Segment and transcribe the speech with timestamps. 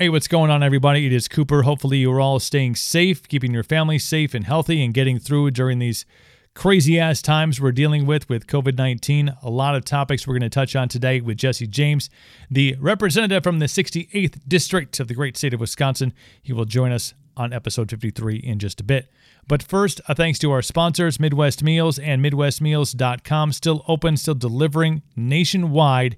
[0.00, 1.04] Hey, what's going on, everybody?
[1.04, 1.60] It is Cooper.
[1.60, 5.78] Hopefully, you're all staying safe, keeping your family safe and healthy, and getting through during
[5.78, 6.06] these
[6.54, 9.36] crazy ass times we're dealing with with COVID 19.
[9.42, 12.08] A lot of topics we're going to touch on today with Jesse James,
[12.50, 16.14] the representative from the 68th District of the great state of Wisconsin.
[16.40, 19.10] He will join us on episode 53 in just a bit.
[19.46, 25.02] But first, a thanks to our sponsors, Midwest Meals and MidwestMeals.com, still open, still delivering
[25.14, 26.16] nationwide.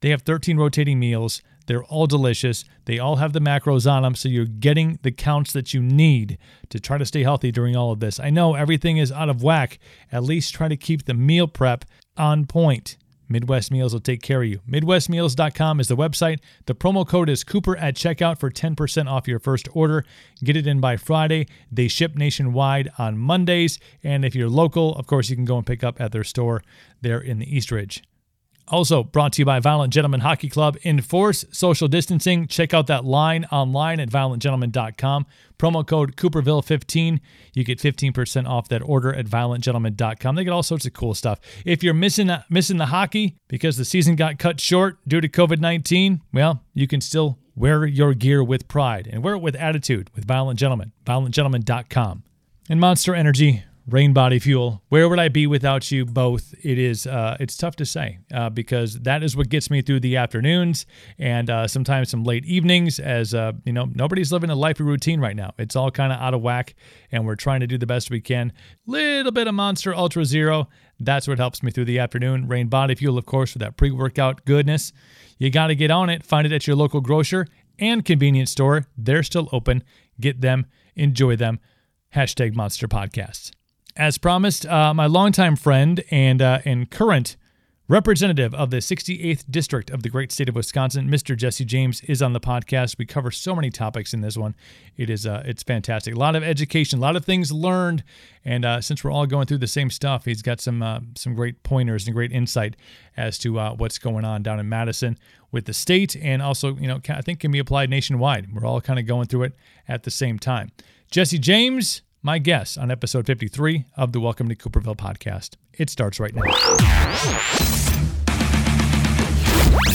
[0.00, 2.64] They have 13 rotating meals they're all delicious.
[2.84, 6.38] They all have the macros on them, so you're getting the counts that you need
[6.70, 8.18] to try to stay healthy during all of this.
[8.18, 9.78] I know everything is out of whack.
[10.10, 11.84] At least try to keep the meal prep
[12.16, 12.96] on point.
[13.28, 14.60] Midwest Meals will take care of you.
[14.68, 16.40] MidwestMeals.com is the website.
[16.66, 20.04] The promo code is Cooper at checkout for 10% off your first order.
[20.44, 21.46] Get it in by Friday.
[21.70, 23.78] They ship nationwide on Mondays.
[24.04, 26.62] And if you're local, of course, you can go and pick up at their store
[27.00, 28.02] there in the East Ridge.
[28.68, 30.76] Also brought to you by Violent Gentlemen Hockey Club.
[30.84, 32.46] Enforce social distancing.
[32.46, 35.26] Check out that line online at violentgentlemen.com.
[35.58, 37.20] Promo code Cooperville15.
[37.54, 40.34] You get 15% off that order at violentgentlemen.com.
[40.34, 41.40] They get all sorts of cool stuff.
[41.64, 45.28] If you're missing uh, missing the hockey because the season got cut short due to
[45.28, 50.10] COVID-19, well, you can still wear your gear with pride and wear it with attitude
[50.14, 50.92] with Violent Gentlemen.
[51.04, 52.22] violentgentlemen.com.
[52.68, 54.80] And Monster Energy Reign Body Fuel.
[54.90, 56.54] Where would I be without you both?
[56.62, 60.00] It is uh, it's tough to say uh, because that is what gets me through
[60.00, 60.86] the afternoons
[61.18, 63.00] and uh, sometimes some late evenings.
[63.00, 65.52] As uh, you know, nobody's living a life of routine right now.
[65.58, 66.74] It's all kind of out of whack,
[67.10, 68.52] and we're trying to do the best we can.
[68.86, 70.68] Little bit of Monster Ultra Zero.
[71.00, 72.46] That's what helps me through the afternoon.
[72.46, 74.92] Reign Body Fuel, of course, for that pre-workout goodness.
[75.38, 76.22] You got to get on it.
[76.22, 77.48] Find it at your local grocer
[77.80, 78.86] and convenience store.
[78.96, 79.82] They're still open.
[80.20, 80.66] Get them.
[80.94, 81.58] Enjoy them.
[82.14, 83.50] Hashtag Monster Podcasts
[83.96, 87.36] as promised, uh, my longtime friend and uh, and current
[87.88, 91.36] representative of the 68th district of the great state of Wisconsin, Mr.
[91.36, 92.96] Jesse James, is on the podcast.
[92.96, 94.54] We cover so many topics in this one.
[94.96, 96.14] It is uh, it's fantastic.
[96.14, 98.02] A lot of education, a lot of things learned,
[98.44, 101.34] and uh, since we're all going through the same stuff, he's got some uh, some
[101.34, 102.76] great pointers and great insight
[103.16, 105.18] as to uh, what's going on down in Madison
[105.50, 108.54] with the state, and also you know I think can be applied nationwide.
[108.54, 109.52] We're all kind of going through it
[109.86, 110.72] at the same time.
[111.10, 115.56] Jesse James my guest on episode 53 of the Welcome to Cooperville podcast.
[115.74, 116.42] It starts right now.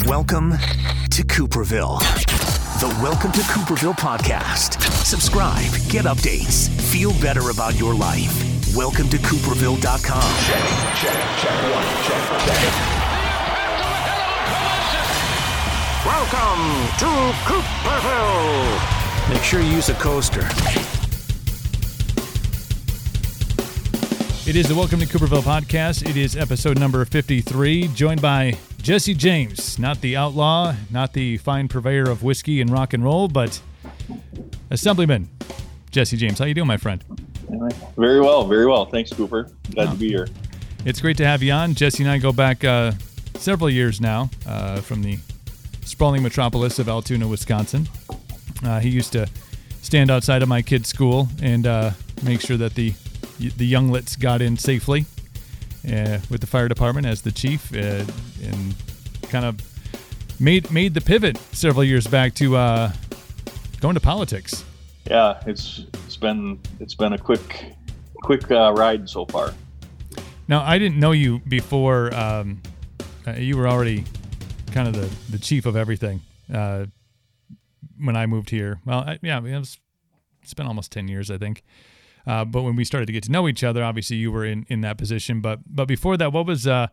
[0.06, 0.50] Welcome
[1.10, 2.00] to Cooperville.
[2.80, 4.80] The Welcome to Cooperville podcast.
[5.04, 8.44] Subscribe, get updates, feel better about your life.
[8.76, 10.36] Welcome to Cooperville.com.
[10.44, 10.68] Check,
[11.00, 12.62] check, check, one, check, check.
[16.04, 16.64] Welcome
[16.98, 17.08] to
[17.48, 19.30] Cooperville.
[19.30, 20.46] Make sure you use a coaster.
[24.48, 26.08] It is the Welcome to Cooperville podcast.
[26.08, 31.68] It is episode number 53, joined by Jesse James, not the outlaw, not the fine
[31.68, 33.60] purveyor of whiskey and rock and roll, but
[34.70, 35.28] Assemblyman
[35.90, 36.38] Jesse James.
[36.38, 37.04] How you doing, my friend?
[37.98, 38.86] Very well, very well.
[38.86, 39.50] Thanks, Cooper.
[39.72, 39.92] Glad oh.
[39.92, 40.26] to be here.
[40.86, 41.74] It's great to have you on.
[41.74, 42.92] Jesse and I go back uh,
[43.34, 45.18] several years now uh, from the
[45.84, 47.86] sprawling metropolis of Altoona, Wisconsin.
[48.64, 49.28] Uh, he used to
[49.82, 51.90] stand outside of my kid's school and uh,
[52.22, 52.94] make sure that the
[53.38, 55.06] the younglets got in safely
[55.86, 58.04] uh, with the fire department as the chief, uh,
[58.42, 58.74] and
[59.22, 59.60] kind of
[60.40, 62.92] made made the pivot several years back to uh,
[63.80, 64.64] going to politics.
[65.06, 67.74] Yeah, it's it's been it's been a quick
[68.22, 69.54] quick uh, ride so far.
[70.48, 72.14] Now I didn't know you before.
[72.14, 72.62] Um,
[73.26, 74.04] uh, you were already
[74.72, 76.20] kind of the the chief of everything
[76.52, 76.86] uh,
[78.00, 78.80] when I moved here.
[78.84, 79.78] Well, I, yeah, it was,
[80.42, 81.62] it's been almost ten years, I think.
[82.28, 84.66] Uh, but when we started to get to know each other, obviously you were in,
[84.68, 85.40] in that position.
[85.40, 86.88] But but before that, what was uh,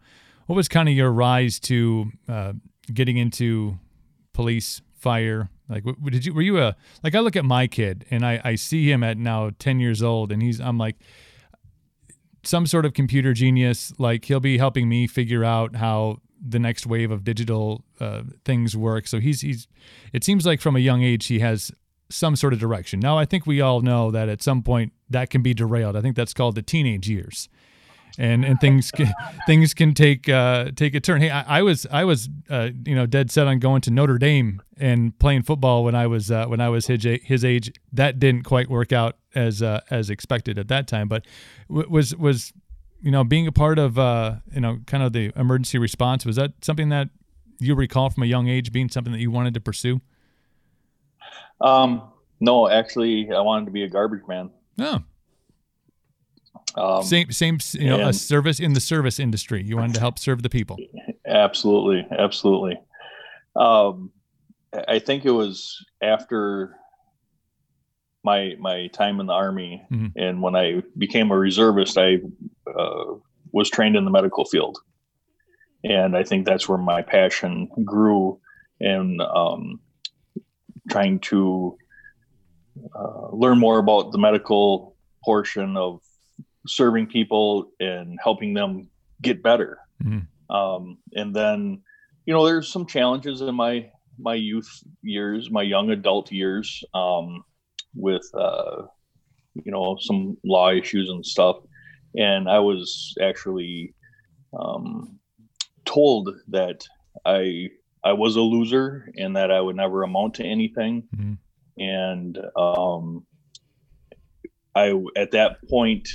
[0.46, 2.54] what was kind of your rise to uh,
[2.92, 3.78] getting into
[4.32, 5.50] police, fire?
[5.68, 7.16] Like, did you were you a like?
[7.16, 10.32] I look at my kid and I I see him at now ten years old,
[10.32, 10.96] and he's I'm like
[12.44, 13.92] some sort of computer genius.
[13.98, 18.78] Like he'll be helping me figure out how the next wave of digital uh, things
[18.78, 19.06] work.
[19.06, 19.68] So he's he's.
[20.14, 21.74] It seems like from a young age he has
[22.10, 23.02] some sort of direction.
[23.02, 25.96] Now, I think we all know that at some point that can be derailed.
[25.96, 27.50] I think that's called the teenage years,
[28.18, 29.12] and and things can,
[29.46, 31.22] things can take uh, take a turn.
[31.22, 34.18] Hey, I, I was I was uh, you know dead set on going to Notre
[34.18, 37.72] Dame and playing football when I was uh, when I was his his age.
[37.94, 41.26] That didn't quite work out as uh, as expected at that time, but
[41.70, 42.54] was was
[43.02, 46.36] you know being a part of uh, you know kind of the emergency response was
[46.38, 47.10] that something that
[47.60, 50.02] you recall from a young age being something that you wanted to pursue?
[51.62, 52.02] Um,
[52.40, 54.50] no, actually, I wanted to be a garbage man.
[54.80, 55.00] Oh.
[56.78, 59.64] Um, same, same, you know, a service in the service industry.
[59.64, 60.78] You wanted to help serve the people.
[61.26, 62.78] Absolutely, absolutely.
[63.56, 64.12] Um,
[64.88, 66.76] I think it was after
[68.26, 70.12] my my time in the army, Mhm.
[70.18, 72.18] and when I became a reservist, I
[72.68, 73.14] uh,
[73.54, 74.78] was trained in the medical field,
[75.84, 78.40] and I think that's where my passion grew
[78.82, 79.80] in um,
[80.90, 81.78] trying to
[82.96, 86.02] uh, learn more about the medical portion of
[86.68, 88.90] serving people and helping them
[89.22, 89.80] get better.
[90.04, 90.28] Mhm.
[90.50, 91.82] Um, and then,
[92.26, 94.70] you know, there's some challenges in my my youth
[95.02, 97.44] years, my young adult years, um,
[97.94, 98.84] with uh,
[99.64, 101.58] you know some law issues and stuff.
[102.16, 103.94] And I was actually
[104.58, 105.20] um,
[105.86, 106.86] told that
[107.26, 107.70] I
[108.04, 111.08] I was a loser and that I would never amount to anything.
[111.16, 111.38] Mhm.
[111.78, 113.26] And um,
[114.76, 116.08] I at that point,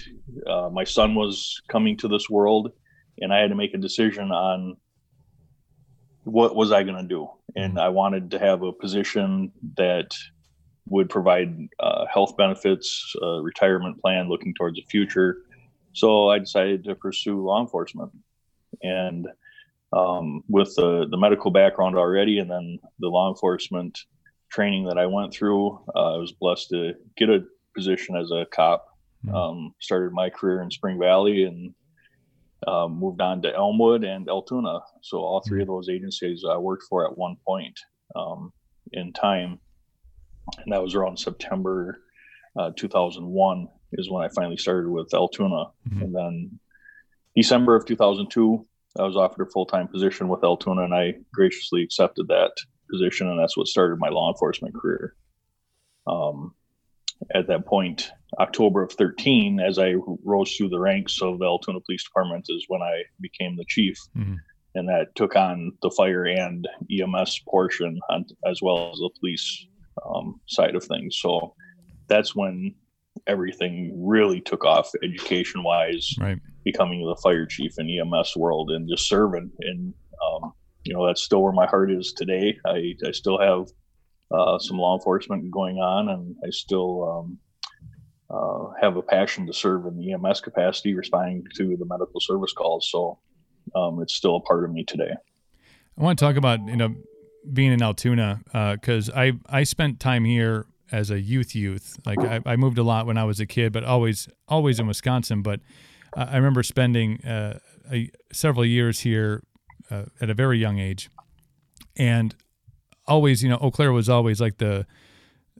[0.46, 2.72] uh, my son was coming to this world,
[3.18, 4.76] and I had to make a decision on
[6.24, 7.28] what was I going to do.
[7.56, 10.14] And I wanted to have a position that
[10.86, 15.38] would provide uh, health benefits, uh, retirement plan, looking towards the future.
[15.92, 18.12] So I decided to pursue law enforcement,
[18.82, 19.26] and
[19.92, 23.98] um, with the the medical background already, and then the law enforcement
[24.50, 27.44] training that I went through, uh, I was blessed to get a
[27.74, 28.86] position as a cop.
[29.26, 29.34] Mhm.
[29.34, 31.74] Um, started my career in Spring Valley and
[32.66, 34.80] um, moved on to Elmwood and Altoona.
[35.02, 37.78] So all three of those agencies I worked for at one point
[38.16, 38.52] um,
[38.92, 39.58] in time,
[40.58, 42.02] and that was around September
[42.58, 46.02] uh, 2001 is when I finally started with Altoona, Mhm.
[46.02, 46.60] and then
[47.36, 48.66] December of 2002
[48.98, 52.50] I was offered a full time position with Altoona, and I graciously accepted that
[52.90, 55.14] position, and that's what started my law enforcement career.
[56.06, 56.54] Um,
[57.34, 59.94] at that point, October of 13, as I
[60.24, 63.96] rose through the ranks of the Altoona Police Department, is when I became the chief,
[64.16, 64.36] Mhm.
[64.74, 69.66] and that took on the fire and EMS portion, on, as well as the police
[70.06, 71.18] um, side of things.
[71.20, 71.54] So
[72.08, 72.74] that's when
[73.26, 76.38] everything really took off education wise Right.
[76.64, 79.50] becoming the fire chief in EMS world and just serving.
[79.60, 79.92] And
[80.24, 80.52] um,
[80.90, 82.58] you know that's still where my heart is today.
[82.66, 83.68] I, I still have
[84.36, 87.38] uh, some law enforcement going on, and I still um,
[88.28, 92.52] uh, have a passion to serve in the EMS capacity, responding to the medical service
[92.52, 92.88] calls.
[92.90, 93.20] So
[93.76, 95.12] um, it's still a part of me today.
[95.96, 96.96] I want to talk about you know
[97.52, 98.40] being in Altoona
[98.72, 102.00] because I I spent time here as a youth youth.
[102.04, 104.88] Like I, I moved a lot when I was a kid, but always always in
[104.88, 105.42] Wisconsin.
[105.42, 105.60] But
[106.16, 107.60] uh, I remember spending uh,
[107.92, 109.44] a, several years here
[109.90, 111.10] uh, at a very young age,
[111.96, 112.34] and
[113.06, 114.86] always you know Eau Claire was always like the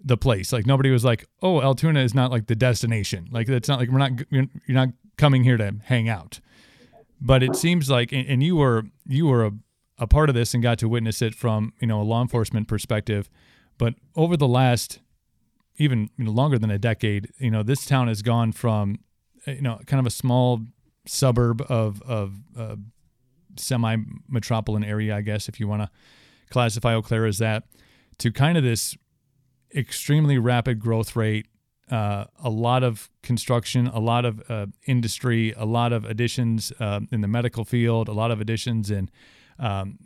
[0.03, 0.53] the place.
[0.53, 3.29] Like nobody was like, oh, Altoona is not like the destination.
[3.31, 6.41] Like it's not like we're not you're, not coming here to hang out.
[7.21, 9.53] But it seems like, and you were you were a
[10.01, 12.67] a part of this and got to witness it from you know a law enforcement
[12.67, 13.29] perspective.
[13.79, 15.01] But over the last
[15.77, 18.99] even you know, longer than a decade, you know this town has gone from
[19.47, 20.63] you know kind of a small
[21.07, 22.77] suburb of of uh,
[23.61, 23.97] semi
[24.29, 25.91] metropolitan area, I guess, if you want to
[26.51, 27.65] classify Eau Claire as that,
[28.19, 28.97] to kind of this
[29.75, 31.47] extremely rapid growth rate.
[31.91, 37.01] Uh, a lot of construction, a lot of uh, industry, a lot of additions uh,
[37.11, 39.11] in the medical field, a lot of additions in
[39.61, 39.99] um,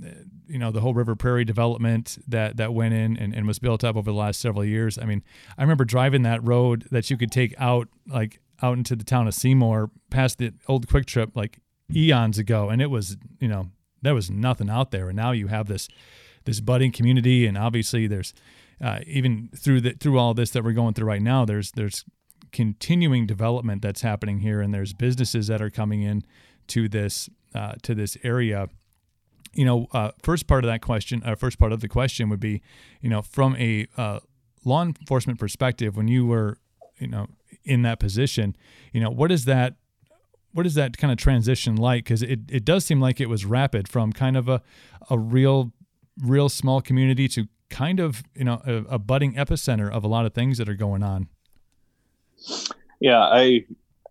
[0.47, 3.85] you know the whole River Prairie development that that went in and, and was built
[3.85, 4.99] up over the last several years.
[4.99, 5.23] I mean,
[5.57, 9.29] I remember driving that road that you could take out like out into the town
[9.29, 11.61] of Seymour past the old Kwik Trip like
[11.95, 13.71] eons ago, and it was you know
[14.03, 15.89] there was nothing out there, and now you have this
[16.45, 18.35] this budding community, and obviously there's
[18.81, 22.05] uh, even through the through all this that we're going through right now, there's there's
[22.53, 26.23] continuing development that's happening here, and there's businesses that are coming in
[26.69, 28.69] to this uh, to this area.
[29.53, 32.41] You know, uh, first part of that question, uh, first part of the question would
[32.41, 32.61] be,
[33.01, 34.21] you know, from a uh,
[34.65, 36.59] law enforcement perspective, when you were,
[36.99, 37.29] you know,
[37.65, 38.57] in that position,
[38.93, 39.75] you know, what is that,
[40.55, 42.05] what is that kind of transition like?
[42.05, 44.63] Because it, it does seem like it was rapid from kind of a,
[45.11, 45.73] a real,
[46.23, 50.25] real small community to kind of, you know, a, a budding epicenter of a lot
[50.27, 51.29] of things that are going on.
[53.01, 53.65] Yeah, I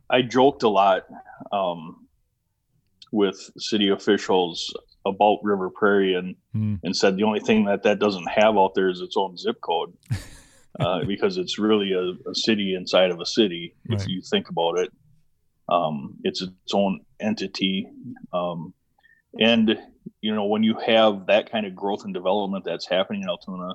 [0.09, 1.03] I joked a lot
[1.51, 2.07] um,
[3.11, 4.73] with city officials
[5.05, 6.79] about River Prairie and Mm.
[6.83, 9.59] and said the only thing that that doesn't have out there is its own zip
[9.61, 9.91] code
[10.79, 14.07] uh, because it's really a, a city inside of a city if Right.
[14.07, 14.93] you think about it.
[15.75, 15.95] Um,
[16.27, 17.87] it's its own entity,
[18.39, 18.73] um,
[19.39, 19.65] and
[20.25, 23.71] you know when you have that kind of growth and development that's happening in Altoona,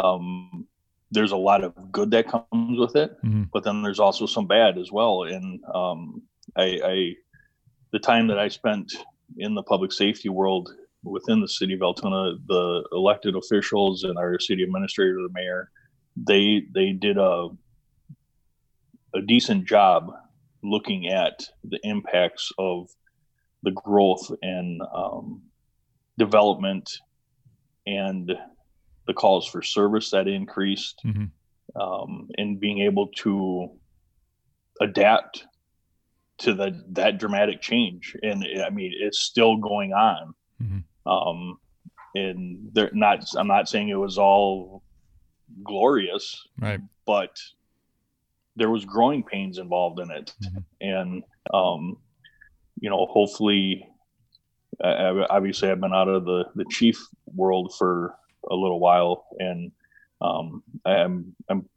[0.00, 0.66] um,
[1.14, 3.44] there's a lot of good that comes with it Mhm.
[3.52, 5.16] but then there's also some bad as well.
[5.34, 6.00] And um,
[6.56, 6.96] I, I,
[7.92, 8.86] the time that I spent
[9.44, 10.70] in the public safety world
[11.14, 15.70] within the city of Altoona, the elected officials and our city administrator, the mayor,
[16.30, 17.48] they they did a
[19.14, 20.00] a decent job
[20.62, 22.88] looking at the impacts of
[23.62, 25.42] the growth and um,
[26.18, 26.88] development
[27.86, 28.32] and
[29.06, 31.30] the calls for service that increased Mhm.
[31.74, 33.70] um, and being able to
[34.80, 35.46] adapt
[36.38, 40.84] to the, that dramatic change and i mean it's still going on Mhm.
[41.06, 41.58] um,
[42.14, 44.82] and they're not i'm not saying it was all
[45.62, 46.80] glorious Right.
[47.06, 47.38] but
[48.56, 50.64] there was growing pains involved in it Mhm.
[50.80, 51.22] and
[51.54, 51.96] um,
[52.80, 53.86] you know hopefully
[54.82, 58.14] I, obviously i've been out of the the chief world for
[58.50, 59.70] a little while and
[60.20, 61.68] um, i'm i'm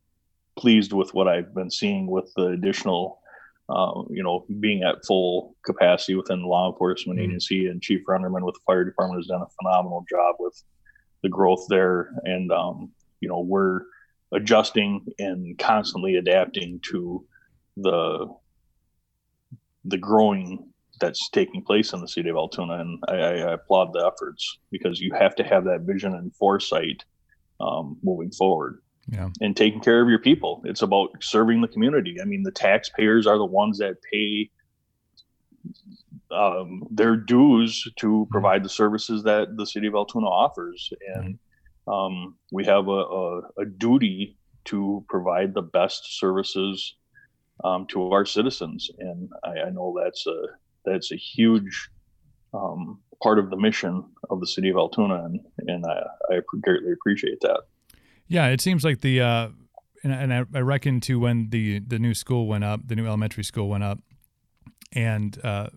[0.58, 3.20] pleased with what i've been seeing with the additional
[3.70, 7.24] uh, you know being at full capacity within the law enforcement Mhm.
[7.24, 10.62] agency and chief runnerman with the fire department has done a phenomenal job with
[11.24, 12.91] the growth there and um,
[13.22, 13.82] you know we're
[14.35, 17.25] adjusting and constantly adapting to
[17.77, 18.27] the
[19.85, 23.99] the growing that's taking place in the city of Altoona, and I, I applaud the
[24.05, 27.03] efforts because you have to have that vision and foresight
[27.59, 28.79] um, moving forward
[29.11, 29.29] Yeah.
[29.41, 30.61] and taking care of your people.
[30.65, 32.15] It's about serving the community.
[32.21, 34.49] I mean, the taxpayers are the ones that pay
[36.31, 41.37] um, their dues to provide the services that the city of Altoona offers, and
[41.87, 46.95] um, we have a, a, a duty to provide the best services
[47.63, 48.89] um, to our citizens.
[48.99, 50.41] And I, I know that's a
[50.85, 51.89] that's a huge
[52.53, 56.91] um, part of the mission of the city of Altoona, and and I, I greatly
[56.91, 57.61] appreciate that.
[58.27, 59.49] Yeah, it seems like the uh,
[60.03, 63.05] and, and I, I reckon too when the the new school went up, the new
[63.05, 63.99] elementary school went up,
[64.91, 65.67] and uh,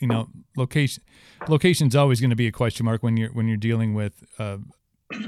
[0.00, 1.02] you know location
[1.48, 4.58] location's always going to be a question mark when you're when you're dealing with uh,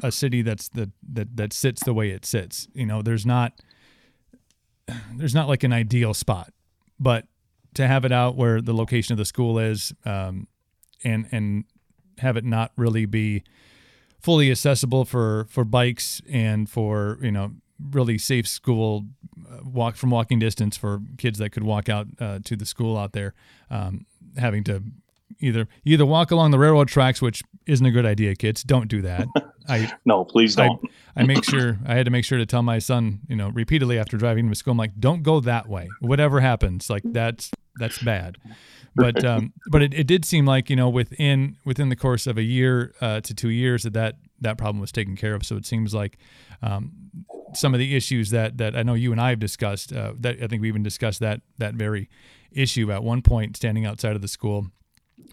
[0.03, 2.69] a city that's that that that sits the way it sits.
[2.75, 3.61] You know, there's not
[5.15, 6.53] there's not like an ideal spot,
[6.99, 7.27] but
[7.75, 10.47] to have it out where the location of the school is, um,
[11.05, 11.65] and and
[12.19, 13.43] have it not really be
[14.21, 17.53] fully accessible for for bikes and for you know
[17.93, 19.07] really safe school
[19.51, 22.99] uh, walk from walking distance for kids that could walk out uh, to the school
[22.99, 23.33] out there
[23.71, 24.05] um,
[24.37, 24.83] having to
[25.41, 29.01] either either walk along the railroad tracks which isn't a good idea kids don't do
[29.01, 29.27] that
[29.69, 30.81] i No, please I, don't.
[31.17, 33.99] I make sure I had to make sure to tell my son, you know, repeatedly
[33.99, 35.89] after driving him to school, I'm like, don't go that way.
[36.01, 38.37] Whatever happens, like that's that's bad.
[38.95, 42.39] But um, but it, it did seem like you know within within the course of
[42.39, 45.45] a year uh, to two years that, that that problem was taken care of.
[45.45, 46.19] So it seems like
[46.63, 46.93] um,
[47.55, 49.93] some of the issues that that I know you and I have discussed.
[49.93, 52.09] Uh, that I think we even discussed that that very
[52.51, 54.67] issue at one point, standing outside of the school.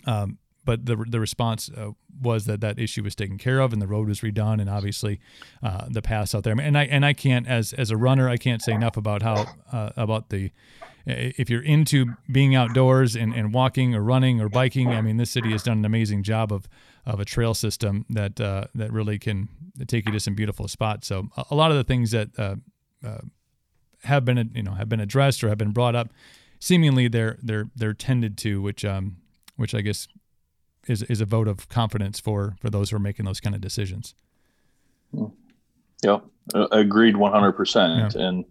[0.06, 3.82] Um, but the the response uh, was that that issue was taken care of and
[3.82, 5.20] the road was redone and obviously
[5.64, 6.54] uh, the paths out there.
[6.60, 9.46] And I and I can't as as a runner I can't say enough about how
[9.72, 10.52] uh, about the
[11.06, 15.32] if you're into being outdoors and, and walking or running or biking I mean this
[15.32, 16.68] city has done an amazing job of
[17.06, 19.48] of a trail system that uh, that really can
[19.88, 21.08] take you to some beautiful spots.
[21.08, 22.56] So a, a lot of the things that uh,
[23.06, 23.22] uh,
[24.04, 26.10] have been you know have been addressed or have been brought up
[26.60, 29.18] seemingly they're they're they're tended to which um
[29.56, 30.08] which I guess
[30.90, 33.62] is is a vote of confidence for for those who are making those kind of
[33.62, 34.16] decisions.
[36.04, 38.16] Yep, uh, agreed 100%.
[38.16, 38.46] And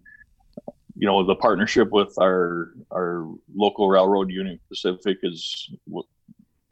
[0.98, 6.02] you know, the partnership with our our local railroad Union Pacific is w-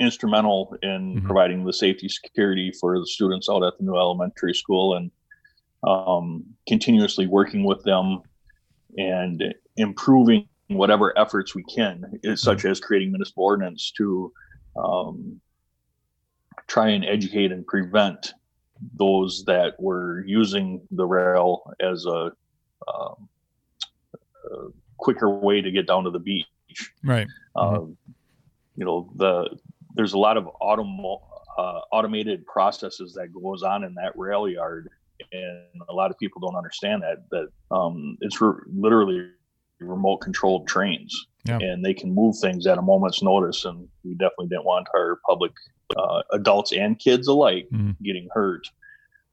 [0.00, 1.24] instrumental in Mhm.
[1.24, 5.10] providing the safety security for the students out at the new elementary school and
[5.86, 8.22] um, continuously working with them
[8.96, 14.32] and improving whatever efforts we can, is such as creating municipal ordinance to
[14.82, 15.38] um,
[16.66, 18.32] try and educate and prevent
[18.96, 22.32] those that were using the rail as a,
[22.88, 23.28] um,
[24.50, 26.46] a quicker way to get down to the beach.
[27.02, 27.26] Right.
[27.56, 27.96] Um,
[28.76, 29.56] you know, the
[29.94, 31.20] there's a lot of autom-
[31.56, 34.90] uh, automated processes that goes on in that rail yard,
[35.32, 39.30] and a lot of people don't understand that that um, it's re- literally
[39.78, 41.58] remote controlled trains, Yeah.
[41.60, 43.64] and they can move things at a moment's notice.
[43.64, 45.52] And we definitely didn't want our public,
[45.96, 47.96] uh, adults and kids alike, Mhm.
[48.02, 48.66] getting hurt.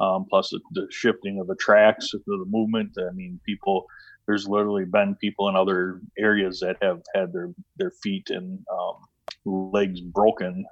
[0.02, 2.98] Um, plus the, the shifting of the tracks, the, the movement.
[3.00, 3.86] I mean, people.
[4.28, 9.72] There's literally been people in other areas that have had their their feet and um,
[9.72, 10.66] legs broken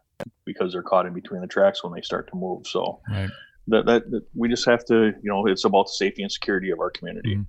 [0.45, 2.67] because they're caught in between the tracks when they start to move.
[2.67, 3.29] So Right.
[3.67, 6.69] that, that, that we just have to, you know, it's about the safety and security
[6.71, 7.37] of our community.
[7.37, 7.45] Mhm.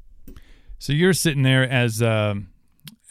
[0.78, 2.48] So you're sitting there as um,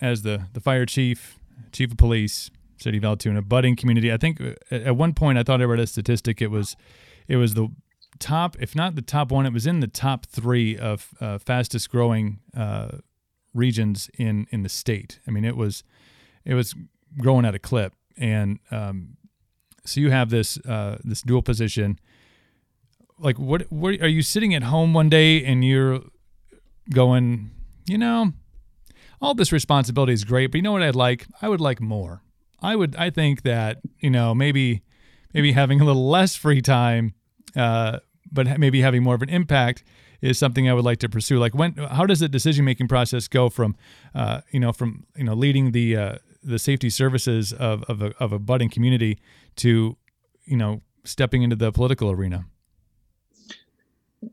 [0.02, 1.40] as the the fire chief,
[1.72, 2.52] chief of police,
[2.82, 4.12] City of Altoona, budding community.
[4.12, 6.42] I think uh, at one point I thought I read a statistic.
[6.42, 6.76] It was,
[7.28, 7.70] it was the
[8.20, 11.90] top, if not the top one, it was in the top three of uh, fastest
[11.90, 13.00] growing uh,
[13.54, 15.20] regions in in the state.
[15.28, 15.84] I mean, it was,
[16.46, 16.76] it was
[17.18, 19.18] growing at a clip, and um,
[19.86, 22.00] so you have this uh, this dual position.
[23.18, 26.00] Like, what what are you sitting at home one day and you're
[26.94, 27.52] going,
[27.86, 28.32] you know,
[29.22, 31.28] all this responsibility is great, but you know what I'd like?
[31.42, 32.22] I would like more.
[32.62, 32.96] I would.
[32.96, 34.82] I think that you know maybe
[35.34, 37.14] maybe having a little less free time,
[37.56, 38.00] uh,
[38.32, 39.84] but maybe having more of an impact
[40.22, 41.40] is something I would like to pursue.
[41.40, 43.76] Like when, how does the decision making process go from,
[44.14, 48.14] uh, you know, from you know leading the uh, the safety services of of a,
[48.20, 49.20] of a budding community
[49.58, 49.98] to,
[50.46, 52.46] you know, stepping into the political arena?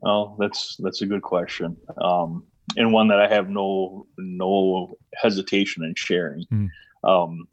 [0.03, 2.43] Oh, that's that's a good question, um,
[2.75, 6.45] and one that I have no no hesitation in sharing.
[6.51, 6.69] Mm.
[7.03, 7.47] Um,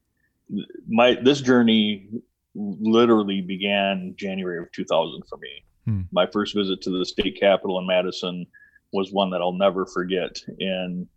[0.88, 2.08] my this journey
[2.54, 5.64] literally began January of 2000 for me.
[5.84, 6.02] Hmm.
[6.12, 8.46] My first visit to the state capitol in Madison
[8.92, 10.40] was one that I'll never forget.
[10.60, 11.08] And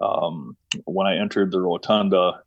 [0.00, 2.42] um, when I entered the rotunda,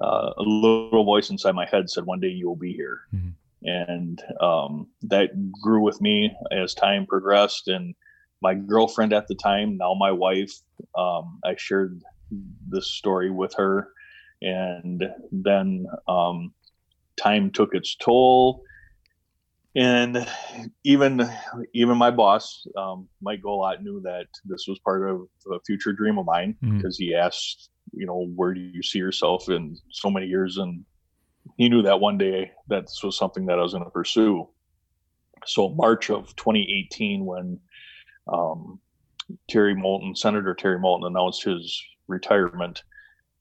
[0.00, 3.28] uh, a little voice inside my head said, "One day you will be here." Hmm.
[3.62, 5.30] And um, that
[5.60, 7.68] grew with me as time progressed.
[7.68, 7.94] And
[8.42, 10.52] my girlfriend at the time, now my wife,
[10.96, 12.02] um, I shared
[12.68, 13.88] this story with her.
[14.42, 16.54] And then um,
[17.20, 18.62] time took its toll.
[19.76, 20.26] And
[20.82, 21.30] even
[21.74, 25.20] even my boss um, mike Golat knew that this was part of
[25.52, 27.10] a future dream of mine because mm-hmm.
[27.10, 30.56] he asked you know where do you see yourself in so many years?
[30.56, 30.84] And
[31.56, 34.48] he knew that one day that this was something that i was going to pursue.
[35.46, 37.58] So march of 2018 when
[38.32, 38.78] um,
[39.48, 42.82] terry moulton senator terry moulton announced his retirement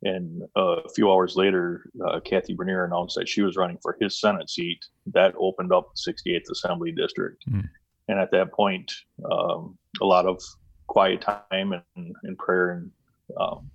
[0.03, 3.97] and uh, a few hours later, uh, Kathy Bernier announced that she was running for
[3.99, 4.79] his Senate seat.
[5.07, 7.43] That opened up the 68th Assembly District.
[7.49, 7.67] Mm.
[8.07, 8.91] And at that point,
[9.29, 10.41] um, a lot of
[10.87, 12.91] quiet time and, and prayer and
[13.39, 13.69] um,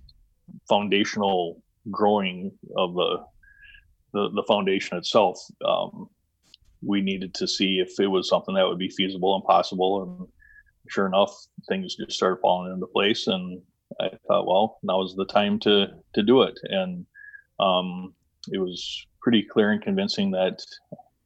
[0.67, 3.23] foundational growing of the,
[4.13, 5.39] the, the foundation itself.
[5.63, 6.09] Um,
[6.81, 10.01] we needed to see if it was something that would be feasible and possible.
[10.01, 10.27] And
[10.87, 11.33] sure enough,
[11.67, 13.27] things just started falling into place.
[13.27, 13.61] And
[13.99, 17.05] I thought, well, now is the time to to do it, and
[17.59, 18.13] um,
[18.51, 20.63] it was pretty clear and convincing that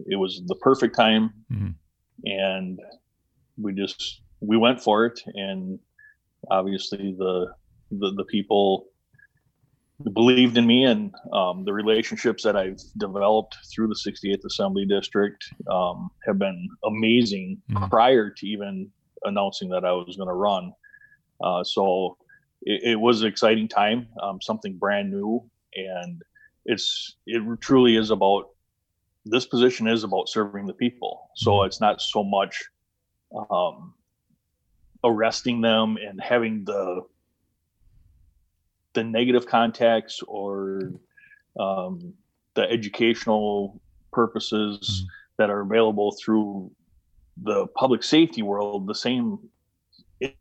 [0.08, 1.70] it was the perfect time, mm-hmm.
[2.26, 2.80] and
[3.58, 5.80] we just we went for it, and
[6.52, 7.48] obviously the
[7.92, 8.88] the, the people
[10.14, 15.44] believed in me and um, the relationships that I've developed through the 68th Assembly District
[15.70, 17.86] um, have been amazing mm-hmm.
[17.90, 18.90] prior to even
[19.24, 20.74] announcing that I was going to run.
[21.42, 22.18] Uh, so
[22.62, 25.44] it, it was an exciting time, um, something brand new,
[25.76, 26.22] and
[26.66, 28.50] it's it truly is about
[29.26, 31.30] this position is about serving the people.
[31.36, 31.68] So mm-hmm.
[31.68, 32.64] it's not so much
[33.52, 33.94] um,
[35.04, 37.02] arresting them and having the
[38.94, 40.94] the negative contacts or
[41.60, 42.14] um,
[42.56, 43.80] the educational
[44.12, 45.08] purposes mm-hmm.
[45.38, 46.72] that are available through
[47.44, 49.40] the public safety world the same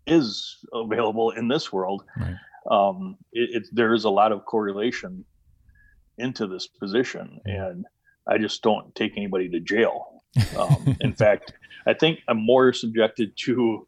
[0.06, 2.04] is available in this world.
[2.16, 2.37] Right.
[2.70, 5.24] Um, it, it, there is a lot of correlation
[6.18, 7.87] into this position, and
[8.26, 10.14] I just don't take anybody to jail.
[10.56, 11.54] Um, in fact,
[11.87, 13.87] I think I'm more subjected to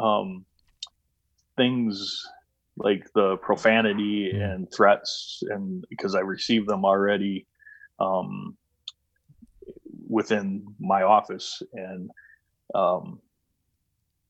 [0.00, 0.44] um,
[1.56, 2.26] things
[2.76, 4.52] like the profanity yeah.
[4.52, 7.46] and threats, and because I receive them already
[8.00, 8.56] um,
[10.08, 12.10] within my office, and
[12.74, 13.20] um,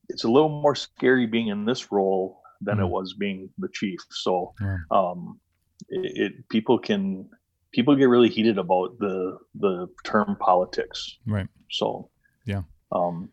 [0.08, 2.82] it's a little more scary being in this role than mm.
[2.82, 4.00] it was being the chief.
[4.10, 4.78] So, yeah.
[4.90, 5.40] um,
[5.88, 7.28] it, it, people can
[7.72, 11.18] people get really heated about the the term politics.
[11.26, 11.48] Right.
[11.70, 12.10] So,
[12.46, 12.62] yeah.
[12.92, 13.30] Um,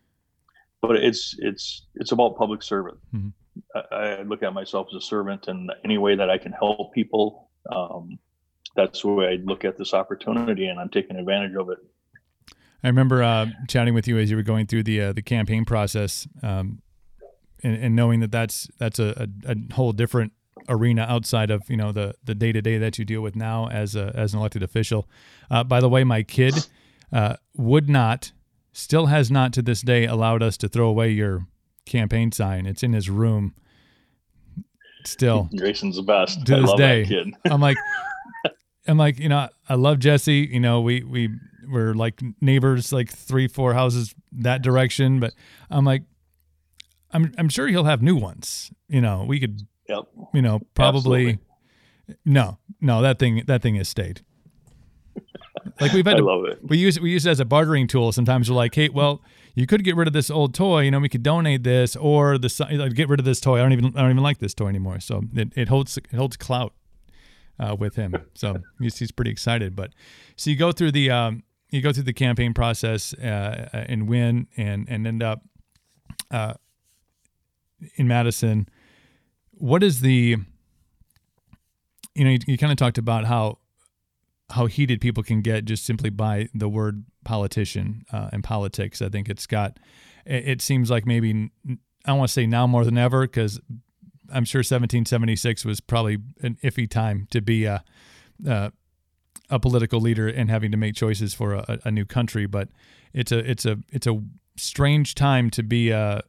[0.81, 2.97] but it's it's it's about public servant.
[3.13, 3.29] Mm-hmm.
[3.75, 6.93] I, I, look at myself as a servant, and any way that I can help
[6.93, 8.17] people, um,
[8.75, 11.79] that's the way I look at this opportunity, and I'm taking advantage of it.
[12.83, 15.65] I remember uh, chatting with you as you were going through the uh, the campaign
[15.65, 16.81] process, um,
[17.61, 20.31] and, and, knowing that that's that's a, a, a, whole different
[20.69, 23.67] arena outside of you know the the day to day that you deal with now
[23.69, 25.09] as a, as an elected official.
[25.51, 26.53] Uh, by the way, my kid
[27.11, 28.31] uh, would not,
[28.71, 31.47] still has not to this day allowed us to throw away your
[31.85, 32.65] campaign sign.
[32.65, 33.55] It's in his room.
[35.05, 36.45] Still, Grayson's the best.
[36.45, 37.77] To I this day, I'm like,
[38.87, 40.47] I'm like, you know, I love Jesse.
[40.49, 41.29] You know, we we
[41.69, 45.19] we're like neighbors, like three, four houses that direction.
[45.19, 45.33] But
[45.69, 46.03] I'm like,
[47.11, 48.71] I'm I'm sure he'll have new ones.
[48.87, 50.05] You know, we could, yep.
[50.33, 51.21] you know, probably.
[51.21, 51.45] Absolutely.
[52.25, 54.21] No, no, that thing that thing has stayed.
[55.79, 56.59] Like we've had, I to, love it.
[56.63, 58.11] we use we use it as a bartering tool.
[58.11, 59.21] Sometimes we're like, hey, well,
[59.55, 60.81] you could get rid of this old toy.
[60.81, 63.59] You know, we could donate this, or the like, get rid of this toy.
[63.59, 64.99] I don't even I don't even like this toy anymore.
[64.99, 66.73] So it, it holds it holds clout
[67.59, 68.15] uh, with him.
[68.33, 69.75] So he's, he's pretty excited.
[69.75, 69.91] But
[70.35, 74.47] so you go through the um, you go through the campaign process uh, and win
[74.57, 75.43] and and end up
[76.31, 76.53] uh,
[77.95, 78.67] in Madison.
[79.51, 80.37] What is the
[82.15, 83.59] you know you, you kind of talked about how
[84.51, 89.01] how heated people can get just simply by the word politician uh, and politics.
[89.01, 89.79] I think it's got
[90.25, 91.51] it, it seems like maybe
[92.05, 93.59] I want to say now more than ever because
[94.31, 97.83] I'm sure 1776 was probably an iffy time to be a,
[98.45, 98.71] a,
[99.49, 102.45] a political leader and having to make choices for a, a, new country.
[102.45, 102.69] But
[103.13, 104.21] it's a it's a it's a
[104.57, 106.21] strange time to be uh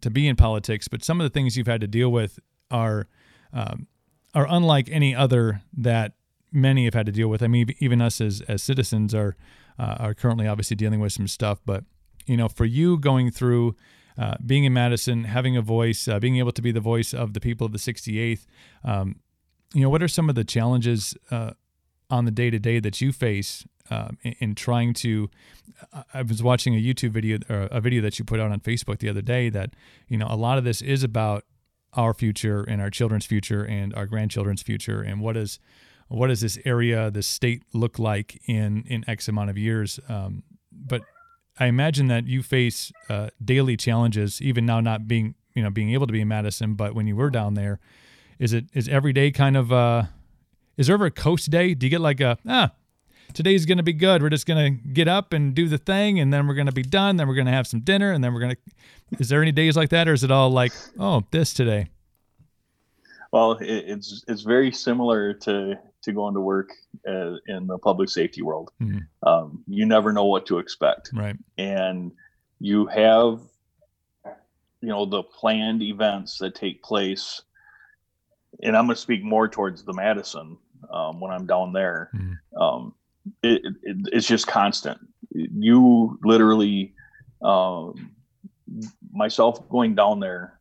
[0.00, 0.88] to be in politics.
[0.88, 2.38] But some of the things you've had to deal with
[2.70, 3.08] are
[3.52, 3.86] um,
[4.34, 6.12] are unlike any other that
[6.52, 7.42] many have had to deal with.
[7.42, 9.36] I mean, even us as as citizens are
[9.78, 11.60] uh, are currently obviously dealing with some stuff.
[11.64, 11.84] But
[12.26, 13.76] you know, for you going through
[14.18, 17.32] uh, being in Madison, having a voice, uh, being able to be the voice of
[17.32, 18.46] the people of the 68th,
[18.84, 19.16] um,
[19.72, 21.52] you know, what are some of the challenges uh,
[22.10, 25.30] on the day to day that you face um, in, in, trying to?
[26.12, 28.98] I was watching a YouTube video or a video that you put out on Facebook
[28.98, 29.74] the other day that
[30.08, 31.44] you know a lot of this is about
[31.94, 35.58] our future and our children's future and our grandchildren's future and what is
[36.10, 40.00] what does this area, this state look like in in X amount of years?
[40.08, 40.42] Um,
[40.72, 41.02] but
[41.58, 45.90] I imagine that you face uh, daily challenges, even now not being you know being
[45.92, 47.78] able to be in Madison, but when you were down there,
[48.40, 50.04] is it is every day kind of uh,
[50.80, 51.74] is there ever a coast day?
[51.74, 52.72] Do you get like a ah
[53.34, 54.22] today's going to be good.
[54.22, 56.72] We're just going to get up and do the thing, and then we're going to
[56.72, 57.16] be done.
[57.16, 59.18] Then we're going to have some dinner, and then we're going to.
[59.18, 61.88] Is there any days like that, or is it all like, oh, this today?
[63.32, 66.70] Well, it's it's very similar to to going to work
[67.06, 68.70] uh, in the public safety world.
[68.80, 69.28] Mm-hmm.
[69.28, 71.36] Um, you never know what to expect, right?
[71.58, 72.12] And
[72.58, 73.40] you have,
[74.80, 77.42] you know, the planned events that take place.
[78.62, 80.58] And I'm going to speak more towards the Madison
[80.90, 82.10] um, when I'm down there.
[82.14, 82.62] Mm-hmm.
[82.62, 82.94] Um,
[83.42, 84.98] it, it, it's just constant.
[85.32, 86.94] You literally,
[87.42, 88.12] um,
[89.12, 90.58] myself going down there,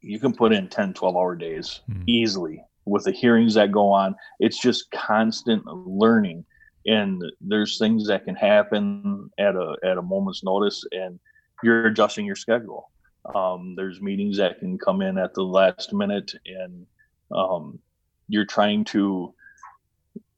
[0.00, 2.02] you can put in 10, 12 hour days mm-hmm.
[2.06, 4.14] easily with the hearings that go on.
[4.38, 6.44] It's just constant learning.
[6.86, 11.20] And there's things that can happen at a at a moment's notice, and
[11.62, 12.90] you're adjusting your schedule.
[13.34, 16.86] Um, there's meetings that can come in at the last minute, and
[17.32, 17.78] um,
[18.30, 19.34] you're trying to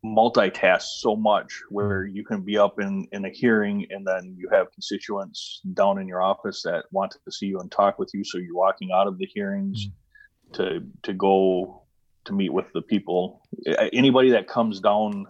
[0.05, 4.49] multitask so much where you can be up in in a hearing and then you
[4.51, 8.25] have constituents down in your office that want to see you and talk with you
[8.25, 10.55] so you're walking out of the hearings mm-hmm.
[10.55, 11.83] to to go
[12.25, 13.43] to meet with the people.
[13.93, 15.27] Anybody that comes down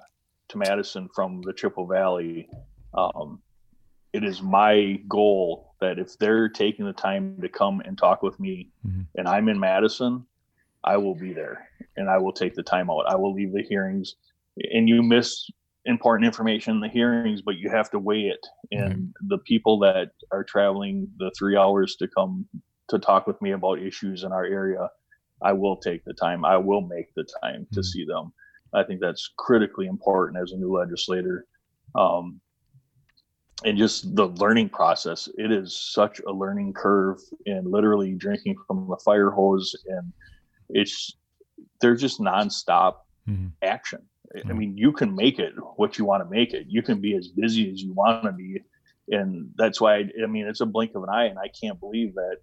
[0.48, 2.48] to Madison from the Chippewa Valley,
[2.94, 3.40] um,
[4.12, 8.38] it is my goal that if they're taking the time to come and talk with
[8.38, 9.02] me mm-hmm.
[9.14, 10.26] and I'm in Madison,
[10.84, 13.04] I will be there and I will take the time out.
[13.08, 14.16] I will leave the hearings
[14.56, 15.48] and you miss
[15.84, 18.46] important information in the hearings, but you have to weigh it.
[18.70, 19.28] And mm-hmm.
[19.28, 22.46] the people that are traveling the three hours to come
[22.88, 24.88] to talk with me about issues in our area,
[25.42, 26.44] I will take the time.
[26.44, 27.82] I will make the time to mm-hmm.
[27.82, 28.32] see them.
[28.74, 31.46] I think that's critically important as a new legislator.
[31.94, 32.40] Um,
[33.64, 38.88] and just the learning process, it is such a learning curve and literally drinking from
[38.88, 39.74] the fire hose.
[39.86, 40.12] And
[40.70, 41.16] it's,
[41.82, 42.94] they're just nonstop
[43.28, 43.48] mm-hmm.
[43.62, 44.00] action.
[44.48, 46.64] I mean, you can make it what you want to make it.
[46.66, 48.62] You can be as busy as you want to be.
[49.10, 51.26] And that's why, I, I mean, it's a blink of an eye.
[51.26, 52.38] And I can't believe that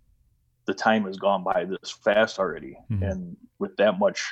[0.69, 3.01] the time has gone by this fast already mm-hmm.
[3.01, 4.23] and with that much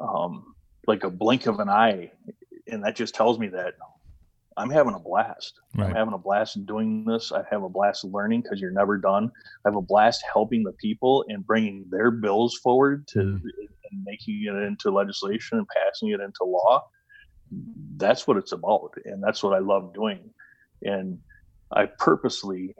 [0.00, 0.54] um
[0.86, 2.10] like a blink of an eye
[2.68, 3.74] and that just tells me that
[4.56, 5.88] i'm having a blast right.
[5.88, 9.30] i'm having a blast doing this i have a blast learning because you're never done
[9.64, 13.46] i have a blast helping the people and bringing their bills forward to mm-hmm.
[13.90, 16.84] and making it into legislation and passing it into law
[17.96, 20.30] that's what it's about and that's what i love doing
[20.82, 21.18] and
[21.72, 22.74] i purposely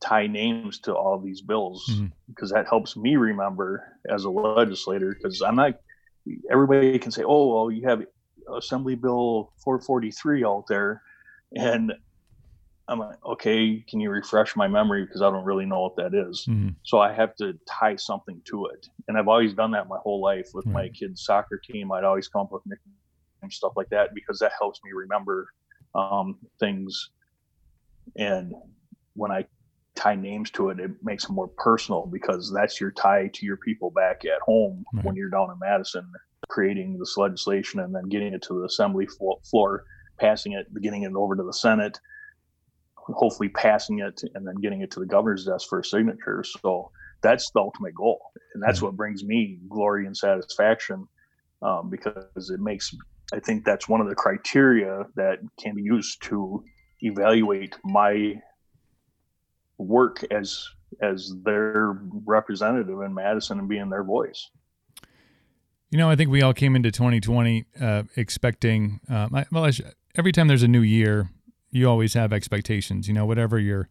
[0.00, 2.06] tie names to all these bills mm-hmm.
[2.28, 5.74] because that helps me remember as a legislator because I'm not
[6.50, 8.04] everybody can say oh well you have
[8.54, 11.02] assembly bill 443 out there
[11.56, 11.92] and
[12.88, 16.14] I'm like okay can you refresh my memory because I don't really know what that
[16.14, 16.46] is.
[16.48, 16.70] Mm-hmm.
[16.82, 20.22] so I have to tie something to it and I've always done that my whole
[20.22, 20.74] life with mm-hmm.
[20.74, 22.96] my kids soccer team I'd always come up with nicknames
[23.42, 25.48] and stuff like that because that helps me remember
[25.94, 27.10] um, things
[28.16, 28.54] and
[29.14, 29.44] when I
[29.98, 33.56] tie names to it, it makes it more personal because that's your tie to your
[33.56, 35.04] people back at home right.
[35.04, 36.10] when you're down in Madison.
[36.48, 39.84] creating this legislation and then getting it to the assembly floor,
[40.18, 41.98] passing it, getting it over to the Senate,
[42.94, 46.44] hopefully passing it, and then getting it to the governor's desk for a signature.
[46.44, 46.90] So
[47.22, 48.20] that's the ultimate goal,
[48.54, 51.06] and that's what brings me glory and satisfaction
[51.62, 52.94] um, because it makes.
[53.32, 56.64] I think that's one of the criteria that can be used to
[57.02, 58.40] evaluate my
[59.78, 60.64] work as
[61.02, 64.50] as their representative in Madison and being their voice.
[65.90, 69.00] You know, I think we all came into 2020 uh, expecting.
[69.10, 69.64] Uh, well,
[70.16, 71.30] every time there's a new year,
[71.70, 73.08] you always have expectations.
[73.08, 73.88] You know, whatever your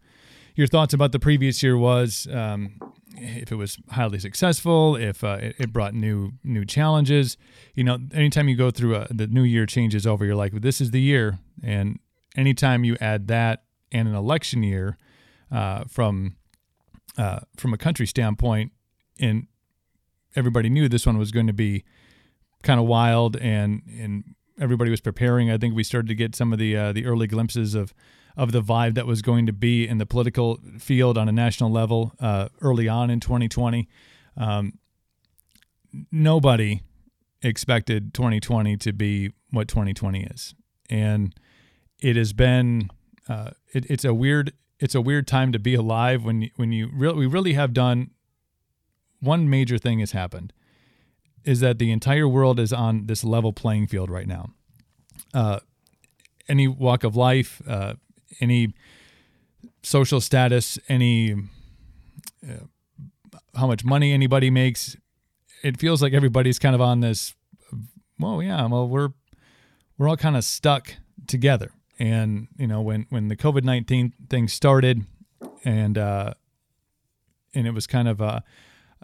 [0.54, 2.80] your thoughts about the previous year was, um,
[3.16, 7.36] if it was highly successful, if uh, it, it, brought new new challenges.
[7.74, 10.80] You know, anytime you go through a, the new year changes over, you're like, this
[10.80, 11.38] is the year.
[11.62, 11.98] And
[12.36, 14.98] anytime you add that and an election year
[15.50, 16.36] uh, from
[17.16, 18.72] uh, from a country standpoint,
[19.18, 19.46] and
[20.36, 21.84] everybody knew this one was going to be
[22.62, 25.50] kind of wild, and and everybody was preparing.
[25.50, 27.94] I think we started to get some of the uh, the early glimpses of
[28.36, 31.70] of the vibe that was going to be in the political field on a national
[31.70, 33.88] level uh, early on in 2020.
[34.36, 34.78] Um,
[36.12, 36.82] nobody
[37.42, 40.54] expected 2020 to be what 2020 is,
[40.90, 41.34] and
[42.00, 42.90] it has been.
[43.28, 46.90] Uh, it, it's a weird it's a weird time to be alive when when you
[46.92, 48.10] really we really have done
[49.20, 50.52] one major thing has happened
[51.44, 54.50] is that the entire world is on this level playing field right now.
[55.34, 55.60] Uh,
[56.48, 57.94] any walk of life, uh,
[58.40, 58.72] any
[59.82, 61.34] social status, any
[62.48, 62.64] uh,
[63.56, 64.96] how much money anybody makes,
[65.62, 67.34] it feels like everybody's kind of on this.
[68.18, 69.10] Well, yeah, well we're
[69.96, 70.94] we're all kind of stuck
[71.26, 71.72] together.
[71.98, 75.04] And you know, when when the COVID nineteen thing started,
[75.64, 76.34] and uh,
[77.54, 78.44] and it was kind of a,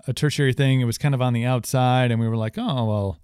[0.07, 0.81] a tertiary thing.
[0.81, 3.19] It was kind of on the outside, and we were like, oh well,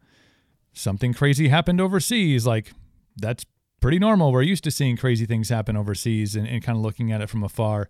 [0.72, 2.46] something crazy happened overseas.
[2.46, 2.72] Like
[3.16, 3.44] that's
[3.80, 4.32] pretty normal.
[4.32, 7.28] We're used to seeing crazy things happen overseas, and, and kind of looking at it
[7.28, 7.88] from afar.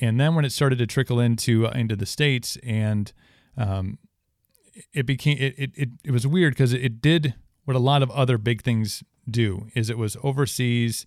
[0.00, 3.12] And then when it started to trickle into uh, into the states, and
[3.56, 3.98] um,
[4.92, 8.02] it became it it, it, it was weird because it, it did what a lot
[8.02, 11.06] of other big things do is it was overseas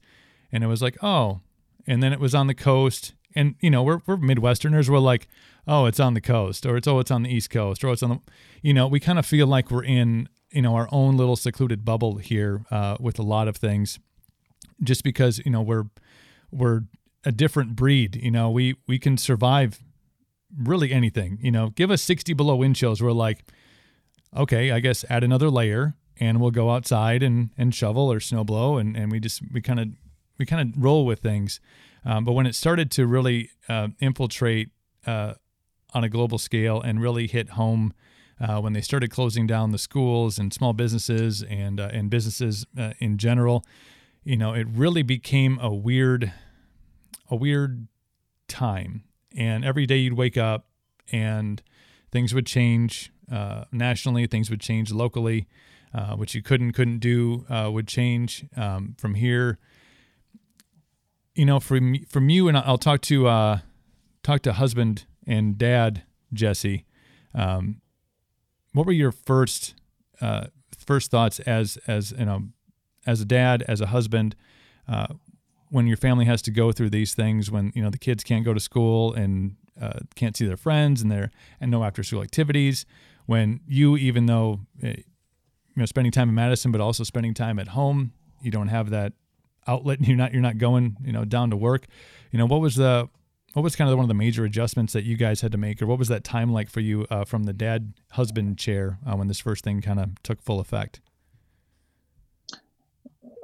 [0.52, 1.42] and it was like, oh,
[1.88, 3.14] and then it was on the coast.
[3.36, 4.90] And, you know, we're, we're Midwesterners.
[4.90, 5.28] We're like,
[5.68, 8.04] oh, it's on the coast or it's, oh, it's on the East Coast or it's
[8.04, 8.20] on the,
[8.62, 11.86] you know, we kind of feel like we're in, you know, our own little secluded
[11.86, 14.00] bubble here uh, with a lot of things
[14.84, 15.86] just because, you know, we're,
[16.52, 16.82] we're
[17.24, 18.16] a different breed.
[18.16, 19.84] You know, we, we can survive
[20.58, 23.02] really anything, you know, give us 60 below wind chills.
[23.02, 23.46] We're like,
[24.36, 28.44] okay, I guess add another layer and we'll go outside and, and shovel or snow
[28.44, 29.88] blow and, and we just we kind of
[30.38, 31.60] we kind of roll with things
[32.06, 34.70] um, but when it started to really uh, infiltrate
[35.06, 35.34] uh,
[35.94, 37.94] on a global scale and really hit home
[38.40, 42.66] uh, when they started closing down the schools and small businesses and uh, and businesses
[42.78, 43.64] uh, in general
[44.24, 46.32] you know it really became a weird
[47.30, 47.88] a weird
[48.48, 49.04] time
[49.36, 50.68] and every day you'd wake up
[51.12, 51.62] and
[52.12, 55.48] things would change uh, nationally things would change locally
[55.94, 59.60] uh, which you couldn't couldn't do uh, would change um, from here.
[61.34, 63.60] You know, from from you and I'll talk to uh,
[64.24, 66.86] talk to husband and dad Jesse.
[67.34, 67.82] Um,
[68.74, 69.76] what were your first
[70.20, 72.50] uh, first thoughts as as you know
[73.06, 74.36] as a dad as a husband
[74.88, 75.08] uh,
[75.70, 78.44] when your family has to go through these things when you know the kids can't
[78.44, 82.22] go to school and uh, can't see their friends and their and no after school
[82.22, 82.86] activities
[83.26, 87.60] when you even though eh, you know spending time in Madison, but also spending time
[87.60, 88.14] at home.
[88.42, 89.14] You don't have that
[89.68, 90.00] outlet.
[90.08, 91.88] You're not you're not going you know down to work.
[92.32, 93.10] You know what was the
[93.54, 95.82] what was kind of one of the major adjustments that you guys had to make,
[95.82, 99.16] or what was that time like for you uh, from the dad husband chair uh,
[99.16, 101.02] when this first thing kind of took full effect?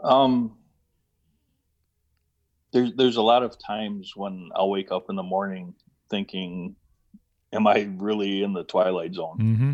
[0.03, 0.57] Um,
[2.71, 5.73] there's there's a lot of times when I'll wake up in the morning
[6.09, 6.75] thinking,
[7.51, 9.71] "Am I really in the twilight zone?" Mm-hmm.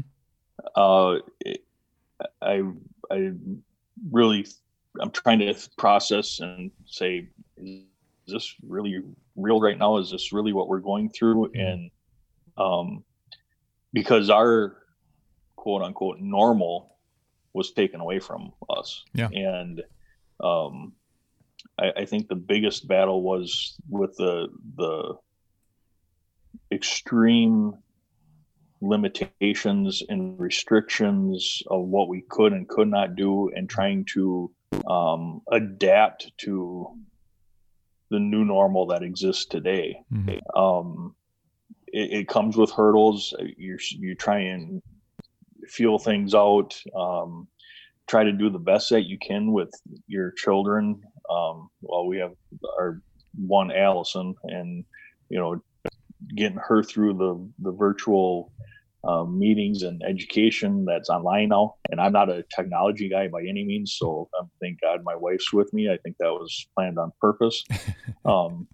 [0.76, 1.64] Uh, it,
[2.42, 2.64] I
[3.12, 3.34] I
[4.12, 4.48] really
[5.00, 7.84] I'm trying to process and say, is
[8.28, 9.02] this really
[9.36, 9.98] real right now?
[9.98, 11.50] Is this really what we're going through?
[11.50, 11.60] Mm-hmm.
[11.60, 11.92] And
[12.58, 13.04] um,
[13.92, 14.78] because our
[15.56, 16.98] quote unquote normal
[17.54, 19.04] was taken away from us.
[19.14, 19.30] Yeah.
[19.30, 19.82] And
[20.40, 20.94] um,
[21.80, 25.16] I, I think the biggest battle was with the the
[26.72, 27.74] extreme
[28.82, 34.52] limitations and restrictions of what we could and could not do and trying to
[34.88, 36.88] um, adapt to
[38.10, 40.00] the new normal that exists today.
[40.12, 40.60] Mm-hmm.
[40.60, 41.16] Um,
[41.88, 43.34] it, it, comes with hurdles.
[43.58, 44.82] You you try and
[45.68, 46.80] feel things out.
[46.96, 47.48] Um,
[48.08, 49.72] try to do the best that you can with
[50.08, 51.02] your children.
[51.30, 52.34] Um, well, we have
[52.78, 53.02] our
[53.36, 54.86] one Allison, and
[55.30, 55.62] you know,
[56.36, 58.52] getting her through the the virtual
[59.04, 61.76] um, meetings and education that's online now.
[61.92, 65.52] And I'm not a technology guy by any means, so um, thank God my wife's
[65.52, 65.92] with me.
[65.92, 67.86] I think that was planned on purpose, because
[68.26, 68.68] um,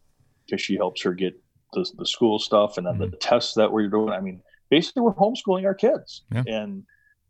[0.57, 1.33] she helps her get
[1.73, 3.11] the, the school stuff and then mm-hmm.
[3.11, 4.09] the tests that we're doing.
[4.09, 6.43] I mean, basically, we're homeschooling our kids, yeah.
[6.45, 6.83] and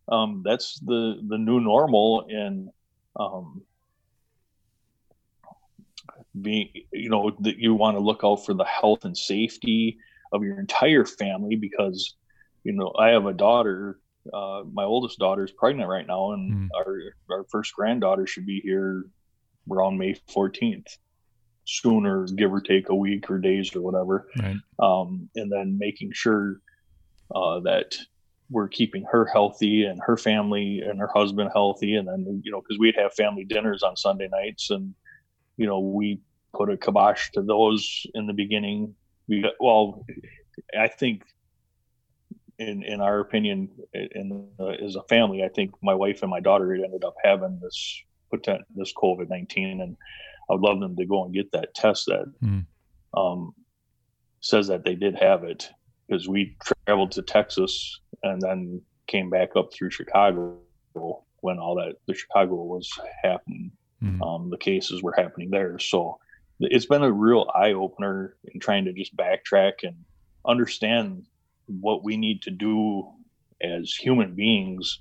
[0.10, 2.26] um, that's the the new normal.
[2.30, 2.70] And
[3.18, 3.62] um,
[6.42, 9.98] being, you know, that you want to look out for the health and safety
[10.32, 12.16] of your entire family because
[12.70, 14.00] you know i have a daughter
[14.34, 16.68] uh, my oldest daughter is pregnant right now and mm.
[16.78, 17.00] our
[17.32, 19.06] our first granddaughter should be here
[19.72, 20.98] around may 14th
[21.66, 24.58] sooner give or take a week or days or whatever right.
[24.80, 26.60] um, and then making sure
[27.36, 27.96] uh, that
[28.52, 32.62] we're keeping her healthy and her family and her husband healthy and then you know
[32.62, 34.94] because we'd have family dinners on sunday nights and
[35.58, 36.20] you know we
[36.54, 38.94] put a kibosh to those in the beginning
[39.30, 40.06] we well,
[40.78, 41.24] I think
[42.60, 46.42] in in our opinion, in uh, as a family, I think my wife and my
[46.42, 49.98] daughter ended up having this potent this COVID nineteen, and
[50.50, 52.66] I would love them to go and get that test that mm.
[53.16, 53.54] um,
[54.42, 55.70] says that they did have it
[56.08, 60.58] because we traveled to Texas and then came back up through Chicago
[61.42, 62.92] when all that the Chicago was
[63.24, 63.72] happening.
[64.04, 64.22] Mm.
[64.22, 66.20] Um, the cases were happening there, so
[66.60, 69.96] it's been a real eye opener in trying to just backtrack and
[70.46, 71.26] understand
[71.70, 73.08] what we need to do
[73.62, 75.00] as human beings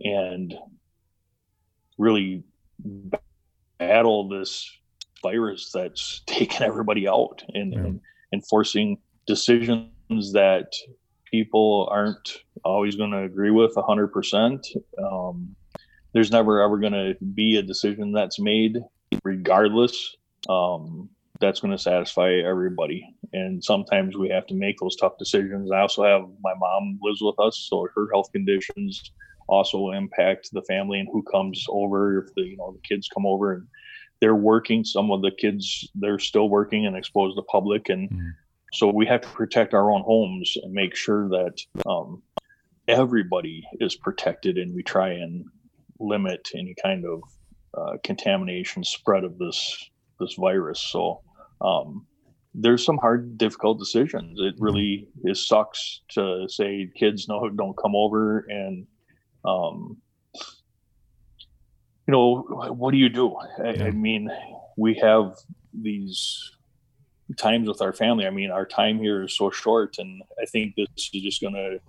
[0.00, 0.54] and
[1.98, 2.44] really
[3.78, 4.70] battle this
[5.22, 7.78] virus that's taken everybody out and, yeah.
[7.78, 8.00] and,
[8.32, 10.72] and forcing decisions that
[11.30, 14.64] people aren't always going to agree with 100%.
[15.02, 15.56] Um,
[16.12, 18.78] there's never ever going to be a decision that's made
[19.22, 20.16] regardless
[20.48, 21.08] um,
[21.40, 23.14] that's going to satisfy everybody.
[23.32, 25.70] And sometimes we have to make those tough decisions.
[25.70, 29.12] I also have my mom lives with us, so her health conditions
[29.48, 32.24] also impact the family and who comes over.
[32.24, 33.66] If the you know the kids come over and
[34.20, 38.30] they're working, some of the kids they're still working and exposed to public, and mm.
[38.72, 42.22] so we have to protect our own homes and make sure that um,
[42.88, 45.44] everybody is protected, and we try and
[45.98, 47.22] limit any kind of
[47.76, 50.80] uh, contamination spread of this this virus.
[50.80, 51.22] So
[51.60, 52.06] um,
[52.54, 54.40] there's some hard, difficult decisions.
[54.40, 54.64] It mm-hmm.
[54.64, 58.86] really it sucks to say kids no don't come over and
[59.44, 59.98] um,
[62.06, 62.42] you know
[62.72, 63.36] what do you do?
[63.36, 63.84] I, yeah.
[63.84, 64.30] I mean,
[64.76, 65.36] we have
[65.72, 66.50] these
[67.36, 68.26] times with our family.
[68.26, 71.54] I mean, our time here is so short, and I think this is just going
[71.54, 71.80] to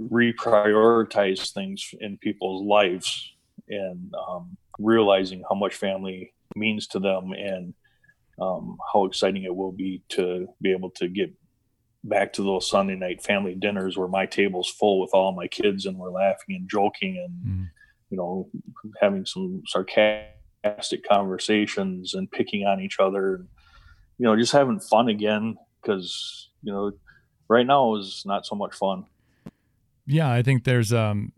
[0.00, 3.32] reprioritize things in people's lives
[3.68, 7.74] and um, realizing how much family means to them and
[8.40, 11.32] um, how exciting it will be to be able to get
[12.04, 15.84] back to those Sunday night family dinners where my table's full with all my kids
[15.84, 17.70] and we're laughing and joking and mm.
[18.08, 18.48] you know
[19.00, 23.48] having some sarcastic conversations and picking on each other and
[24.18, 26.90] you know just having fun again because you know
[27.48, 29.04] right now is not so much fun
[30.06, 31.32] yeah i think there's um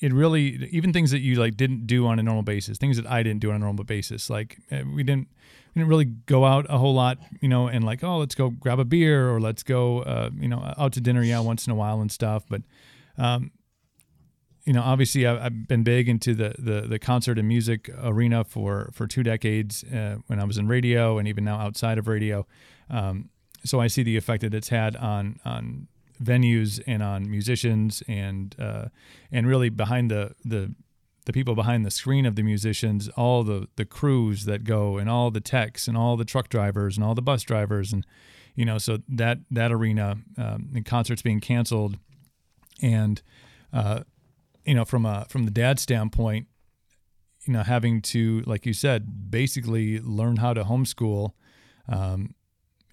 [0.00, 3.06] it really even things that you like didn't do on a normal basis things that
[3.06, 5.28] i didn't do on a normal basis like eh, we didn't
[5.74, 8.50] we didn't really go out a whole lot you know and like oh let's go
[8.50, 11.72] grab a beer or let's go uh, you know out to dinner yeah once in
[11.72, 12.62] a while and stuff but
[13.18, 13.50] um,
[14.64, 18.44] you know obviously I've, I've, been big into the, the the concert and music arena
[18.44, 22.08] for for two decades uh, when i was in radio and even now outside of
[22.08, 22.46] radio
[22.88, 23.28] um,
[23.64, 25.88] so i see the effect that it's had on on
[26.22, 28.86] venues and on musicians and uh,
[29.32, 30.74] and really behind the the
[31.26, 35.08] the people behind the screen of the musicians, all the the crews that go, and
[35.08, 38.06] all the techs, and all the truck drivers, and all the bus drivers, and
[38.54, 41.98] you know, so that that arena um, and concerts being canceled,
[42.82, 43.22] and
[43.72, 44.00] uh,
[44.64, 46.46] you know, from a from the dad standpoint,
[47.46, 51.32] you know, having to, like you said, basically learn how to homeschool.
[51.88, 52.34] Um,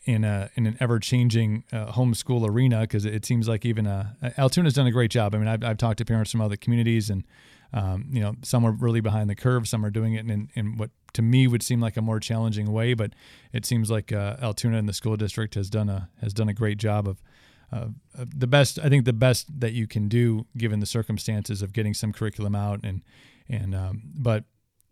[0.07, 4.13] in a in an ever changing uh, homeschool arena because it seems like even uh,
[4.37, 5.35] Altoona's done a great job.
[5.35, 7.25] I mean, I've, I've talked to parents from other communities, and
[7.73, 10.77] um, you know, some are really behind the curve, some are doing it in, in
[10.77, 12.93] what to me would seem like a more challenging way.
[12.93, 13.13] But
[13.51, 16.53] it seems like uh, Altoona and the school district has done a has done a
[16.53, 17.21] great job of.
[17.69, 21.73] Uh, the best, I think, the best that you can do given the circumstances of
[21.73, 23.01] getting some curriculum out and
[23.49, 24.45] and um, but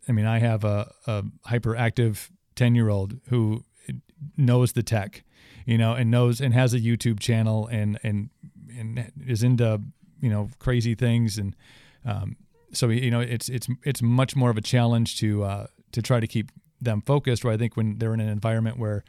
[0.09, 3.63] I mean, I have a, a hyperactive ten year old who
[4.37, 5.23] knows the tech,
[5.65, 8.29] you know, and knows and has a YouTube channel and and
[8.77, 9.81] and is into
[10.21, 11.55] you know crazy things and
[12.05, 12.37] um,
[12.71, 16.19] so you know it's it's it's much more of a challenge to uh, to try
[16.19, 16.51] to keep
[16.81, 17.43] them focused.
[17.43, 19.03] Where I think when they're in an environment where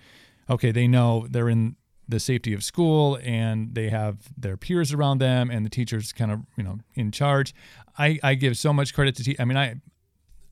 [0.48, 1.76] okay they know they're in
[2.08, 6.30] the safety of school and they have their peers around them and the teachers kind
[6.30, 7.54] of you know in charge.
[7.98, 9.80] I I give so much credit to te- I mean I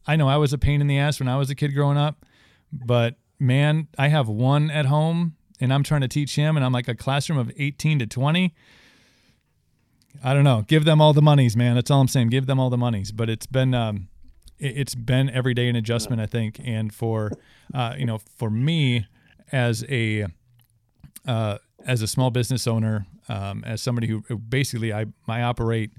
[0.06, 1.96] I know I was a pain in the ass when I was a kid growing
[1.96, 2.26] up,
[2.72, 6.72] but man, I have one at home and I'm trying to teach him and I'm
[6.72, 8.54] like a classroom of 18 to 20
[10.22, 10.64] I don't know.
[10.66, 11.74] Give them all the monies, man.
[11.74, 12.28] That's all I'm saying.
[12.28, 13.10] Give them all the monies.
[13.10, 14.08] But it's been um,
[14.58, 16.60] it, has been every day an adjustment, I think.
[16.64, 17.32] And for
[17.72, 19.06] uh, you know, for me
[19.50, 20.26] as a
[21.26, 25.90] uh, as a small business owner, um, as somebody who, who, basically I I operate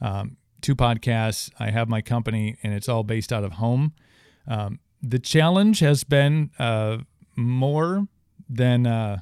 [0.00, 1.50] um, two podcasts.
[1.58, 3.92] I have my company, and it's all based out of home.
[4.46, 6.98] Um, the challenge has been uh,
[7.36, 8.06] more
[8.48, 9.18] than uh,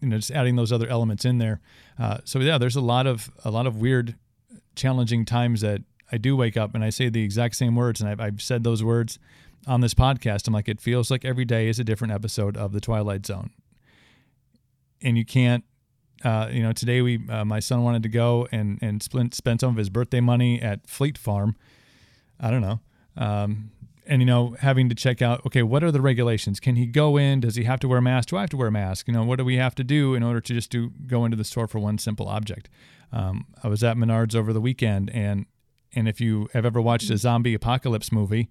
[0.00, 1.60] you know just adding those other elements in there.
[1.98, 4.14] Uh, so yeah, there's a lot of a lot of weird,
[4.76, 8.08] challenging times that I do wake up and I say the exact same words, and
[8.08, 9.18] I've, I've said those words
[9.66, 10.46] on this podcast.
[10.46, 13.50] I'm like, it feels like every day is a different episode of the Twilight Zone,
[15.02, 15.64] and you can't.
[16.24, 19.60] Uh, you know, today we uh, my son wanted to go and and spend spend
[19.60, 21.56] some of his birthday money at Fleet Farm.
[22.40, 22.80] I don't know.
[23.16, 23.70] Um,
[24.08, 26.58] and you know having to check out okay what are the regulations?
[26.58, 27.40] Can he go in?
[27.40, 28.30] Does he have to wear a mask?
[28.30, 29.06] Do i have to wear a mask?
[29.06, 31.36] You know what do we have to do in order to just do go into
[31.36, 32.68] the store for one simple object?
[33.12, 35.46] Um, i was at menards over the weekend and
[35.94, 38.48] and if you have ever watched a zombie apocalypse movie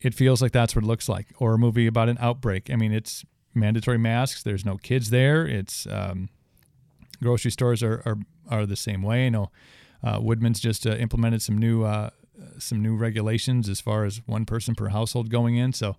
[0.00, 2.70] it feels like that's what it looks like or a movie about an outbreak.
[2.70, 3.24] I mean it's
[3.54, 4.42] mandatory masks.
[4.42, 5.46] There's no kids there.
[5.46, 6.28] It's um,
[7.22, 8.18] grocery stores are, are
[8.48, 9.24] are the same way.
[9.24, 9.50] You know
[10.02, 12.10] uh, woodman's just uh, implemented some new uh,
[12.58, 15.72] some new regulations as far as one person per household going in.
[15.72, 15.96] So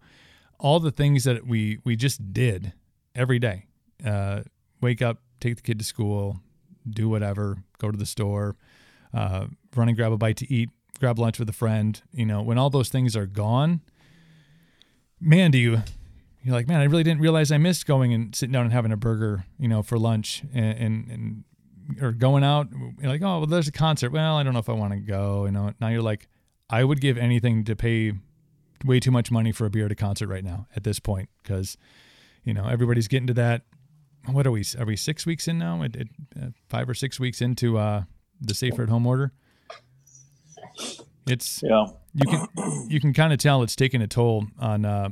[0.60, 2.74] all the things that we we just did
[3.16, 3.66] every day.
[4.06, 4.42] Uh,
[4.82, 6.40] wake up, take the kid to school,
[6.90, 8.56] do whatever, go to the store,
[9.14, 10.70] uh, run and grab a bite to eat,
[11.00, 12.02] grab lunch with a friend.
[12.14, 13.82] You know, when all those things are gone,
[15.20, 15.82] man, do you
[16.44, 18.92] you're like, man, I really didn't realize I missed going and sitting down and having
[18.92, 21.44] a burger, you know, for lunch and, and, and
[22.02, 22.68] or going out
[23.02, 24.12] you're like oh well there's a concert.
[24.12, 25.74] Well i don't know if i want to go you know?
[25.80, 26.28] Now you're like
[26.70, 28.14] i would give anything to pay
[28.86, 31.30] way too much money for a beer at a concert right now at this point
[31.44, 31.78] because
[32.44, 33.64] you know everybody's getting to that
[34.26, 35.82] what are we are we six weeks in now?
[35.82, 36.08] It, it,
[36.40, 38.04] uh, five or six weeks into uh,
[38.42, 39.32] the safer at home order?
[41.28, 41.88] It's yeah.
[42.14, 42.48] you can
[42.90, 45.10] you can kind of tell it's taking a toll on uh,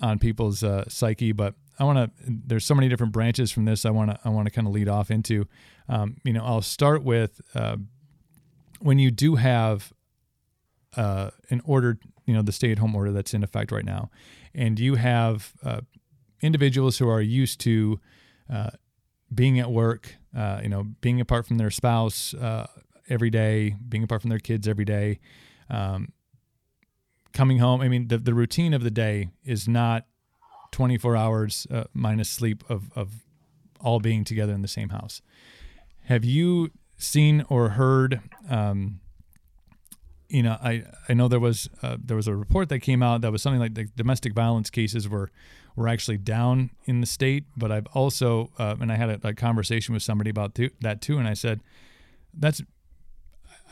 [0.00, 2.10] on people's uh, psyche but I want to.
[2.26, 3.84] There's so many different branches from this.
[3.84, 4.18] I want to.
[4.24, 5.46] I want to kind of lead off into.
[5.88, 7.76] Um, you know, I'll start with uh,
[8.80, 9.92] when you do have
[10.96, 11.98] uh, an order.
[12.26, 14.10] You know, the stay-at-home order that's in effect right now,
[14.54, 15.80] and you have uh,
[16.40, 18.00] individuals who are used to
[18.52, 18.70] uh,
[19.32, 20.16] being at work.
[20.36, 22.66] Uh, you know, being apart from their spouse uh,
[23.08, 25.20] every day, being apart from their kids every day.
[25.70, 26.12] Um,
[27.36, 27.82] coming home.
[27.82, 30.06] I mean, the, the routine of the day is not
[30.76, 33.24] 24 hours uh, minus sleep of, of
[33.80, 35.22] all being together in the same house.
[36.04, 38.20] Have you seen or heard?
[38.50, 39.00] Um,
[40.28, 43.22] you know, I, I know there was uh, there was a report that came out
[43.22, 45.30] that was something like the domestic violence cases were
[45.76, 47.44] were actually down in the state.
[47.56, 51.00] But I've also uh, and I had a, a, conversation with somebody about th- that
[51.00, 51.62] too, and I said
[52.34, 52.60] that's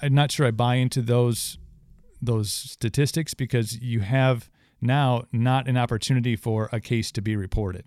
[0.00, 1.58] I'm not sure I buy into those
[2.22, 4.48] those statistics because you have
[4.84, 7.84] now not an opportunity for a case to be reported.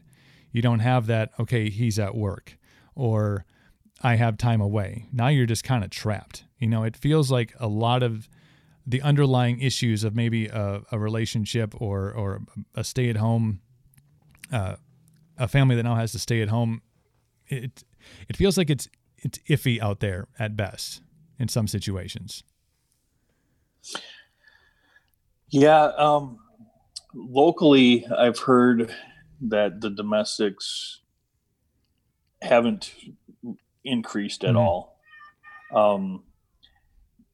[0.51, 2.57] You don't have that, okay, he's at work
[2.95, 3.45] or
[4.01, 5.07] I have time away.
[5.11, 6.45] Now you're just kind of trapped.
[6.59, 8.27] You know, it feels like a lot of
[8.85, 12.41] the underlying issues of maybe a, a relationship or, or
[12.73, 13.59] a stay at home,
[14.51, 14.75] uh,
[15.37, 16.81] a family that now has to stay at home.
[17.47, 17.83] It,
[18.29, 18.87] it feels like it's,
[19.17, 21.01] it's iffy out there at best
[21.37, 22.43] in some situations.
[25.49, 25.91] Yeah.
[25.97, 26.39] Um,
[27.17, 28.93] locally, I've heard
[29.41, 31.01] that the domestics
[32.41, 32.93] haven't
[33.83, 34.57] increased at mm-hmm.
[34.57, 34.99] all,
[35.73, 36.23] um,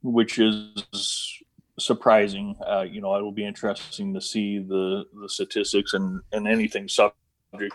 [0.01, 1.39] which is
[1.77, 2.55] surprising.
[2.65, 6.87] Uh, you know, it will be interesting to see the the statistics and and anything
[6.87, 7.15] subject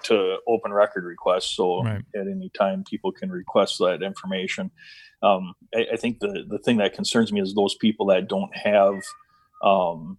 [0.04, 1.54] to open record requests.
[1.56, 2.04] So right.
[2.14, 4.70] at any time, people can request that information.
[5.22, 8.56] Um, I, I, think the the thing that concerns me is those people that don't
[8.56, 8.94] have
[9.64, 10.18] um,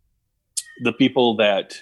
[0.84, 1.76] the people that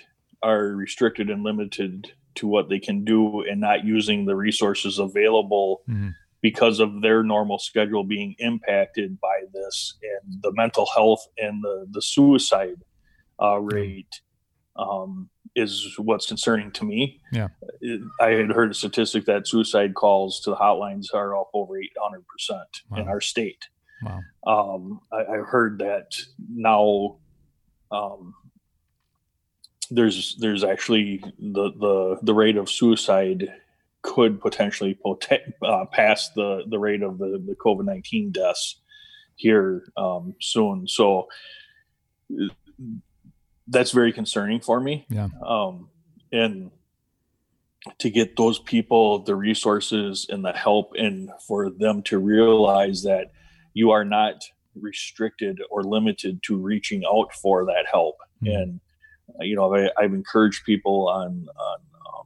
[0.43, 5.81] are restricted and limited to what they can do and not using the resources available
[5.89, 6.09] mm-hmm.
[6.41, 11.87] because of their normal schedule being impacted by this and the mental health and the,
[11.91, 12.83] the suicide
[13.41, 14.21] uh, rate
[14.75, 17.19] um, is what's concerning to me.
[17.31, 17.47] Yeah.
[18.21, 21.81] I had heard a statistic that suicide calls to the hotlines are up over 800%
[22.91, 22.97] wow.
[23.01, 23.67] in our state.
[24.03, 24.21] Wow.
[24.45, 26.11] Um, I, I, heard that
[26.53, 27.17] now.
[27.89, 28.35] Um,
[29.89, 33.53] there's there's actually the the the rate of suicide
[34.01, 38.79] could potentially poten- uh, pass the the rate of the the COVID nineteen deaths
[39.35, 40.87] here um, soon.
[40.87, 41.27] So
[43.67, 45.05] that's very concerning for me.
[45.09, 45.29] Yeah.
[45.45, 45.89] Um,
[46.31, 46.71] and
[47.99, 53.31] to get those people the resources and the help, and for them to realize that
[53.73, 54.43] you are not
[54.75, 58.17] restricted or limited to reaching out for that help.
[58.43, 58.55] Mm-hmm.
[58.55, 58.79] And
[59.41, 62.25] you know, I, have encouraged people on on um,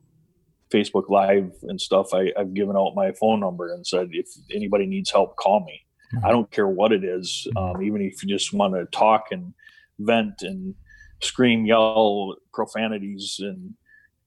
[0.71, 2.13] Facebook Live and stuff.
[2.13, 5.85] I, have given out my phone number and said, if anybody needs help, call me.
[6.13, 6.25] Mm-hmm.
[6.25, 7.75] I don't care what it is, mm-hmm.
[7.77, 9.53] um, even if you just want to talk and
[9.99, 10.75] vent and
[11.21, 13.75] scream, yell profanities, and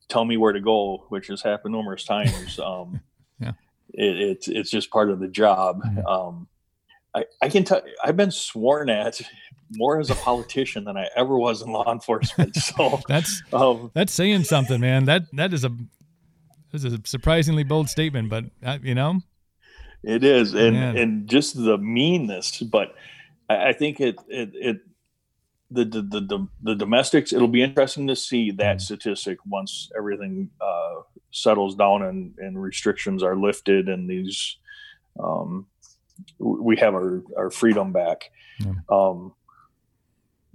[0.08, 2.58] tell me where to go, which has happened numerous times.
[2.64, 3.00] Um,
[3.40, 3.52] yeah,
[3.92, 5.82] it, it's it's just part of the job.
[5.82, 6.06] Mm-hmm.
[7.14, 7.82] I, I can tell.
[8.02, 9.20] I've been sworn at
[9.72, 12.56] more as a politician than I ever was in law enforcement.
[12.56, 15.04] So that's um, that's saying something, man.
[15.04, 15.70] That that is a
[16.72, 19.20] is a surprisingly bold statement, but uh, you know,
[20.02, 20.96] it is, and man.
[20.96, 22.60] and just the meanness.
[22.60, 22.94] But
[23.48, 24.80] I, I think it it it
[25.70, 27.32] the, the the, the domestics.
[27.32, 28.80] It'll be interesting to see that mm.
[28.80, 34.56] statistic once everything uh, settles down and and restrictions are lifted and these.
[35.22, 35.68] Um,
[36.38, 38.30] we have our, our freedom back.
[38.60, 38.72] Yeah.
[38.88, 39.34] Um,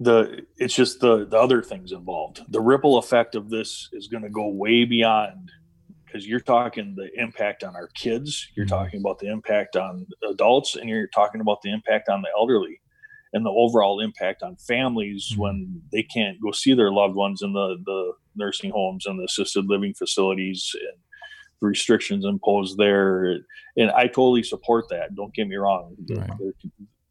[0.02, 2.42] the it's just the the other things involved.
[2.48, 5.52] The ripple effect of this is going to go way beyond
[6.06, 8.76] because you're talking the impact on our kids, you're mm-hmm.
[8.76, 12.82] talking about the impact on adults, and you're talking about the impact on the elderly
[13.34, 15.42] and the overall impact on families mm-hmm.
[15.42, 19.26] when they can't go see their loved ones in the, the nursing homes and the
[19.26, 20.98] assisted living facilities and
[21.62, 23.38] restrictions imposed there.
[23.76, 25.16] And I totally support that.
[25.16, 25.96] Don't get me wrong.
[26.10, 26.30] Right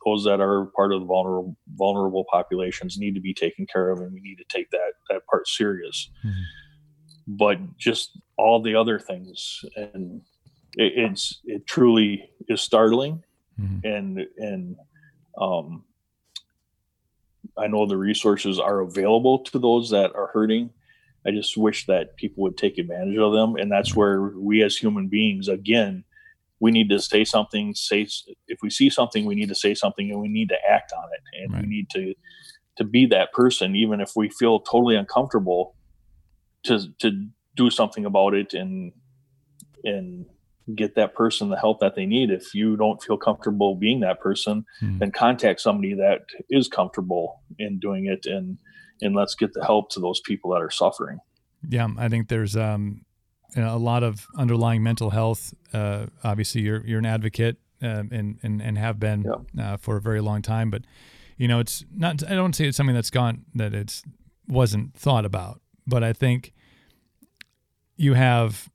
[0.09, 4.01] those that are part of the vulnerable vulnerable populations need to be taken care of,
[4.01, 6.11] and we need to take that that part serious.
[6.25, 7.37] Mm-hmm.
[7.37, 10.23] But just all the other things, and
[10.77, 13.23] it, it's it truly is startling,
[13.61, 13.87] mm-hmm.
[13.87, 14.77] and and
[15.41, 15.85] um,
[17.57, 20.71] I know the resources are available to those that are hurting.
[21.29, 24.01] I just wish that people would take advantage of them, and that's mm-hmm.
[24.01, 26.05] where we as human beings again
[26.61, 28.07] we need to say something say
[28.49, 31.09] if we see something we need to say something and we need to act on
[31.13, 31.63] it and right.
[31.63, 32.15] we need to
[32.77, 35.75] to be that person even if we feel totally uncomfortable
[36.65, 37.27] to to
[37.57, 38.93] do something about it and
[39.85, 40.27] and
[40.75, 44.21] get that person the help that they need if you don't feel comfortable being that
[44.21, 44.99] person hmm.
[44.99, 46.21] then contact somebody that
[46.51, 48.59] is comfortable in doing it and
[49.01, 51.19] and let's get the help to those people that are suffering
[51.69, 53.05] yeah i think there's um
[53.55, 55.55] you know, a lot of underlying mental health.
[55.73, 59.25] Uh, obviously, you're you're an advocate uh, and, and and have been
[59.55, 59.73] yeah.
[59.73, 60.71] uh, for a very long time.
[60.71, 60.83] But
[61.37, 62.23] you know, it's not.
[62.29, 64.03] I don't say it's something that's gone that it's
[64.47, 65.61] wasn't thought about.
[65.87, 66.53] But I think
[67.97, 68.69] you have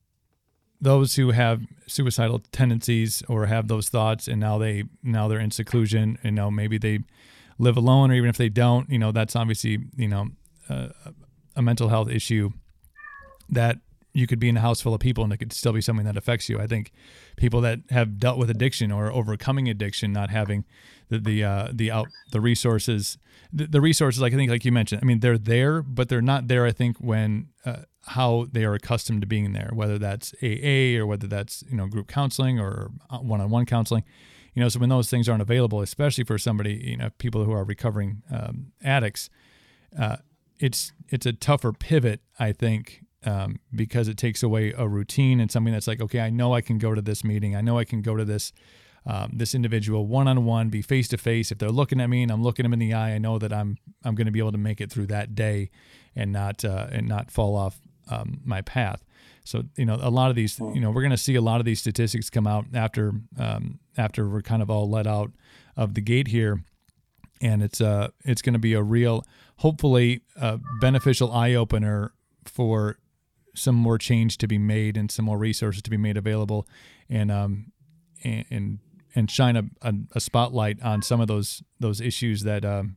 [0.82, 5.51] those who have suicidal tendencies or have those thoughts, and now they now they're in
[5.51, 6.17] seclusion.
[6.24, 6.99] You know, maybe they
[7.58, 10.28] live alone, or even if they don't, you know, that's obviously you know
[11.56, 12.51] a mental health issue
[13.49, 13.78] that
[14.14, 16.06] you could be in a house full of people and it could still be something
[16.06, 16.60] that affects you.
[16.60, 16.91] I think
[17.36, 20.66] people that have dealt with addiction or overcoming addiction, not having
[21.10, 23.18] the the uh, the out the resources,
[23.51, 25.01] the, the, resources like I think like you mentioned.
[25.01, 26.66] I mean, they're there, but they're not there.
[26.66, 31.08] I think when uh, how they are accustomed to being there, whether that's AA or
[31.08, 34.04] whether that's you know group counseling or one on one counseling.
[34.54, 37.51] You know, so when those things aren't available, especially for somebody, you know, people who
[37.51, 39.30] are recovering um, addicts,
[39.97, 40.18] uh,
[40.60, 45.51] it's it's a tougher pivot, I think, um, because it takes away a routine and
[45.51, 47.56] something that's like, okay, I know I can go to this meeting.
[47.56, 48.54] I know I can go to this
[49.06, 51.51] um, this individual one on one, be face to face.
[51.51, 53.51] If they're looking at me and I'm looking them in the eye, I know that
[53.51, 55.70] I'm I'm going to be able to make it through that day
[56.16, 57.80] and not uh, and not fall off
[58.10, 59.04] um, my path.
[59.43, 61.60] So you know, a lot of these, you know, we're going to see a lot
[61.60, 65.32] of these statistics come out after um, after we're kind of all let out
[65.76, 66.64] of the gate here,
[67.41, 69.26] and it's uh it's going to be a real,
[69.58, 72.14] hopefully, uh, beneficial eye opener
[72.46, 72.98] for
[73.56, 76.68] some more change to be made and some more resources to be made available,
[77.10, 77.72] and um,
[78.24, 78.80] and and,
[79.16, 82.96] and shine a, a, a, spotlight on some of those those issues that um,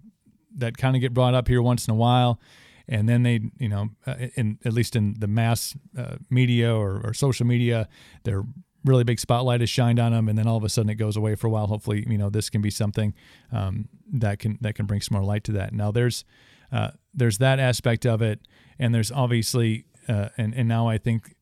[0.54, 2.40] that kind of get brought up here once in a while,
[2.88, 7.00] and then they you know uh, in at least in the mass uh, media or,
[7.04, 7.88] or social media,
[8.24, 8.44] they're
[8.86, 11.16] really big spotlight is shined on them, and then all of a sudden it goes
[11.16, 11.66] away for a while.
[11.66, 13.12] Hopefully, you know this can be something
[13.52, 15.72] um, that can that can bring some more light to that.
[15.72, 16.24] Now there's
[16.72, 18.40] uh, there's that aspect of it,
[18.78, 21.34] and there's obviously uh, and and now I think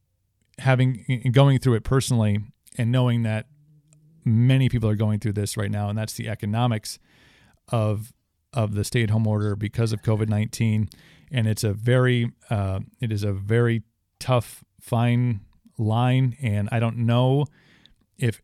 [0.58, 2.38] having going through it personally
[2.78, 3.46] and knowing that
[4.24, 6.98] many people are going through this right now, and that's the economics
[7.68, 8.12] of
[8.52, 10.88] of the stay-at-home order because of COVID nineteen,
[11.30, 13.82] and it's a very uh, it is a very
[14.18, 15.40] tough fine
[15.78, 17.46] line, and I don't know
[18.18, 18.40] if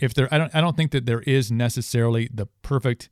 [0.00, 3.10] if there I don't I don't think that there is necessarily the perfect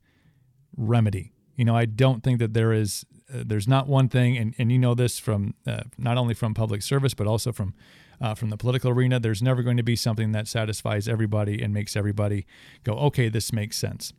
[0.75, 1.33] remedy.
[1.55, 4.71] You know, I don't think that there is uh, there's not one thing, and, and
[4.71, 7.73] you know this from uh, not only from public service but also from
[8.21, 9.19] uh, from the political arena.
[9.19, 12.45] There's never going to be something that satisfies everybody and makes everybody
[12.83, 14.13] go, okay, this makes sense,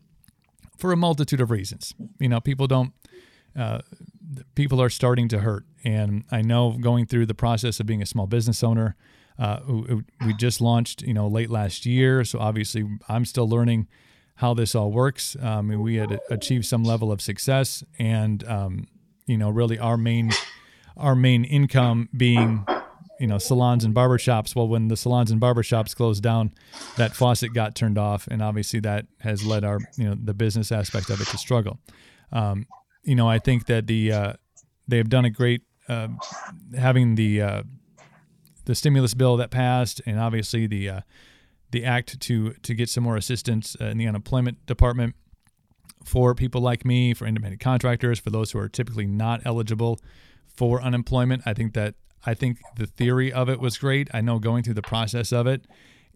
[0.77, 1.95] for a multitude of reasons.
[2.19, 2.93] You know, people don't.
[3.59, 3.81] Uh,
[4.55, 8.07] people are starting to hurt, and I know going through the process of being a
[8.07, 8.95] small business owner.
[9.39, 9.61] Uh,
[10.27, 13.87] we just launched, you know, late last year, so obviously I'm still learning
[14.37, 15.37] how this all works.
[15.41, 18.87] Um, we had achieved some level of success, and um,
[19.27, 20.31] you know, really our main
[20.97, 22.67] our main income being
[23.21, 26.53] you know salons and barbershops well when the salons and barbershops closed down
[26.97, 30.71] that faucet got turned off and obviously that has led our you know the business
[30.71, 31.79] aspect of it to struggle
[32.33, 32.67] um,
[33.03, 34.33] you know i think that the uh,
[34.87, 36.09] they have done a great uh,
[36.77, 37.63] having the uh,
[38.69, 41.01] the stimulus bill that passed and obviously the uh,
[41.71, 45.17] the act to to get some more assistance uh, in the unemployment department
[46.05, 49.99] for people like me, for independent contractors, for those who are typically not eligible
[50.55, 51.43] for unemployment.
[51.47, 51.95] I think that
[52.27, 54.09] I think the theory of it was great.
[54.13, 55.65] I know going through the process of it,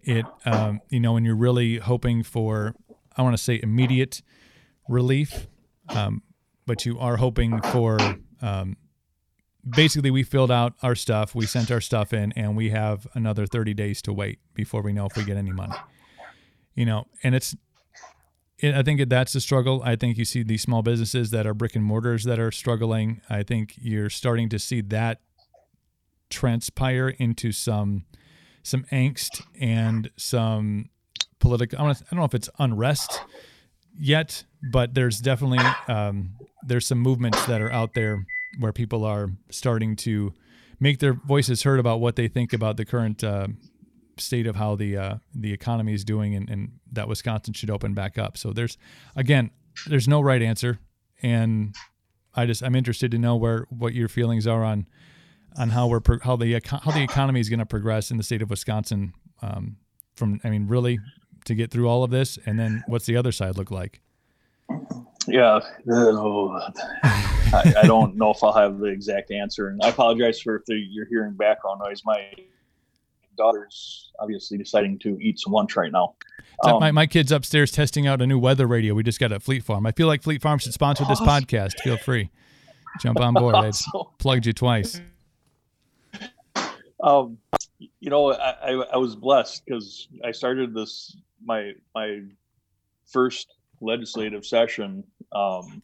[0.02, 2.74] it um, you know when you're really hoping for
[3.16, 4.22] I want to say immediate
[4.88, 5.46] relief,
[5.88, 6.22] um,
[6.66, 7.98] but you are hoping for
[8.42, 8.76] um,
[9.68, 13.46] basically we filled out our stuff, we sent our stuff in, and we have another
[13.46, 15.74] 30 days to wait before we know if we get any money.
[16.74, 17.54] You know, and it's
[18.62, 19.82] I think that's the struggle.
[19.84, 23.20] I think you see these small businesses that are brick and mortars that are struggling.
[23.28, 25.20] I think you're starting to see that
[26.30, 28.04] transpire into some
[28.62, 30.90] some angst and some
[31.40, 31.78] political.
[31.80, 33.20] I don't know if it's unrest
[33.98, 38.24] yet, but there's definitely um, there's some movements that are out there
[38.58, 40.32] where people are starting to
[40.80, 43.48] make their voices heard about what they think about the current uh,
[44.18, 47.94] state of how the uh, the economy is doing and, and that Wisconsin should open
[47.94, 48.36] back up.
[48.36, 48.76] So there's
[49.16, 49.50] again,
[49.86, 50.78] there's no right answer,
[51.22, 51.74] and
[52.34, 54.86] I just I'm interested to know where what your feelings are on
[55.56, 58.42] on how we're how the how the economy is going to progress in the state
[58.42, 59.14] of Wisconsin.
[59.40, 59.76] Um,
[60.14, 60.98] from I mean, really
[61.46, 64.00] to get through all of this, and then what's the other side look like?
[65.28, 65.60] Yeah,
[67.52, 70.64] I, I, don't know if I'll have the exact answer, and I apologize for if
[70.66, 72.02] the, you're hearing background noise.
[72.04, 72.32] My
[73.36, 76.14] daughter's obviously deciding to eat some lunch right now.
[76.64, 79.42] Um, my, my kid's upstairs testing out a new weather radio we just got at
[79.42, 79.86] Fleet Farm.
[79.86, 81.80] I feel like Fleet Farm should sponsor this podcast.
[81.80, 82.30] Feel free.
[83.00, 83.54] Jump on board.
[83.54, 83.70] I
[84.18, 85.00] plugged you twice.
[87.02, 87.38] Um,
[87.78, 92.20] you know, I, I, I was blessed because I started this my my
[93.06, 95.04] first legislative session
[95.34, 95.82] um,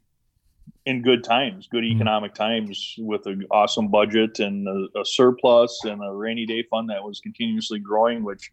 [0.86, 1.96] in good times, good mm-hmm.
[1.96, 6.88] economic times, with an awesome budget and a, a, surplus and a rainy day fund
[6.88, 8.50] that was continuously growing, which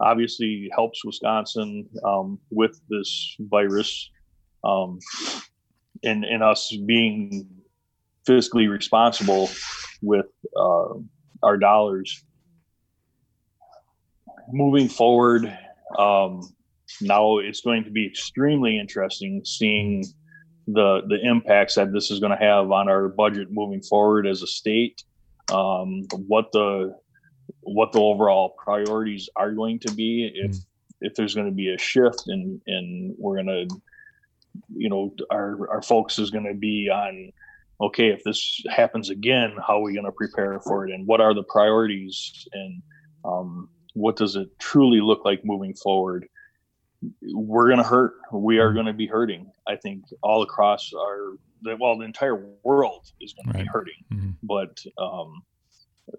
[0.00, 4.10] obviously helps Wisconsin um, with this virus,
[4.62, 4.98] um,
[6.02, 7.48] and and us being
[8.28, 9.50] fiscally responsible
[10.02, 10.94] with uh,
[11.42, 12.24] our dollars.
[14.52, 15.46] Moving forward,
[15.98, 16.42] um,
[17.00, 20.04] now it's going to be extremely interesting seeing
[20.66, 24.42] the the impacts that this is going to have on our budget moving forward as
[24.42, 25.02] a state,
[25.52, 26.94] um, what the
[27.60, 30.66] what the overall priorities are going to be if mm.
[31.00, 33.76] if there's going to be a shift and and we're going to
[34.74, 37.30] you know our our focus is going to be on
[37.80, 41.20] okay if this happens again how are we going to prepare for it and what
[41.20, 42.82] are the priorities and
[43.24, 46.26] um, what does it truly look like moving forward
[47.22, 48.14] we're going to hurt.
[48.32, 48.76] We are mm-hmm.
[48.76, 49.50] going to be hurting.
[49.66, 51.36] I think all across our
[51.78, 53.58] well, the entire world is going right.
[53.58, 54.04] to be hurting.
[54.12, 54.30] Mm-hmm.
[54.42, 55.42] But um,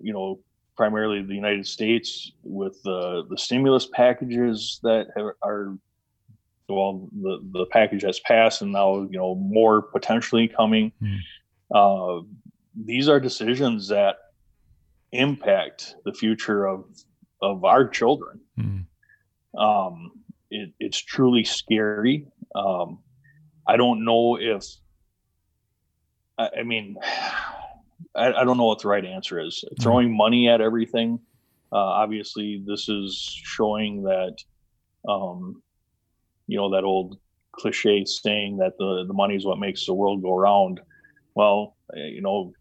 [0.01, 0.39] you know,
[0.75, 5.07] primarily the United States with the the stimulus packages that
[5.43, 5.77] are
[6.67, 10.91] well, the the package has passed, and now you know more potentially coming.
[11.01, 11.75] Mm-hmm.
[11.75, 12.21] Uh,
[12.75, 14.17] these are decisions that
[15.11, 16.85] impact the future of
[17.41, 18.39] of our children.
[18.59, 19.59] Mm-hmm.
[19.59, 20.11] Um,
[20.55, 22.27] it, it's truly scary.
[22.55, 22.99] Um,
[23.67, 24.65] I don't know if,
[26.37, 26.97] I, I mean,
[28.15, 29.63] I, I, don't know what the right answer is.
[29.65, 29.81] Mm-hmm.
[29.81, 31.19] Throwing money at everything.
[31.71, 34.35] Uh, obviously, this is showing that,
[35.09, 35.61] um,
[36.47, 37.17] you know, that old
[37.51, 40.79] cliche saying that the the money is what makes the world go round.
[41.33, 42.53] Well, eh, you know,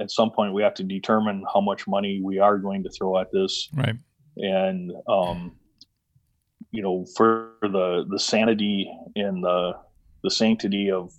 [0.00, 3.18] at some point we have to determine how much money we are going to throw
[3.18, 3.68] at this.
[3.74, 3.96] Right.
[4.36, 5.52] And um,
[6.72, 9.74] you know, for the the sanity and the
[10.24, 11.12] the sanctity of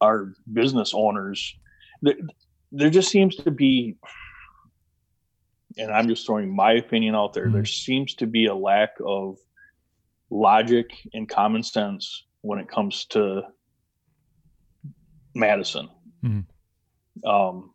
[0.00, 1.54] our business owners,
[2.00, 2.14] there,
[2.72, 3.96] there just seems to be,
[5.76, 7.44] and I'm just throwing my opinion out there.
[7.44, 7.54] Mm-hmm.
[7.54, 9.36] There seems to be a lack of
[10.30, 13.42] logic and common sense when it comes to
[15.34, 15.88] Madison.
[16.24, 17.28] Mm-hmm.
[17.28, 17.74] Um,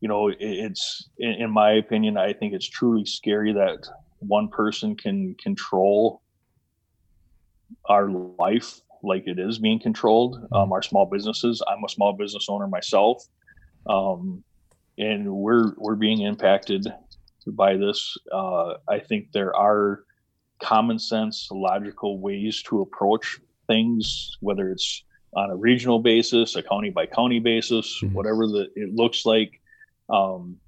[0.00, 3.86] you know, it, it's in my opinion, I think it's truly scary that
[4.26, 6.22] one person can control
[7.86, 10.36] our life like it is being controlled.
[10.36, 10.54] Mm-hmm.
[10.54, 11.62] Um, our small businesses.
[11.68, 13.24] I'm a small business owner myself,
[13.86, 14.42] um,
[14.98, 16.86] and we're we're being impacted
[17.46, 18.16] by this.
[18.32, 20.04] Uh, I think there are
[20.62, 25.04] common sense, logical ways to approach things, whether it's
[25.36, 28.14] on a regional basis, a county by county basis, mm-hmm.
[28.14, 29.60] whatever that it looks like.
[30.08, 30.58] Um,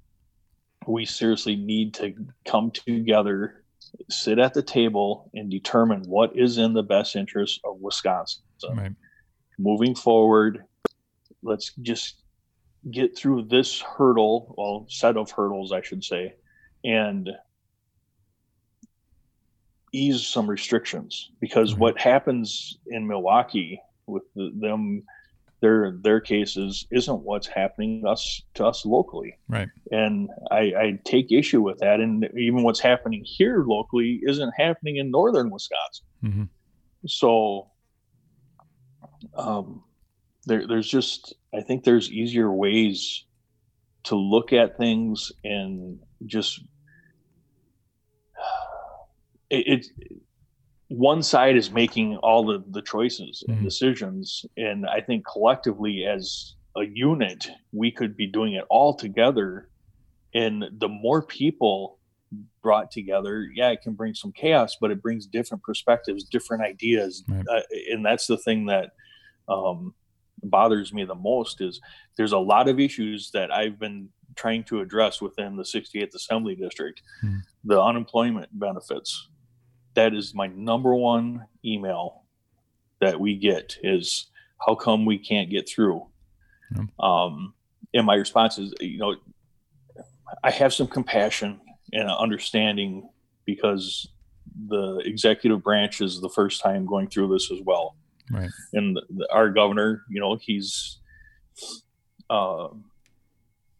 [0.87, 2.13] we seriously need to
[2.45, 3.63] come together,
[4.09, 8.43] sit at the table, and determine what is in the best interest of Wisconsin.
[8.75, 8.91] Right.
[9.59, 10.63] Moving forward,
[11.43, 12.21] let's just
[12.91, 16.35] get through this hurdle, well, set of hurdles, I should say,
[16.83, 17.29] and
[19.93, 21.81] ease some restrictions because mm-hmm.
[21.81, 25.03] what happens in Milwaukee with the, them
[25.59, 29.37] their their cases isn't what's happening to us to us locally.
[29.47, 29.67] Right.
[29.91, 31.99] And I, I take issue with that.
[31.99, 36.05] And even what's happening here locally isn't happening in northern wisconsin.
[36.23, 36.43] Mm-hmm.
[37.05, 37.69] so
[39.35, 39.83] um
[40.45, 43.25] there, there's just i think there's easier ways
[44.03, 46.59] to look at things and just
[49.51, 49.87] it, it
[50.89, 53.65] one side is making all the, the choices and mm-hmm.
[53.65, 59.69] decisions and i think collectively as a unit we could be doing it all together
[60.33, 61.97] and the more people
[62.61, 67.23] brought together yeah it can bring some chaos but it brings different perspectives different ideas
[67.27, 67.45] right.
[67.51, 68.91] uh, and that's the thing that
[69.49, 69.93] um,
[70.43, 71.81] bothers me the most is
[72.15, 76.55] there's a lot of issues that i've been trying to address within the 68th assembly
[76.55, 77.39] district mm.
[77.63, 79.29] the unemployment benefits
[79.97, 82.23] that is my number one email
[83.01, 84.27] that we get is
[84.65, 86.05] how come we can't get through?
[86.75, 86.83] Yeah.
[86.99, 87.53] um,
[87.93, 89.15] and my response is you know
[90.43, 91.59] i have some compassion
[91.93, 93.09] and understanding
[93.45, 94.09] because
[94.67, 97.95] the executive branch is the first time going through this as well.
[98.31, 98.49] Right.
[98.73, 100.99] And the, the, our governor you know he's
[102.29, 102.67] uh,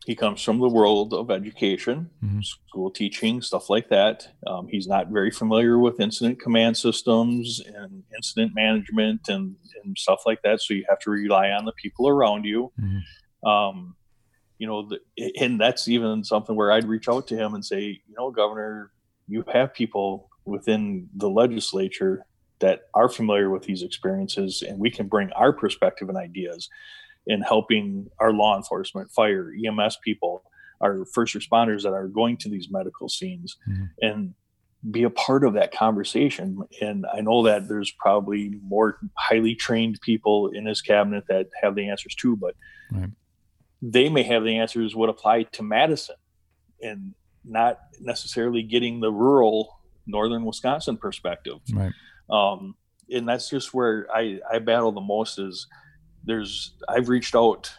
[0.07, 2.39] he comes from the world of education, mm-hmm.
[2.39, 4.25] school teaching, stuff like that.
[4.47, 10.21] Um, he's not very familiar with incident command systems and incident management and, and stuff
[10.25, 10.61] like that.
[10.61, 12.71] So you have to rely on the people around you.
[12.81, 13.49] Mm-hmm.
[13.49, 13.97] Um,
[14.57, 14.99] you know, the,
[15.41, 18.93] and that's even something where I'd reach out to him and say, you know, Governor,
[19.27, 22.23] you have people within the legislature
[22.59, 26.69] that are familiar with these experiences, and we can bring our perspective and ideas
[27.28, 30.43] in helping our law enforcement, fire, EMS people,
[30.82, 33.86] our first responders that are going to these medical scenes mm-hmm.
[34.01, 34.34] and
[34.89, 36.59] be a part of that conversation.
[36.82, 41.75] And I know that there's probably more highly trained people in his cabinet that have
[41.75, 42.55] the answers too, but
[42.91, 43.09] right.
[43.82, 46.15] they may have the answers what apply to Madison
[46.82, 47.13] and
[47.43, 51.57] not necessarily getting the rural northern Wisconsin perspective.
[51.73, 51.93] Right.
[52.30, 52.75] Um,
[53.09, 55.67] and that's just where I, I battle the most is
[56.28, 57.71] there's I've reached out,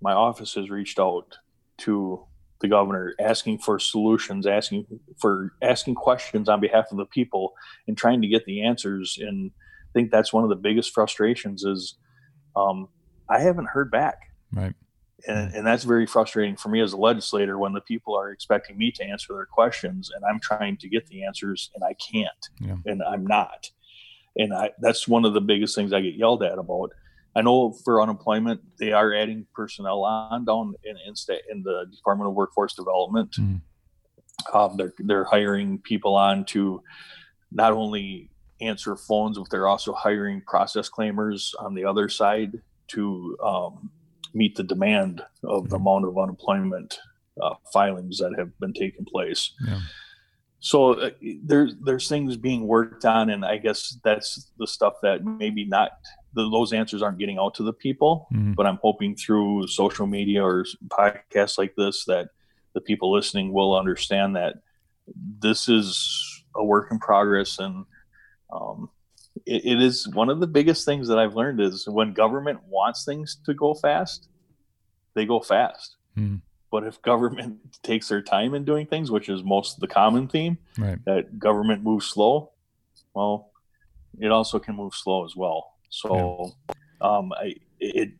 [0.00, 1.38] my office has reached out
[1.78, 2.24] to
[2.60, 4.86] the governor asking for solutions, asking
[5.18, 7.54] for asking questions on behalf of the people
[7.88, 9.18] and trying to get the answers.
[9.20, 11.96] And I think that's one of the biggest frustrations is
[12.54, 12.88] um,
[13.28, 14.30] I haven't heard back.
[14.52, 14.74] Right.
[15.26, 18.76] And, and that's very frustrating for me as a legislator when the people are expecting
[18.78, 22.48] me to answer their questions and I'm trying to get the answers and I can't
[22.60, 22.76] yeah.
[22.84, 23.70] and I'm not.
[24.36, 26.92] And I, that's one of the biggest things I get yelled at about.
[27.36, 31.14] I know for unemployment, they are adding personnel on down in in,
[31.50, 33.30] in the Department of Workforce Development.
[33.32, 33.60] Mm.
[34.52, 36.82] Um, they're they're hiring people on to
[37.52, 38.30] not only
[38.60, 43.90] answer phones, but they're also hiring process claimers on the other side to um,
[44.32, 45.82] meet the demand of the hmm.
[45.82, 46.98] amount of unemployment
[47.42, 49.52] uh, filings that have been taking place.
[49.66, 49.80] Yeah.
[50.60, 51.10] So uh,
[51.44, 55.90] there's there's things being worked on, and I guess that's the stuff that maybe not
[56.36, 58.28] the, those answers aren't getting out to the people.
[58.32, 58.52] Mm-hmm.
[58.52, 62.28] But I'm hoping through social media or podcasts like this that
[62.74, 64.56] the people listening will understand that
[65.40, 67.84] this is a work in progress, and
[68.52, 68.90] um,
[69.46, 73.04] it, it is one of the biggest things that I've learned is when government wants
[73.04, 74.28] things to go fast,
[75.14, 75.96] they go fast.
[76.16, 76.36] Mm-hmm.
[76.70, 80.28] But if government takes their time in doing things, which is most of the common
[80.28, 80.98] theme, right.
[81.06, 82.52] that government moves slow,
[83.14, 83.52] well,
[84.18, 85.75] it also can move slow as well.
[85.96, 86.74] So, yeah.
[87.00, 88.10] um, I, it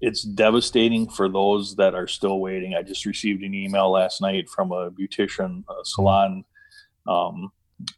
[0.00, 2.74] it's devastating for those that are still waiting.
[2.74, 6.44] I just received an email last night from a beautician a salon
[7.06, 7.52] um,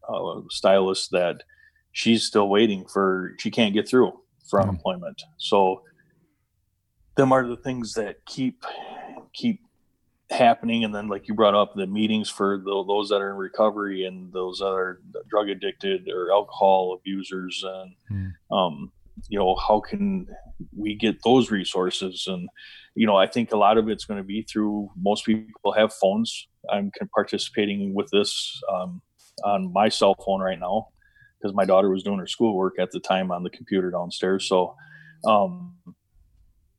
[0.09, 1.43] uh, stylist that
[1.93, 3.35] she's still waiting for.
[3.39, 4.13] She can't get through
[4.49, 5.23] for mm unemployment.
[5.39, 5.83] So,
[7.17, 8.65] them are the things that keep
[9.33, 9.64] keep
[10.35, 10.85] happening.
[10.85, 14.05] And then, like you brought up, the meetings for the, those that are in recovery
[14.05, 18.57] and those that are drug addicted or alcohol abusers, and mm.
[18.57, 18.93] um,
[19.29, 20.27] you know how can
[20.77, 22.49] we get those resources and
[22.95, 25.93] you know i think a lot of it's going to be through most people have
[25.93, 29.01] phones i'm participating with this um,
[29.45, 30.89] on my cell phone right now
[31.39, 34.75] because my daughter was doing her schoolwork at the time on the computer downstairs so
[35.27, 35.75] um,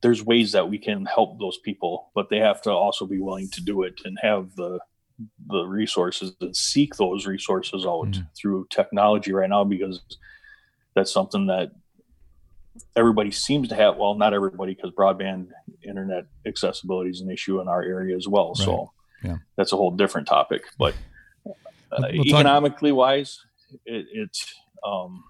[0.02, 3.48] there's ways that we can help those people but they have to also be willing
[3.50, 4.78] to do it and have the
[5.48, 8.26] the resources and seek those resources out mm.
[8.36, 10.02] through technology right now because
[10.94, 11.70] that's something that
[12.94, 15.48] everybody seems to have well not everybody because broadband
[15.82, 18.64] internet accessibility is an issue in our area as well right.
[18.64, 18.92] so
[19.24, 19.36] yeah.
[19.56, 20.94] that's a whole different topic but
[21.46, 23.40] uh, we'll economically talk- wise
[23.86, 25.24] it, it's um,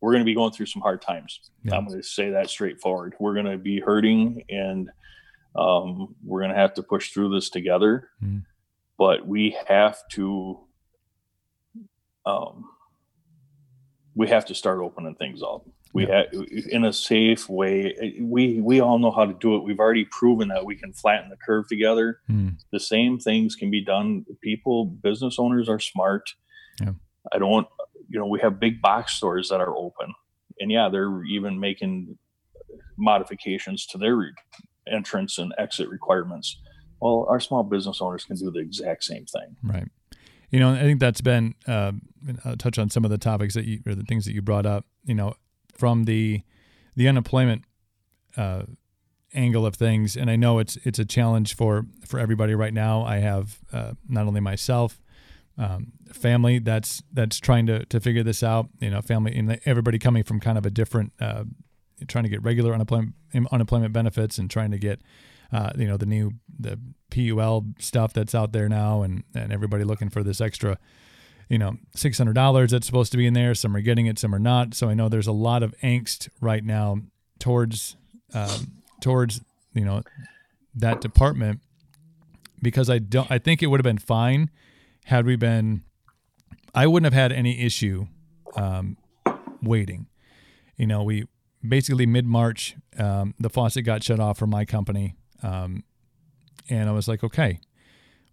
[0.00, 1.74] we're going to be going through some hard times yeah.
[1.74, 4.90] i'm going to say that straightforward we're going to be hurting and
[5.56, 8.44] um, we're going to have to push through this together mm.
[8.96, 10.60] but we have to
[12.26, 12.64] um,
[14.14, 16.24] we have to start opening things up we yeah.
[16.32, 20.04] have in a safe way we we all know how to do it we've already
[20.04, 22.54] proven that we can flatten the curve together mm.
[22.72, 26.34] the same things can be done people business owners are smart
[26.80, 26.92] yeah.
[27.32, 27.66] i don't
[28.08, 30.14] you know we have big box stores that are open.
[30.60, 32.18] And yeah they're even making
[32.96, 34.32] modifications to their
[34.90, 36.58] entrance and exit requirements.
[37.00, 39.56] Well our small business owners can do the exact same thing.
[39.62, 39.88] Right.
[40.50, 41.92] You know i think that's been uh,
[42.44, 44.64] I'll touch on some of the topics that you or the things that you brought
[44.64, 45.34] up you know
[45.76, 46.42] from the
[46.96, 47.64] the unemployment
[48.36, 48.62] uh,
[49.34, 53.04] angle of things, and I know it's it's a challenge for for everybody right now.
[53.04, 55.00] I have uh, not only myself,
[55.58, 58.68] um, family that's that's trying to to figure this out.
[58.80, 61.44] You know, family and everybody coming from kind of a different, uh,
[62.06, 63.14] trying to get regular unemployment
[63.50, 65.00] unemployment benefits and trying to get.
[65.50, 66.30] Uh, you know the new
[66.60, 66.78] the
[67.10, 70.78] PUL stuff that's out there now, and and everybody looking for this extra
[71.48, 73.54] you know, six hundred dollars that's supposed to be in there.
[73.54, 74.74] Some are getting it, some are not.
[74.74, 76.98] So I know there's a lot of angst right now
[77.38, 77.96] towards
[78.34, 79.40] um, towards
[79.72, 80.02] you know
[80.74, 81.60] that department
[82.60, 83.30] because I don't.
[83.30, 84.50] I think it would have been fine
[85.08, 85.82] had we been.
[86.74, 88.06] I wouldn't have had any issue
[88.54, 88.98] um,
[89.62, 90.06] waiting.
[90.76, 91.24] You know, we
[91.66, 95.82] basically mid March, um, the faucet got shut off for my company, um,
[96.68, 97.58] and I was like, okay,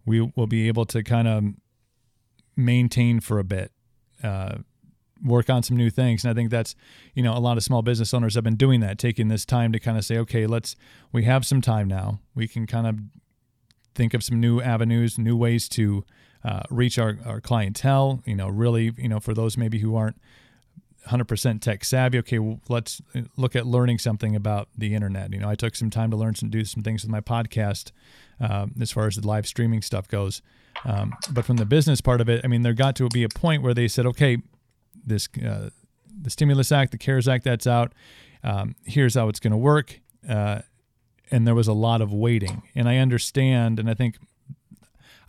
[0.06, 1.44] we will be able to kind of
[2.58, 3.72] maintain for a bit,
[4.22, 4.58] uh,
[5.24, 6.26] work on some new things.
[6.26, 6.76] And I think that's,
[7.14, 9.72] you know, a lot of small business owners have been doing that, taking this time
[9.72, 10.76] to kind of say, okay, let's,
[11.14, 12.20] we have some time now.
[12.36, 13.00] We can kind of
[13.96, 16.04] think of some new avenues, new ways to
[16.46, 20.22] uh, reach our, our clientele, you know, really, you know, for those maybe who aren't
[21.08, 22.20] 100% tech savvy.
[22.20, 25.34] Okay, well, let's uh, look at learning something about the internet.
[25.34, 27.92] You know, I took some time to learn some, do some things with my podcast
[28.40, 30.44] uh, as far as the live streaming stuff goes.
[30.84, 33.30] Um, but from the business part of it, I mean, there got to be a
[33.30, 34.38] point where they said, okay,
[35.06, 35.70] this uh,
[36.22, 37.94] the stimulus act, the CARES Act, that's out.
[38.44, 40.00] Um, here's how it's going to work.
[40.28, 40.62] Uh,
[41.32, 42.64] and there was a lot of waiting.
[42.76, 44.18] And I understand, and I think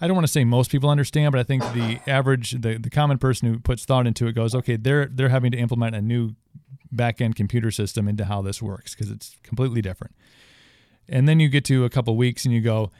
[0.00, 2.90] I don't want to say most people understand, but I think the average, the, the
[2.90, 6.02] common person who puts thought into it goes, okay, they're they're having to implement a
[6.02, 6.34] new
[6.92, 10.14] back end computer system into how this works because it's completely different.
[11.08, 12.90] And then you get to a couple weeks and you go,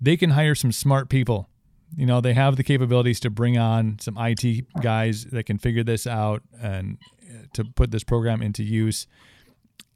[0.00, 1.48] they can hire some smart people
[1.96, 5.84] you know, they have the capabilities to bring on some IT guys that can figure
[5.84, 6.98] this out and
[7.28, 9.06] uh, to put this program into use.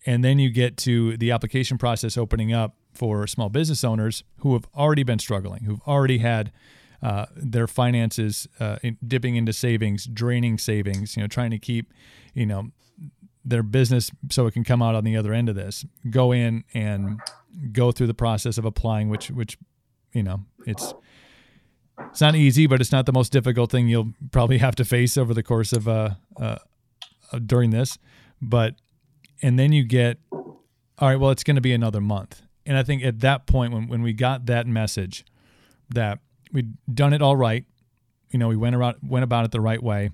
[0.04, 4.54] And then you get to the application process opening up for small business owners who
[4.54, 6.52] have already been struggling, who've already had
[7.02, 11.92] uh, their finances uh, in, dipping into savings, draining savings, you know, trying to keep,
[12.34, 12.70] you know,
[13.44, 15.84] their business so it can come out on the other end of this.
[16.10, 17.20] Go in and
[17.72, 19.56] go through the process of applying, which, which,
[20.12, 20.94] you know, it's
[22.10, 25.16] it's not easy, but it's not the most difficult thing you'll probably have to face
[25.16, 26.56] over the course of uh, uh,
[27.44, 27.98] during this.
[28.40, 28.74] But
[29.42, 30.54] and then you get, all
[31.00, 32.42] right, well, it's going to be another month.
[32.66, 35.24] And I think at that point, when when we got that message
[35.90, 36.18] that
[36.52, 37.64] we'd done it all right,
[38.30, 40.10] you know, we went around went about it the right way,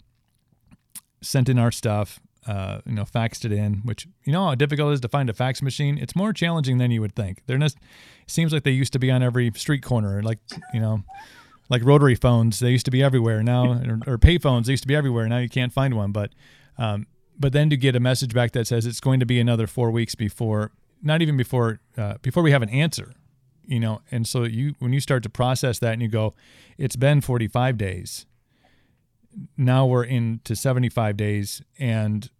[1.20, 4.90] sent in our stuff, uh, you know, faxed it in, which you know how difficult
[4.90, 5.98] it is to find a fax machine.
[5.98, 7.42] It's more challenging than you would think.
[7.46, 7.78] They're just,
[8.26, 10.38] seems like they used to be on every street corner, like
[10.74, 11.04] you know
[11.72, 13.72] like rotary phones, they used to be everywhere now,
[14.06, 15.26] or, or pay phones, they used to be everywhere.
[15.26, 16.12] Now you can't find one.
[16.12, 16.30] But,
[16.76, 17.06] um,
[17.38, 19.90] but then to get a message back that says it's going to be another four
[19.90, 20.70] weeks before,
[21.02, 23.12] not even before, uh, before we have an answer,
[23.64, 24.00] you know.
[24.10, 26.34] And so you, when you start to process that and you go,
[26.78, 28.26] it's been 45 days.
[29.56, 32.30] Now we're into 75 days, and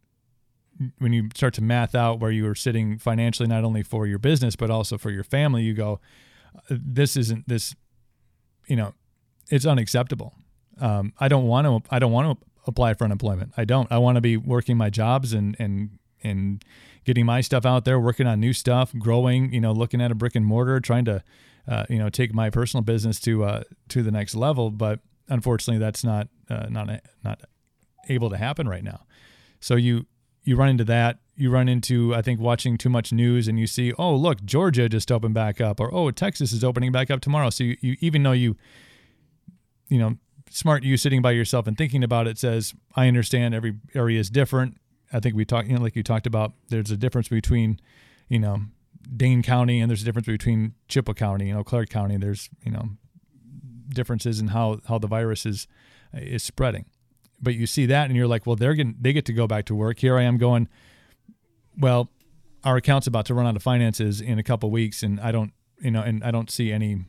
[0.99, 4.19] when you start to math out where you are sitting financially, not only for your
[4.19, 6.01] business but also for your family, you go,
[6.69, 7.75] this isn't this,
[8.67, 8.95] you know,
[9.49, 10.35] it's unacceptable.
[10.81, 11.95] Um, I don't want to.
[11.95, 13.53] I don't want to apply for unemployment.
[13.57, 13.91] I don't.
[13.93, 16.65] I want to be working my jobs and and and
[17.05, 19.53] getting my stuff out there, working on new stuff, growing.
[19.53, 21.23] You know, looking at a brick and mortar, trying to,
[21.69, 24.71] uh, you know, take my personal business to uh, to the next level.
[24.71, 26.89] But unfortunately, that's not uh, not
[27.25, 27.43] not
[28.09, 29.05] able to happen right now.
[29.61, 30.07] So you
[30.45, 31.19] you run into that.
[31.35, 34.89] You run into, I think, watching too much news and you see, oh, look, Georgia
[34.89, 37.49] just opened back up, or oh, Texas is opening back up tomorrow.
[37.51, 38.57] So you, you even though you,
[39.89, 40.19] you know,
[40.51, 44.29] smart you sitting by yourself and thinking about it says, I understand every area is
[44.31, 44.77] different.
[45.13, 47.81] I think we talked, you know, like you talked about, there's a difference between,
[48.29, 48.63] you know,
[49.17, 52.17] Dane County and there's a difference between Chippewa County, and know, Clark County.
[52.17, 52.91] There's, you know,
[53.89, 55.67] differences in how, how the virus is,
[56.15, 56.87] is spreading
[57.43, 59.67] but you see that and you're like, well, they're getting, they get to go back
[59.67, 59.99] to work.
[59.99, 60.69] Here I am going,
[61.77, 62.09] well,
[62.65, 65.53] our account's about to run out of finances in a couple weeks, and I don't,
[65.81, 67.05] you know, and I don't see any,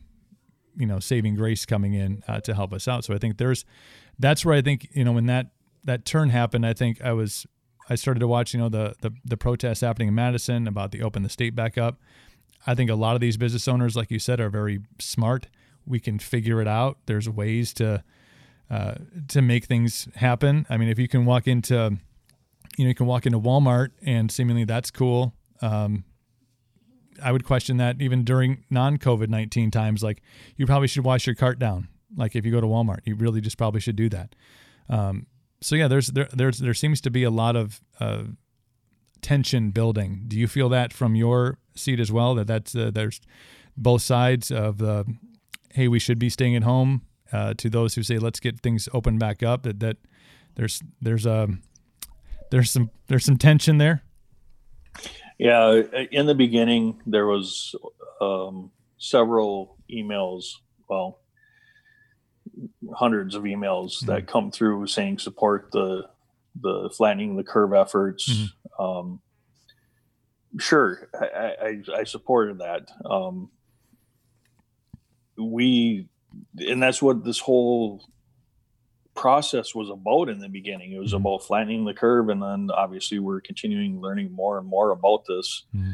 [0.76, 3.04] you know, saving grace coming in uh, to help us out.
[3.04, 3.64] So I think there's,
[4.18, 5.52] that's where I think, you know, when that
[5.84, 7.46] that turn happened, I think I was,
[7.88, 11.02] I started to watch, you know, the the the protests happening in Madison about the
[11.02, 12.00] open the state back up.
[12.66, 15.48] I think a lot of these business owners, like you said, are very smart.
[15.86, 16.96] We can figure it out.
[17.06, 18.02] There's ways to
[18.70, 18.94] uh,
[19.28, 20.66] to make things happen.
[20.70, 21.98] I mean, if you can walk into,
[22.78, 25.34] you know, you can walk into Walmart and seemingly that's cool.
[25.60, 26.04] Um,
[27.22, 30.02] I would question that even during non-COVID nineteen times.
[30.02, 30.22] Like,
[30.56, 31.88] you probably should wash your cart down.
[32.16, 34.34] Like, if you go to Walmart, you really just probably should do that.
[34.88, 35.26] Um,
[35.64, 38.24] so yeah, there's there there's there seems to be a lot of uh,
[39.22, 40.24] tension building.
[40.28, 42.34] Do you feel that from your seat as well?
[42.34, 43.20] That that's uh, there's
[43.74, 45.06] both sides of the
[45.72, 47.02] hey, we should be staying at home
[47.32, 49.62] uh, to those who say let's get things open back up.
[49.62, 49.96] That that
[50.54, 51.62] there's there's a um,
[52.50, 54.02] there's some there's some tension there.
[55.38, 55.80] Yeah,
[56.12, 57.74] in the beginning there was
[58.20, 60.56] um, several emails.
[60.90, 61.20] Well,
[62.94, 64.06] hundreds of emails mm-hmm.
[64.06, 66.08] that come through saying support the
[66.60, 68.30] the flattening the curve efforts.
[68.30, 68.82] Mm-hmm.
[68.82, 69.20] Um,
[70.58, 71.26] sure, I,
[71.60, 72.88] I, I, supported that.
[73.04, 73.50] Um,
[75.36, 76.08] we
[76.58, 78.04] and that's what this whole
[79.14, 80.92] process was about in the beginning.
[80.92, 81.26] It was mm-hmm.
[81.26, 85.64] about flattening the curve, and then obviously we're continuing learning more and more about this
[85.74, 85.92] mm-hmm.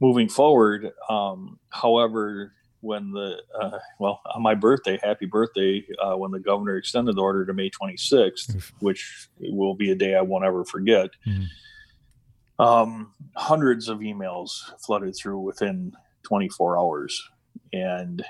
[0.00, 0.92] moving forward.
[1.08, 6.76] Um, however, when the uh, well on my birthday, happy birthday, uh, when the governor
[6.76, 11.10] extended the order to May 26th, which will be a day I won't ever forget.
[11.26, 12.62] Mm-hmm.
[12.62, 14.50] Um, hundreds of emails
[14.84, 15.92] flooded through within
[16.24, 17.30] 24 hours,
[17.72, 18.24] and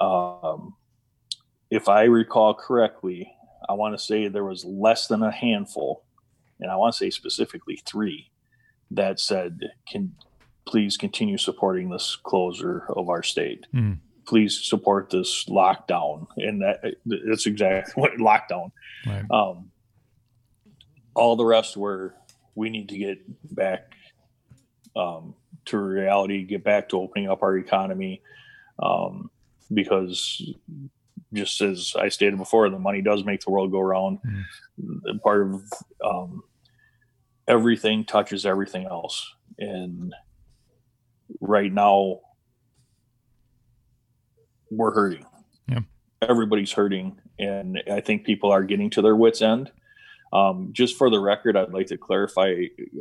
[0.00, 0.74] um,
[1.70, 3.30] if I recall correctly,
[3.68, 6.04] I want to say there was less than a handful,
[6.60, 8.30] and I want to say specifically three,
[8.90, 10.14] that said, "Can
[10.66, 13.66] please continue supporting this closure of our state?
[13.74, 13.98] Mm.
[14.26, 18.72] Please support this lockdown." And that that's exactly what lockdown.
[19.06, 19.24] Right.
[19.30, 19.70] Um,
[21.14, 22.14] all the rest were
[22.54, 23.18] we need to get
[23.54, 23.94] back
[24.96, 25.34] um,
[25.66, 28.22] to reality, get back to opening up our economy,
[28.82, 29.30] um,
[29.72, 30.42] because
[31.32, 34.18] just as I stated before, the money does make the world go round.
[34.26, 35.22] Mm.
[35.22, 35.62] Part of
[36.04, 36.42] um,
[37.48, 40.14] everything touches everything else, and
[41.40, 42.20] right now
[44.70, 45.24] we're hurting.
[45.68, 45.80] Yeah.
[46.22, 49.70] Everybody's hurting, and I think people are getting to their wits' end.
[50.32, 52.54] Um, just for the record, I'd like to clarify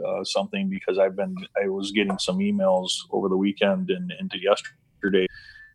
[0.05, 4.37] uh, something because I've been I was getting some emails over the weekend and into
[4.39, 5.27] yesterday.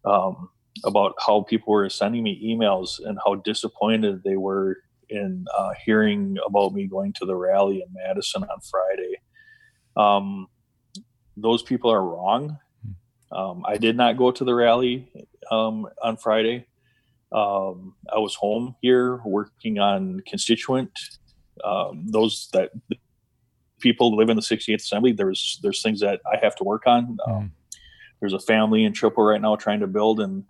[0.05, 0.51] Um,
[0.85, 4.79] about how people were sending me emails and how disappointed they were
[5.09, 9.17] in uh, hearing about me going to the rally in Madison on Friday.
[9.97, 10.47] Um,
[11.41, 12.59] those people are wrong.
[13.31, 15.11] Um, I did not go to the rally
[15.51, 16.67] um, on Friday.
[17.31, 20.91] Um, I was home here working on constituent.
[21.63, 22.71] Um, those that
[23.81, 25.13] people live in the 68th Assembly.
[25.13, 27.19] There's there's things that I have to work on.
[27.29, 27.51] Mm
[28.21, 30.45] there's a family in Triple right now trying to build, and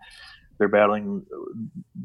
[0.57, 1.25] they're battling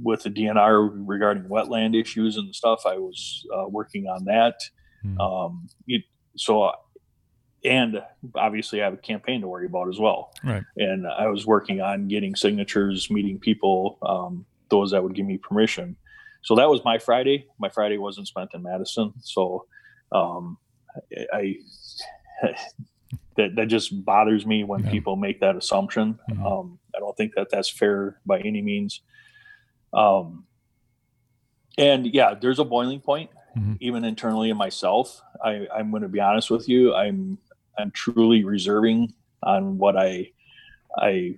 [0.02, 2.82] with the DNR regarding wetland issues and stuff.
[2.86, 4.56] I was uh, working on that.
[5.04, 5.20] Mm.
[5.20, 6.02] Um, it,
[6.36, 6.72] so,
[7.64, 8.02] and
[8.34, 10.32] obviously, I have a campaign to worry about as well.
[10.42, 10.62] Right.
[10.76, 15.38] And I was working on getting signatures, meeting people, um, those that would give me
[15.38, 15.96] permission.
[16.42, 17.46] So that was my Friday.
[17.58, 19.14] My Friday wasn't spent in Madison.
[19.20, 19.66] So
[20.12, 20.58] um,
[21.32, 21.56] I,
[23.36, 24.90] that, that just bothers me when yeah.
[24.90, 26.18] people make that assumption.
[26.30, 26.46] Mm-hmm.
[26.46, 29.00] Um, I don't think that that's fair by any means.
[29.92, 30.44] Um,
[31.78, 33.74] and yeah, there's a boiling point, mm-hmm.
[33.80, 35.22] even internally in myself.
[35.42, 36.94] I, I'm going to be honest with you.
[36.94, 37.38] I'm
[37.78, 40.30] I'm truly reserving on what I
[40.96, 41.36] I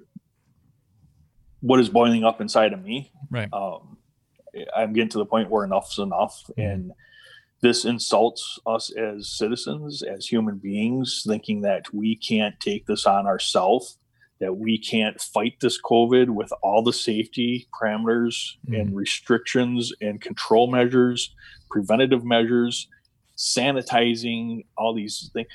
[1.61, 3.11] what is boiling up inside of me.
[3.31, 3.49] Right.
[3.53, 3.97] Um,
[4.75, 6.61] I'm getting to the point where enough's enough, mm-hmm.
[6.61, 6.93] and
[7.63, 13.27] this insults us as citizens, as human beings, thinking that we can't take this on
[13.27, 13.99] ourselves,
[14.41, 18.75] that we can't fight this COVID with all the safety parameters mm-hmm.
[18.75, 21.35] and restrictions and control measures,
[21.71, 22.89] preventative measures,
[23.37, 25.49] sanitizing, all these things.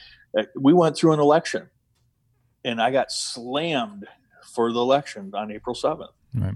[0.56, 1.70] We went through an election
[2.64, 4.08] and I got slammed
[4.54, 6.08] for the election on April 7th.
[6.34, 6.56] Right.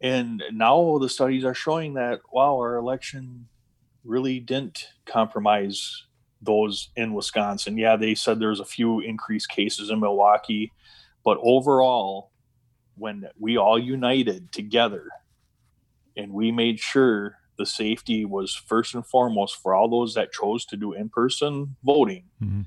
[0.00, 3.48] And now the studies are showing that, wow, our election
[4.04, 6.04] really didn't compromise
[6.42, 7.78] those in Wisconsin.
[7.78, 10.72] Yeah, they said there's a few increased cases in Milwaukee,
[11.24, 12.30] but overall,
[12.96, 15.08] when we all united together
[16.16, 20.64] and we made sure the safety was first and foremost for all those that chose
[20.66, 22.62] to do in person voting, mm-hmm.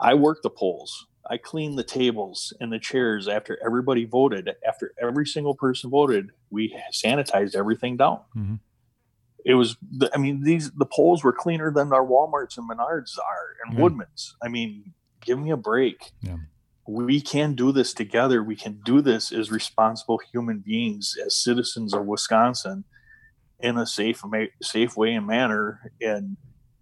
[0.00, 1.06] I worked the polls.
[1.28, 4.50] I cleaned the tables and the chairs after everybody voted.
[4.66, 8.20] After every single person voted, we sanitized everything down.
[8.36, 8.54] Mm-hmm.
[9.44, 9.76] It was,
[10.12, 14.34] I mean, these the polls were cleaner than our WalMarts and Menards are and Woodman's.
[14.42, 16.12] I mean, give me a break.
[16.20, 16.36] Yeah.
[16.88, 18.42] We can do this together.
[18.42, 22.84] We can do this as responsible human beings, as citizens of Wisconsin,
[23.60, 24.22] in a safe,
[24.62, 25.92] safe way and manner.
[26.00, 26.36] And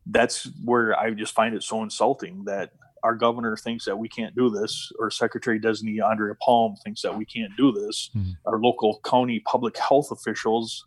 [0.06, 2.72] that's where I just find it so insulting that
[3.04, 7.16] our governor thinks that we can't do this, or Secretary Designee Andrea Palm thinks that
[7.16, 8.10] we can't do this.
[8.16, 8.30] Mm-hmm.
[8.46, 10.86] Our local county public health officials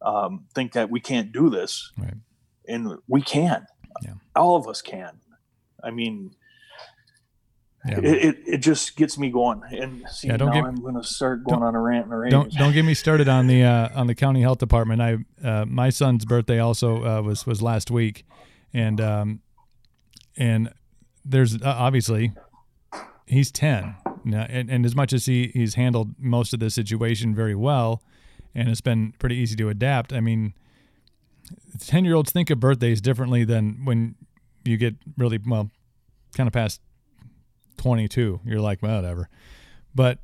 [0.00, 2.14] um, think that we can't do this, right.
[2.68, 3.66] and we can.
[4.02, 4.14] Yeah.
[4.36, 5.18] All of us can.
[5.82, 6.36] I mean,
[7.84, 7.98] yeah.
[7.98, 9.62] it, it, it, just gets me going.
[9.72, 12.16] And see, yeah, now get, I'm going to start going on a rant and a
[12.16, 12.30] rage.
[12.30, 15.02] Don't don't get me started on the uh, on the county health department.
[15.02, 18.24] I uh, my son's birthday also uh, was was last week,
[18.72, 19.40] and um,
[20.36, 20.72] and
[21.24, 22.32] there's uh, obviously
[23.26, 27.34] he's 10 now, and, and as much as he, he's handled most of the situation
[27.34, 28.02] very well
[28.54, 30.54] and it's been pretty easy to adapt i mean
[31.78, 34.14] 10 year olds think of birthdays differently than when
[34.64, 35.70] you get really well
[36.34, 36.80] kind of past
[37.80, 39.28] 22 you're like well, whatever.
[39.94, 40.18] But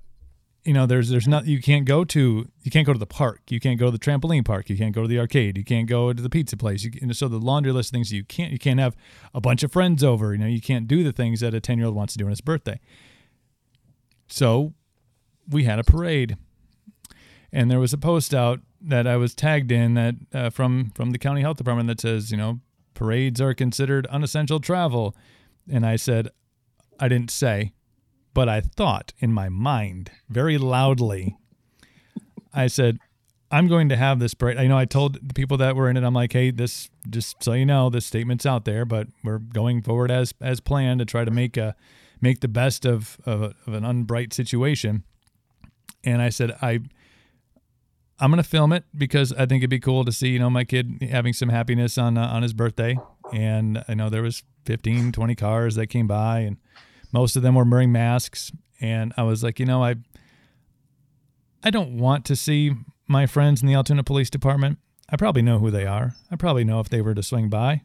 [0.66, 3.42] you know there's there's not you can't go to you can't go to the park.
[3.48, 4.68] You can't go to the trampoline park.
[4.68, 5.56] You can't go to the arcade.
[5.56, 6.82] You can't go to the pizza place.
[6.82, 8.96] You, know, so the laundry list of things you can't you can't have
[9.32, 10.32] a bunch of friends over.
[10.32, 12.24] You know you can't do the things that a 10 year old wants to do
[12.24, 12.80] on his birthday.
[14.26, 14.74] So
[15.48, 16.36] we had a parade.
[17.52, 21.12] And there was a post out that I was tagged in that uh, from from
[21.12, 22.58] the county health department that says you know
[22.94, 25.14] parades are considered unessential travel.
[25.70, 26.28] And I said
[26.98, 27.72] I didn't say
[28.36, 31.38] but I thought in my mind very loudly,
[32.52, 32.98] I said,
[33.50, 34.58] I'm going to have this parade.
[34.58, 37.42] I know I told the people that were in it, I'm like, hey, this just
[37.42, 41.06] so you know, this statement's out there, but we're going forward as as planned to
[41.06, 41.74] try to make a
[42.20, 45.04] make the best of of, a, of an unbright situation.
[46.04, 46.80] And I said, I
[48.20, 50.64] I'm gonna film it because I think it'd be cool to see, you know, my
[50.64, 52.98] kid having some happiness on uh, on his birthday.
[53.32, 56.58] And I know there was 15, 20 cars that came by, and
[57.12, 59.96] most of them were wearing masks, and I was like, you know, I
[61.62, 62.72] I don't want to see
[63.08, 64.78] my friends in the Altoona Police Department.
[65.08, 66.14] I probably know who they are.
[66.30, 67.82] I probably know if they were to swing by.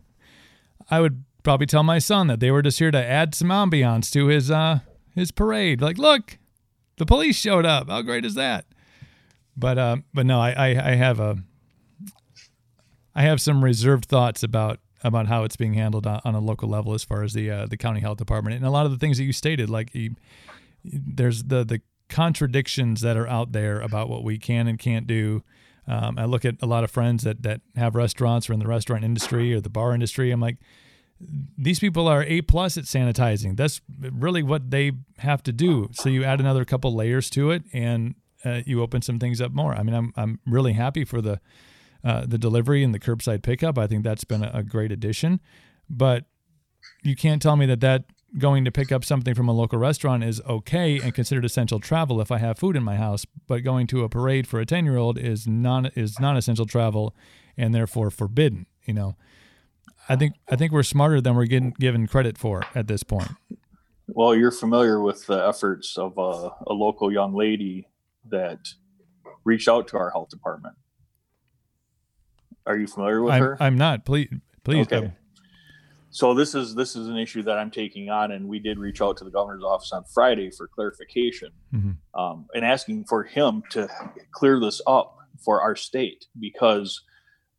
[0.90, 4.12] I would probably tell my son that they were just here to add some ambiance
[4.14, 4.80] to his uh
[5.16, 5.82] his parade.
[5.82, 6.38] Like, look,
[6.98, 7.90] the police showed up.
[7.90, 8.66] How great is that?
[9.56, 11.38] But uh, but no, I, I I have a
[13.14, 16.70] I have some reserved thoughts about about how it's being handled on, on a local
[16.70, 18.56] level as far as the uh, the county health department.
[18.56, 20.12] And a lot of the things that you stated like he,
[20.84, 25.44] there's the the contradictions that are out there about what we can and can't do.
[25.88, 28.68] Um, I look at a lot of friends that that have restaurants or in the
[28.68, 30.32] restaurant industry or the bar industry.
[30.32, 30.58] I'm like
[31.58, 33.56] these people are a plus at sanitizing.
[33.56, 35.90] That's really what they have to do.
[35.94, 39.52] So you add another couple layers to it and uh, you open some things up
[39.52, 39.74] more.
[39.74, 41.40] I mean I'm I'm really happy for the
[42.04, 43.78] uh, the delivery and the curbside pickup.
[43.78, 45.40] I think that's been a, a great addition.
[45.90, 46.26] But
[47.04, 48.06] you can't tell me that that
[48.38, 52.22] going to pick up something from a local restaurant is okay and considered essential travel
[52.22, 55.18] if I have food in my house, but going to a parade for a 10-year-old
[55.18, 57.16] is non is non-essential travel
[57.58, 59.16] and therefore forbidden, you know.
[60.08, 63.30] I think I think we're smarter than we're getting given credit for at this point.
[64.08, 67.88] Well, you're familiar with the efforts of a local young lady
[68.30, 68.74] that
[69.44, 70.76] reached out to our health department.
[72.66, 73.58] Are you familiar with I'm, her?
[73.60, 74.06] I'm not.
[74.06, 74.30] Please,
[74.64, 74.86] please.
[74.88, 74.98] Okay.
[75.08, 75.12] um,
[76.12, 79.02] So this is this is an issue that I'm taking on, and we did reach
[79.02, 81.96] out to the governor's office on Friday for clarification, Mhm.
[82.14, 83.88] um, and asking for him to
[84.32, 87.02] clear this up for our state because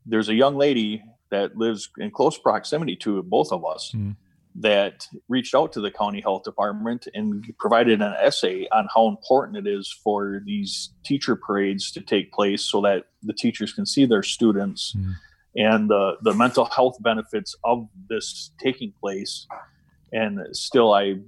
[0.06, 4.16] there's a young lady that lives in close proximity to both of us Mhm.
[4.54, 9.56] That reached out to the county health department and provided an essay on how important
[9.56, 14.04] it is for these teacher parades to take place so that the teachers can see
[14.04, 15.14] their students Mhm.
[15.56, 19.46] and the the mental health benefits of this taking place
[20.12, 21.18] and still i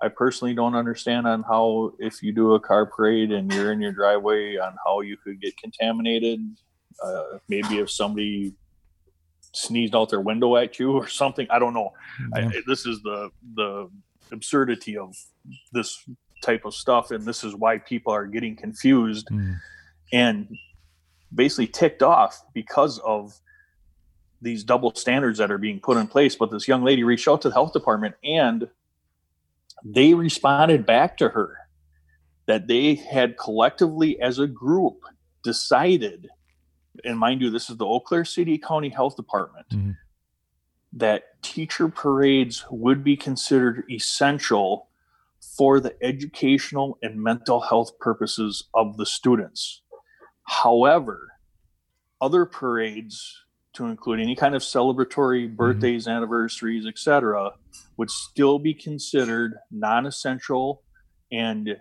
[0.00, 3.80] i personally don't understand on how if you do a car parade and you're in
[3.80, 6.40] your driveway on how you could get contaminated
[7.04, 8.54] uh, maybe if somebody
[9.58, 11.90] sneezed out their window at you or something i don't know
[12.36, 12.48] yeah.
[12.48, 13.88] I, this is the the
[14.32, 15.14] absurdity of
[15.72, 16.04] this
[16.42, 19.56] type of stuff and this is why people are getting confused Mm.
[20.12, 20.48] and
[21.34, 23.38] basically ticked off because of
[24.40, 27.42] these double standards that are being put in place but this young lady reached out
[27.42, 28.68] to the health department and
[29.84, 31.56] they responded back to her
[32.46, 35.02] that they had collectively as a group
[35.44, 36.28] decided
[37.04, 39.96] and mind you this is the eau claire city county health department Mhm.
[40.92, 44.88] that teacher parades would be considered essential
[45.40, 49.82] for the educational and mental health purposes of the students.
[50.44, 51.32] However,
[52.20, 53.44] other parades,
[53.74, 57.52] to include any kind of celebratory birthdays, anniversaries, etc.,
[57.96, 60.82] would still be considered non essential
[61.30, 61.76] and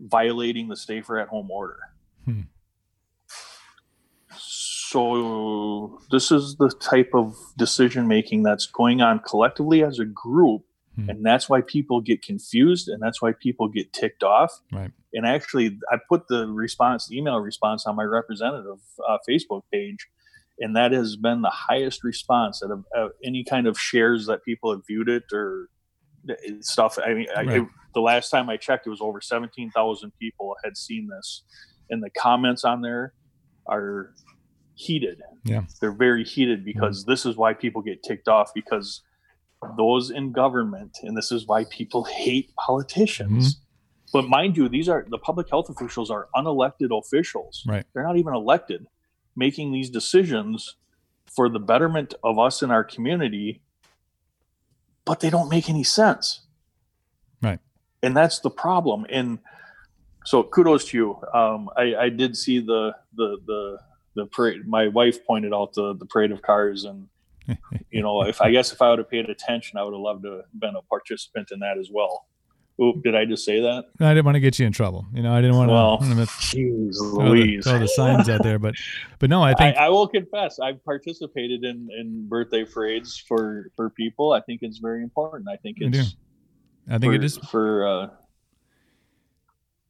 [0.00, 1.78] violating the safer at home order.
[2.24, 2.42] Hmm.
[4.88, 10.62] So, this is the type of decision making that's going on collectively as a group.
[10.94, 11.10] Hmm.
[11.10, 14.52] And that's why people get confused and that's why people get ticked off.
[14.72, 14.90] Right.
[15.12, 20.06] And actually, I put the response, the email response on my representative uh, Facebook page,
[20.58, 24.44] and that has been the highest response out of uh, any kind of shares that
[24.44, 25.68] people have viewed it or
[26.60, 26.98] stuff.
[27.04, 27.60] I mean, I, Right.
[27.62, 31.44] it- the last time I checked, it was over 17,000 people had seen this,
[31.88, 33.14] and the comments on there
[33.66, 34.12] are
[34.76, 35.22] heated.
[35.42, 35.62] Yeah.
[35.80, 39.02] They're very heated because this is why people get ticked off because
[39.76, 43.60] those in government, and this is why people hate politicians.
[44.12, 47.64] But mind you, these are the public health officials are unelected officials.
[47.66, 47.84] Right.
[47.92, 48.86] They're not even elected,
[49.34, 50.76] making these decisions
[51.34, 53.62] for the betterment of us in our community,
[55.04, 56.42] but they don't make any sense.
[57.42, 57.58] Right.
[58.02, 59.06] And that's the problem.
[59.08, 59.38] And
[60.24, 61.22] so kudos to you.
[61.32, 63.78] Um, I, I did see the the the
[64.16, 64.66] the parade.
[64.66, 67.06] My wife pointed out the the parade of cars, and
[67.90, 70.24] you know, if I guess if I would have paid attention, I would have loved
[70.24, 72.26] to have been a participant in that as well.
[72.82, 73.84] Oop, did I just say that?
[74.00, 75.06] I didn't want to get you in trouble.
[75.14, 75.72] You know, I didn't want to.
[75.72, 78.74] Well, throw, the, throw the signs out there, but
[79.18, 83.70] but no, I I, think I will confess, I've participated in, in birthday parades for,
[83.76, 84.32] for people.
[84.32, 85.48] I think it's very important.
[85.48, 86.16] I think it's
[86.88, 88.08] I think for, it is for uh,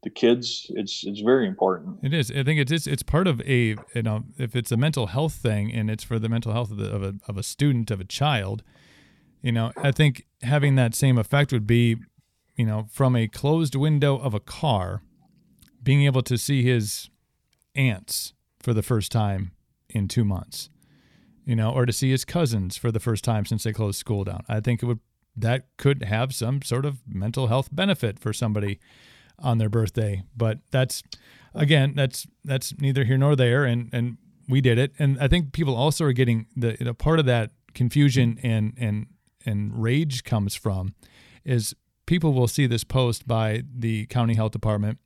[0.07, 0.70] the kids.
[0.77, 1.99] It's it's very important.
[2.01, 2.31] It is.
[2.31, 2.73] I think it is.
[2.73, 6.05] It's it's part of a you know if it's a mental health thing and it's
[6.05, 8.62] for the mental health of, the, of a of a student of a child,
[9.43, 11.97] you know, I think having that same effect would be,
[12.55, 15.03] you know, from a closed window of a car,
[15.83, 17.11] being able to see his
[17.74, 19.51] aunts for the first time
[19.91, 20.70] in two months,
[21.45, 24.23] you know, or to see his cousins for the first time since they closed school
[24.23, 24.45] down.
[24.49, 25.01] I think it would
[25.37, 28.78] that could have some sort of mental health benefit for somebody
[29.39, 30.23] on their birthday.
[30.37, 31.03] But that's
[31.55, 34.19] again, that's that's neither here nor there, and and
[34.49, 34.93] we did it.
[34.99, 39.07] And I think people also are getting the part of that confusion and and
[39.45, 40.95] and rage comes from
[41.45, 41.75] is
[42.07, 44.99] people will see this post by the county health department.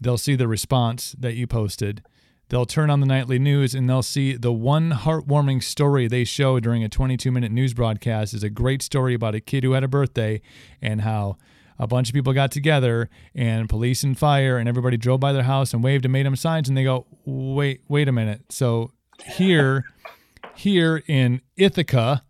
[0.00, 2.02] They'll see the response that you posted.
[2.48, 6.60] They'll turn on the nightly news and they'll see the one heartwarming story they show
[6.60, 9.82] during a 22 minute news broadcast is a great story about a kid who had
[9.82, 10.42] a birthday
[10.82, 11.36] and how
[11.78, 15.42] a bunch of people got together and police and fire and everybody drove by their
[15.42, 18.42] house and waved and made them signs and they go wait wait a minute.
[18.50, 18.92] So
[19.26, 19.84] here
[20.54, 22.22] here in ithaca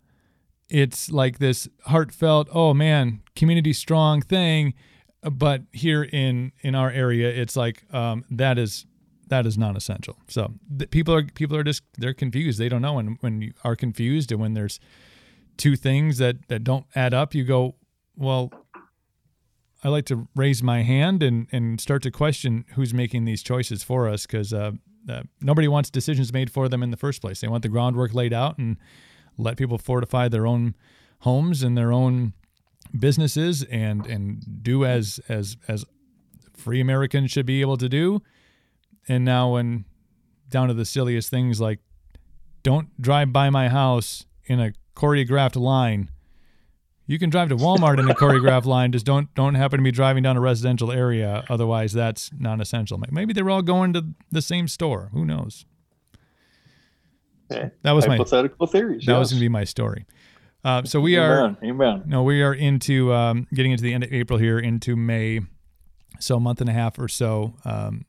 [0.69, 4.73] it's like this heartfelt oh man community strong thing.
[5.21, 8.85] But here in in our area it's like um, that is
[9.27, 10.17] that is non-essential.
[10.27, 12.59] So th- people are people are just they're confused.
[12.59, 12.99] They don't know.
[12.99, 14.79] And when you are confused and when there's
[15.57, 17.75] two things that that don't add up you go
[18.15, 18.51] well
[19.85, 23.83] I like to raise my hand and, and start to question who's making these choices
[23.83, 24.71] for us because uh,
[25.07, 27.39] uh, nobody wants decisions made for them in the first place.
[27.39, 28.77] They want the groundwork laid out and
[29.37, 30.73] let people fortify their own
[31.19, 32.33] homes and their own
[32.97, 35.85] businesses and and do as as as
[36.57, 38.23] free Americans should be able to do.
[39.07, 39.85] and now when
[40.49, 41.79] down to the silliest things like
[42.63, 46.09] don't drive by my house in a choreographed line.
[47.07, 48.91] You can drive to Walmart in a choreographed line.
[48.91, 51.43] Just don't don't happen to be driving down a residential area.
[51.49, 52.99] Otherwise, that's non-essential.
[53.11, 55.09] Maybe they were all going to the same store.
[55.13, 55.65] Who knows?
[57.51, 57.69] Okay.
[57.83, 59.05] That was my hypothetical theories.
[59.05, 59.19] That yes.
[59.19, 60.05] was going to be my story.
[60.63, 62.03] Uh, so we are Amen.
[62.07, 65.41] no, we are into um, getting into the end of April here, into May,
[66.19, 68.05] so a month and a half or so, um,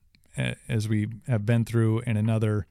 [0.66, 2.66] as we have been through, in another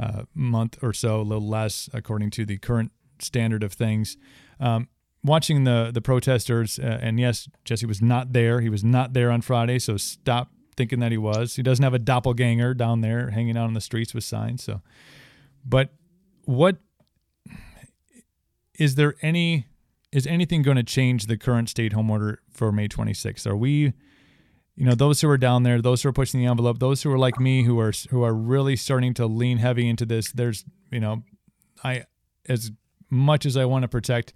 [0.00, 2.90] uh, month or so, a little less, according to the current
[3.20, 4.16] standard of things.
[4.58, 4.88] Um,
[5.24, 8.60] watching the the protesters, uh, and yes, Jesse was not there.
[8.60, 11.56] He was not there on Friday, so stop thinking that he was.
[11.56, 14.64] He doesn't have a doppelganger down there hanging out on the streets with signs.
[14.64, 14.80] So,
[15.64, 15.90] but
[16.44, 16.78] what
[18.78, 19.66] is there any
[20.12, 23.46] is anything going to change the current state home order for May 26th?
[23.46, 23.92] Are we,
[24.74, 27.12] you know, those who are down there, those who are pushing the envelope, those who
[27.12, 30.32] are like me, who are who are really starting to lean heavy into this?
[30.32, 31.22] There's, you know,
[31.84, 32.04] I
[32.48, 32.72] as
[33.10, 34.32] much as I want to protect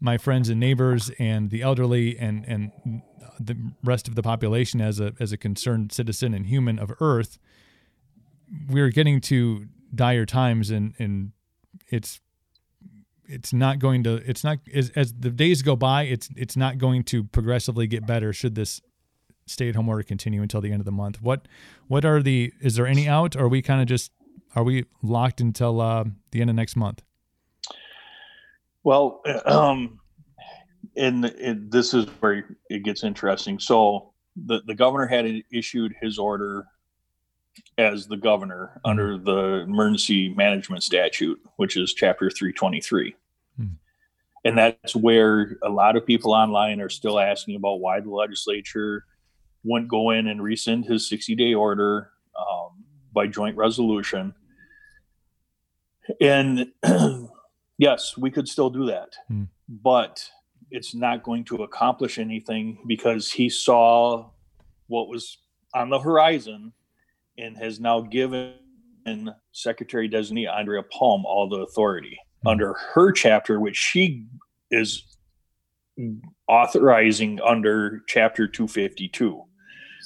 [0.00, 3.02] my friends and neighbors and the elderly and and
[3.40, 7.38] the rest of the population as a as a concerned citizen and human of Earth,
[8.68, 11.32] we're getting to dire times and and
[11.88, 12.20] it's
[13.26, 16.78] it's not going to it's not as, as the days go by it's it's not
[16.78, 18.80] going to progressively get better should this
[19.46, 21.20] stay at home order continue until the end of the month.
[21.22, 21.48] What
[21.86, 23.36] what are the is there any out?
[23.36, 24.12] Or are we kind of just
[24.54, 27.02] are we locked until uh, the end of next month
[28.84, 30.00] Well, um,
[30.96, 33.58] and it, this is where it gets interesting.
[33.58, 36.66] So the, the governor had issued his order
[37.76, 43.14] as the governor under the emergency management statute, which is chapter 323.
[43.56, 43.66] Hmm.
[44.44, 49.04] And that's where a lot of people online are still asking about why the legislature
[49.64, 54.34] wouldn't go in and rescind his 60 day order um, by joint resolution.
[56.20, 56.72] And
[57.78, 59.44] yes, we could still do that, Hmm.
[59.68, 60.28] but
[60.70, 64.30] it's not going to accomplish anything because he saw
[64.88, 65.38] what was
[65.74, 66.72] on the horizon
[67.38, 68.54] and has now given
[69.52, 72.48] Secretary Designee Andrea Palm all the authority Hmm.
[72.48, 74.26] under her chapter, which she
[74.70, 75.04] is
[76.48, 79.42] authorizing under Chapter 252.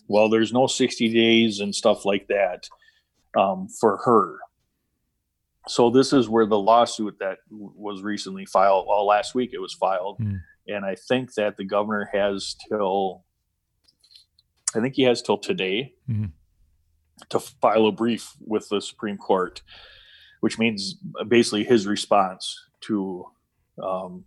[0.08, 2.68] Well, there's no 60 days and stuff like that
[3.36, 4.38] um, for her.
[5.68, 9.72] So this is where the lawsuit that was recently filed, well, last week it was
[9.74, 10.36] filed, Hmm.
[10.66, 13.24] and I think that the governor has till,
[14.74, 16.32] I think he has till today Mhm.
[17.28, 19.62] to file a brief with the Supreme Court,
[20.40, 20.96] which means
[21.28, 23.26] basically his response to
[23.82, 24.26] um,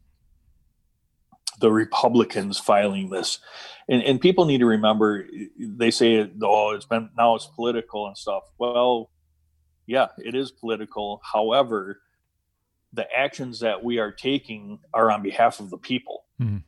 [1.59, 3.39] the Republicans filing this.
[3.87, 5.27] And, and people need to remember,
[5.59, 8.43] they say, oh, it's been now it's political and stuff.
[8.57, 9.11] Well,
[9.87, 11.21] yeah, it is political.
[11.23, 12.01] However,
[12.93, 16.63] the actions that we are taking are on behalf of the people, Mhm.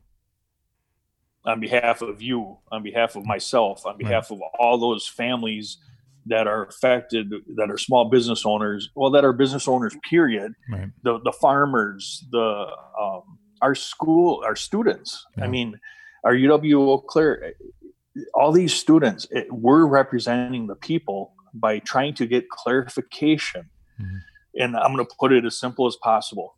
[1.45, 5.77] on behalf of you, on behalf of myself, on behalf of all those families
[6.25, 10.53] that are affected, that are small business owners, well, that are business owners, period.
[10.69, 12.67] right The, the farmers, the
[12.99, 15.25] um, our school, our students.
[15.37, 15.79] I mean,
[16.25, 17.53] our UW Eau Claire,
[18.33, 23.69] all these students, it, we're representing the people by trying to get clarification.
[23.99, 24.19] Mhm.
[24.55, 26.55] And I'm going to put it as simple as possible.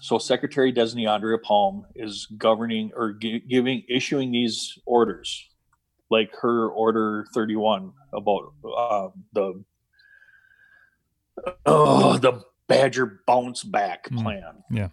[0.00, 5.48] So, Secretary Designee Andrea Palm is governing or gi- giving, issuing these orders,
[6.10, 9.64] like her Order 31 about uh, the
[11.66, 14.22] oh, the Badger bounce back Mm.
[14.22, 14.64] plan.
[14.70, 14.88] Yeah.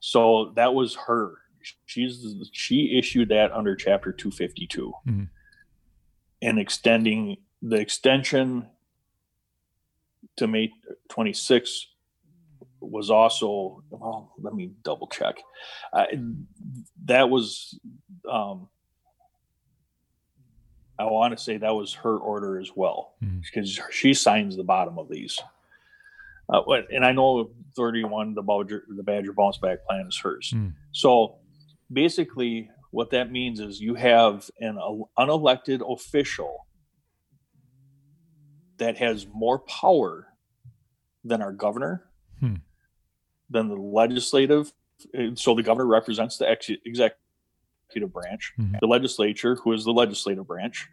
[0.00, 1.34] So that was her.
[1.86, 5.28] She's she issued that under Chapter 252, Mhm.
[6.42, 8.66] And extending the extension
[10.36, 10.70] to May
[11.08, 11.86] 26
[12.80, 13.82] was also.
[13.90, 15.36] Well, let me double check.
[15.92, 16.06] I,
[17.06, 17.78] that was.
[18.30, 18.68] Um,
[20.98, 23.42] I want to say that was her order as well Mhm.
[23.42, 25.38] because she signs the bottom of these.
[26.48, 30.52] Uh, and I know 31, the Badger, the Badger bounce back plan is hers.
[30.54, 30.72] Mm.
[30.92, 31.36] So
[31.92, 34.78] basically, what that means is you have an
[35.18, 36.66] unelected official
[38.78, 40.28] that has more power
[41.24, 42.10] than our governor,
[42.40, 42.56] Hmm.
[43.50, 44.72] than the legislative.
[45.12, 48.80] and So the governor represents the ex- executive branch, Mhm.
[48.80, 50.88] the legislature, who is the legislative branch,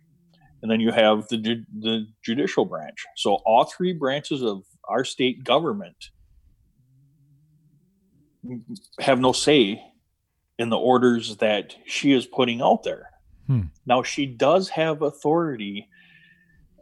[0.61, 3.05] and then you have the ju- the judicial branch.
[3.15, 6.09] So all three branches of our state government
[8.99, 9.92] have no say
[10.63, 13.09] in the orders that she is putting out there.
[13.47, 13.63] Hmm.
[13.85, 15.89] Now she does have authority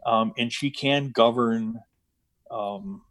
[0.06, 1.80] um, and she can govern
[2.50, 3.02] um,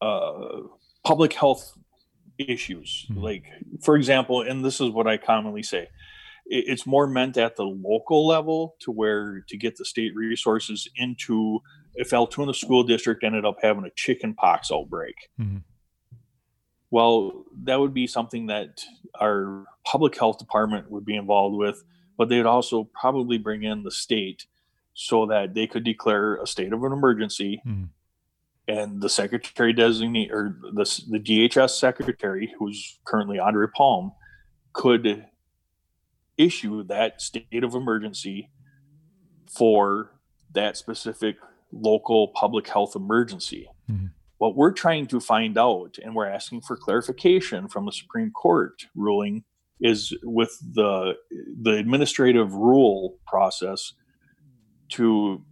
[0.00, 0.62] uh,
[1.04, 1.76] public health
[2.38, 3.06] issues.
[3.10, 3.22] Mm-hmm.
[3.22, 3.44] Like,
[3.82, 5.88] for example, and this is what I commonly say
[6.46, 11.60] it's more meant at the local level to where to get the state resources into
[11.94, 15.14] if Altoona School District ended up having a chicken pox outbreak.
[15.40, 15.58] Mm-hmm.
[16.94, 18.84] Well, that would be something that
[19.20, 21.82] our public health department would be involved with,
[22.16, 24.46] but they'd also probably bring in the state
[24.92, 27.60] so that they could declare a state of an emergency.
[27.66, 27.86] Mm-hmm
[28.66, 34.12] and the secretary designate or the, the DHS secretary, who's currently Andrea Palm,
[34.72, 35.26] could
[36.38, 38.50] issue that state of emergency
[39.50, 40.12] for
[40.54, 41.36] that specific
[41.72, 43.68] local public health emergency.
[43.90, 44.06] Mm-hmm.
[44.38, 48.86] What we're trying to find out, and we're asking for clarification from the Supreme Court
[48.94, 49.44] ruling,
[49.80, 51.14] is with the
[51.60, 53.92] the administrative rule process
[54.90, 55.42] to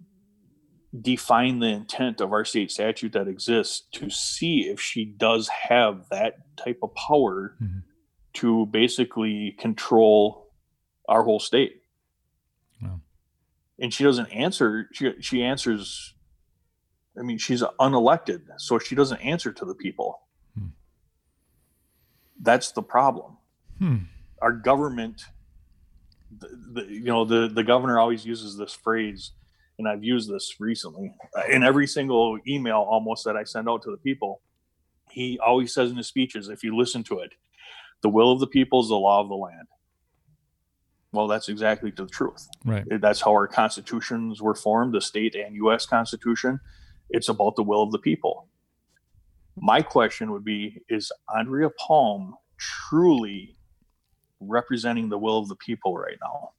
[1.00, 6.09] define the intent of our state statute that exists to see if she does have
[6.10, 7.78] that type of power mm-hmm.
[8.34, 10.50] to basically control
[11.09, 11.80] our whole state.
[12.82, 13.00] Wow.
[13.78, 14.88] And she doesn't answer.
[14.92, 16.14] She she answers.
[17.18, 20.20] I mean, she's unelected, so she doesn't answer to the people.
[20.56, 20.66] Hmm.
[22.40, 23.36] That's the problem.
[23.78, 23.97] Hmm.
[24.40, 25.24] Our government,
[26.36, 29.32] the, the, you know, the the governor always uses this phrase
[29.78, 31.12] and I've used this recently
[31.51, 34.40] in every single email almost that I send out to the people.
[35.10, 37.32] He always says in his speeches, if you listen to it,
[38.02, 39.68] the will of the people is the law of the land.
[41.12, 42.48] Well, that's exactly the truth.
[42.64, 42.84] Right.
[42.89, 45.84] That's how our constitutions were formed, the state and U.S.
[45.84, 46.60] Constitution.
[47.12, 48.48] It's about the will of the people.
[49.56, 53.56] My question would be: Is Andrea Palm truly
[54.40, 56.51] representing the will of the people right now?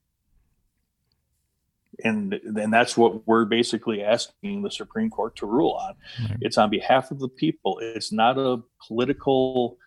[2.03, 5.95] and and that's what we're basically asking the Supreme Court to rule on.
[6.27, 6.37] Right.
[6.41, 7.79] It's on behalf of the people.
[7.81, 9.77] It's not a political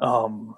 [0.00, 0.54] um,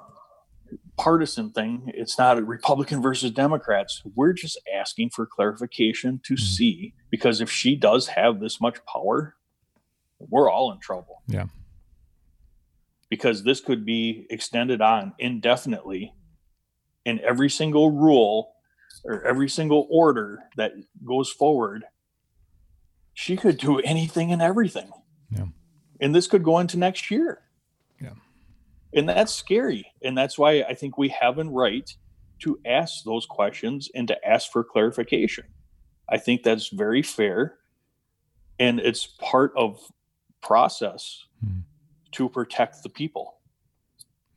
[0.97, 1.91] partisan thing.
[1.95, 4.03] It's not a Republican versus Democrats.
[4.15, 6.45] We're just asking for clarification to mm-hmm.
[6.45, 9.35] see because if she does have this much power,
[10.19, 11.23] we're all in trouble.
[11.27, 11.47] Yeah.
[13.11, 16.12] Because this could be extended on indefinitely
[17.05, 18.55] in every single rule
[19.05, 20.73] or every single order that
[21.05, 21.85] goes forward,
[23.12, 24.91] she could do anything and everything.
[25.31, 25.47] Yeah.
[26.01, 27.41] And this could go into next year.
[28.95, 29.01] Yeah.
[29.01, 29.87] And that's scary.
[30.03, 31.91] And that's why I think we have a right
[32.41, 35.45] to ask those questions and to ask for clarification.
[36.09, 37.57] I think that's very fair.
[38.59, 39.81] And it's part of
[40.43, 41.61] process hmm.
[42.12, 43.41] to protect the people.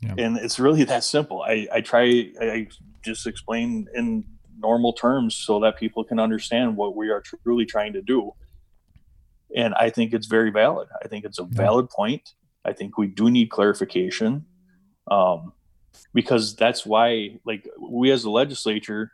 [0.02, 0.16] Yeah.
[0.18, 1.42] And it's really that simple.
[1.42, 2.68] I, I try, I
[3.04, 4.26] just explain in
[4.60, 8.32] normal terms so that people can understand what we are truly trying to do.
[9.56, 10.88] And I think it's very valid.
[11.04, 12.34] I think it's a valid point.
[12.68, 14.46] I think we do need clarification
[15.10, 15.54] um,
[16.14, 19.12] because that's why, like, we as a legislature,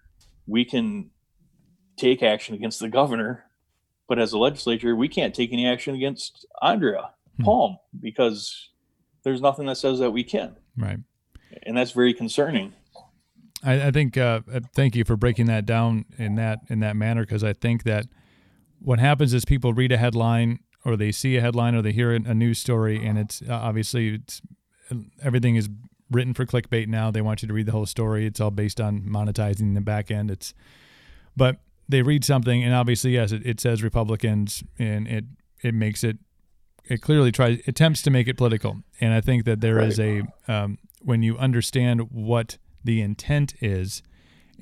[0.48, 1.12] we can
[1.96, 3.46] take action against the governor,
[4.08, 7.44] but as a legislature, we can't take any action against Andrea hmm.
[7.44, 8.70] Palm because
[9.24, 10.56] there's nothing that says that we can.
[10.76, 11.00] Right.
[11.64, 12.74] And that's very concerning.
[13.64, 16.96] I, I think uh, uh, thank you for breaking that down in that in that
[16.96, 18.08] manner because I think that
[18.80, 22.12] what happens is people read a headline or they see a headline or they hear
[22.12, 24.42] a news story and it's uh, obviously it's
[25.22, 25.70] everything is
[26.12, 27.12] written for clickbait now.
[27.12, 28.26] They want you to read the whole story.
[28.26, 30.30] It's all based on monetizing the back end.
[30.30, 30.54] It's
[31.36, 31.58] but
[31.90, 35.26] they read something and obviously yes, it, it says Republicans and it
[35.62, 36.18] it makes it
[36.86, 38.78] it clearly tries attempts to make it political.
[39.00, 39.88] And I think that there right.
[39.88, 44.04] is a um, when you understand what the intent is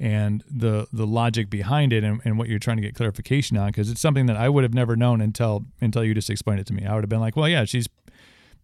[0.01, 3.67] and the the logic behind it and, and what you're trying to get clarification on
[3.67, 6.65] because it's something that I would have never known until until you just explained it
[6.67, 6.85] to me.
[6.87, 7.87] I would have been like, well, yeah, she's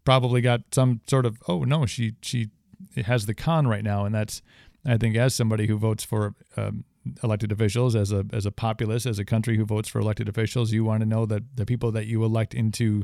[0.03, 2.49] probably got some sort of oh no, she she
[3.05, 4.41] has the con right now, and that's
[4.83, 6.85] I think as somebody who votes for um,
[7.21, 10.71] elected officials, as a as a populace, as a country who votes for elected officials,
[10.71, 13.03] you want to know that the people that you elect into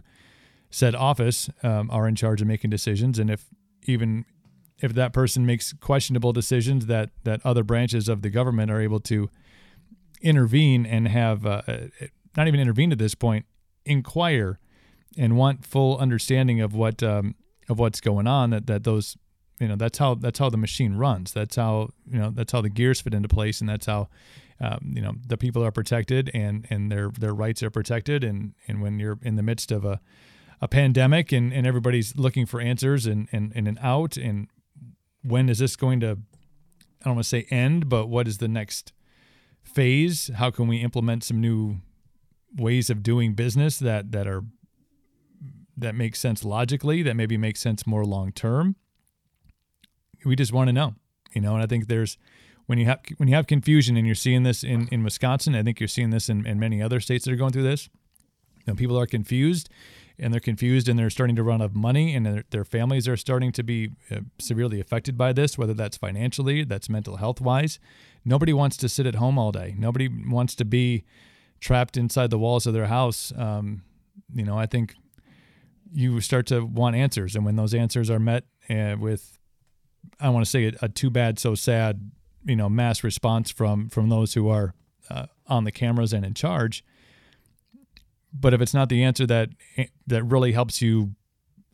[0.72, 3.46] said office um, are in charge of making decisions, and if
[3.86, 4.26] even
[4.84, 9.00] if that person makes questionable decisions that that other branches of the government are able
[9.00, 9.30] to
[10.22, 11.78] intervene and have uh, uh,
[12.36, 13.46] not even intervene at this point
[13.86, 14.60] inquire
[15.18, 17.34] and want full understanding of what um,
[17.70, 19.16] of what's going on that that those
[19.60, 21.32] you know that's how that's how the machine runs.
[21.32, 24.10] That's how you know that's how the gears fit into place and that's how
[24.60, 28.26] um, you know the people are protected and and their their rights are protected.
[28.26, 30.02] And and when you're in the midst of a
[30.60, 34.48] a pandemic and, and everybody's looking for answers and, and, and an out and
[35.24, 36.18] when is this going to
[37.04, 38.94] I don't want to say end, but what is the next
[39.62, 40.32] phase?
[40.36, 41.78] How can we implement some new
[42.56, 44.44] ways of doing business that that are
[45.76, 48.76] that make sense logically, that maybe make sense more long term?
[50.24, 50.96] We just want to know,
[51.34, 51.56] you know.
[51.56, 52.18] And I think there's
[52.68, 55.56] when you have when you have confusion, and you're seeing this in in Wisconsin.
[55.56, 57.90] I think you're seeing this in, in many other states that are going through this.
[58.66, 59.70] You know, people are confused,
[60.24, 63.10] and they're confused, and they're starting to run out of money, and their, their families
[63.10, 67.42] are starting to be uh, severely affected by this, whether that's financially, that's mental health
[67.42, 67.78] wise.
[68.24, 69.76] Nobody wants to sit at home all day.
[69.78, 71.04] Nobody wants to be
[71.60, 73.34] trapped inside the walls of their house.
[73.36, 73.84] Um,
[74.34, 74.96] you know, I think
[75.94, 79.38] you start to want answers, and when those answers are met uh, with,
[80.22, 82.12] I want to say, a, a, too bad, so sad,
[82.46, 84.74] you know, mass response from from those who are
[85.10, 86.82] uh, on the cameras and in charge.
[88.34, 89.50] But if it's not the answer that
[90.08, 91.16] that really helps you,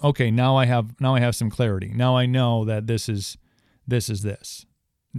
[0.04, 1.92] okay, now I have now I have some clarity.
[1.96, 3.38] Now I know that this is
[3.88, 4.66] this is this.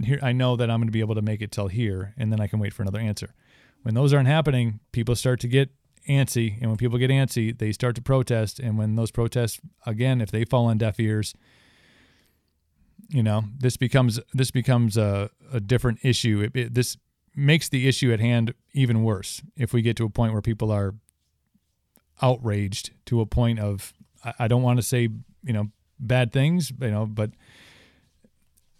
[0.03, 2.31] Here I know that I'm going to be able to make it till here, and
[2.31, 3.33] then I can wait for another answer.
[3.81, 5.71] When those aren't happening, people start to get
[6.07, 8.59] antsy, and when people get antsy, they start to protest.
[8.59, 11.33] And when those protests, again, if they fall on deaf ears,
[13.09, 16.41] you know, this becomes this becomes a, a different issue.
[16.41, 16.97] It, it, this
[17.35, 20.71] makes the issue at hand even worse if we get to a point where people
[20.71, 20.95] are
[22.21, 23.93] outraged to a point of
[24.23, 25.09] I, I don't want to say
[25.43, 27.31] you know bad things, you know, but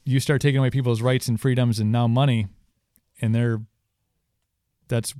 [0.04, 2.48] you start taking away people's rights and freedoms and now money,
[3.22, 3.62] and they're
[4.88, 5.14] that's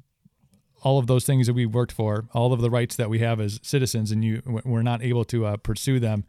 [0.84, 3.40] all of those things that we worked for, all of the rights that we have
[3.40, 6.26] as citizens, and you we're not able to uh, pursue them.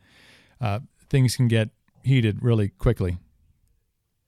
[0.61, 1.71] Uh, things can get
[2.05, 3.19] heated really quickly.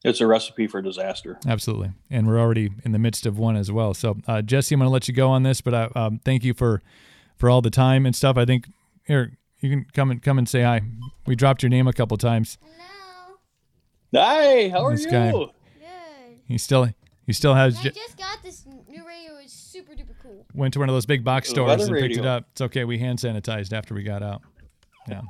[0.03, 1.39] It's a recipe for disaster.
[1.47, 3.95] Absolutely, and we're already in the midst of one as well.
[3.95, 6.45] So, uh, Jesse, I'm going to let you go on this, but uh, um, thank
[6.45, 6.82] you for
[7.36, 8.36] for all the time and stuff.
[8.36, 8.66] I think
[9.06, 10.81] here you can come and come and say hi.
[11.27, 12.59] We dropped your name a couple times.
[14.12, 14.24] Hello.
[14.24, 15.11] Hi, how are This you?
[15.11, 15.32] guy.
[15.32, 15.48] Good.
[16.47, 16.89] He still
[17.27, 19.36] he still has And I j- just got this new radio.
[19.43, 20.44] It's super duper cool.
[20.55, 22.47] went to one of those big box The stores weather and picked it up.
[22.52, 22.85] It's okay.
[22.85, 24.43] We hand sanitized after we got out.
[25.09, 25.23] Yeah.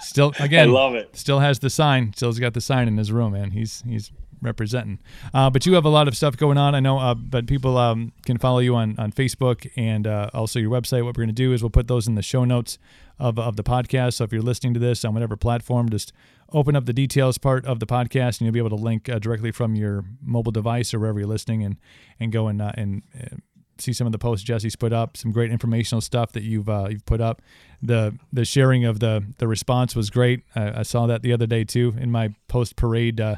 [0.00, 0.68] still again.
[0.68, 1.14] I love it.
[1.16, 2.12] Still has the sign.
[2.14, 3.50] Still's got the sign in his room, man.
[3.50, 4.10] He's he's
[4.44, 4.98] representing.
[5.32, 6.74] Uh, but you have a lot of stuff going on.
[6.74, 10.58] I know, uh, but people um, can follow you on on Facebook and uh, also
[10.58, 11.04] your website.
[11.04, 12.78] What we're going to do is we'll put those in the show notes
[13.18, 14.14] of of the podcast.
[14.14, 16.12] So if you're listening to this on whatever platform, just
[16.52, 19.18] open up the details part of the podcast, and you'll be able to link uh,
[19.18, 21.76] directly from your mobile device or wherever you're listening, and
[22.20, 23.02] and go and uh, and.
[23.18, 23.36] Uh,
[23.78, 26.86] see some of the posts Jesse's put up, some great informational stuff that you've uh,
[26.90, 27.42] you've put up.
[27.82, 30.44] The the sharing of the the response was great.
[30.54, 33.36] I, I saw that the other day too in my post parade uh,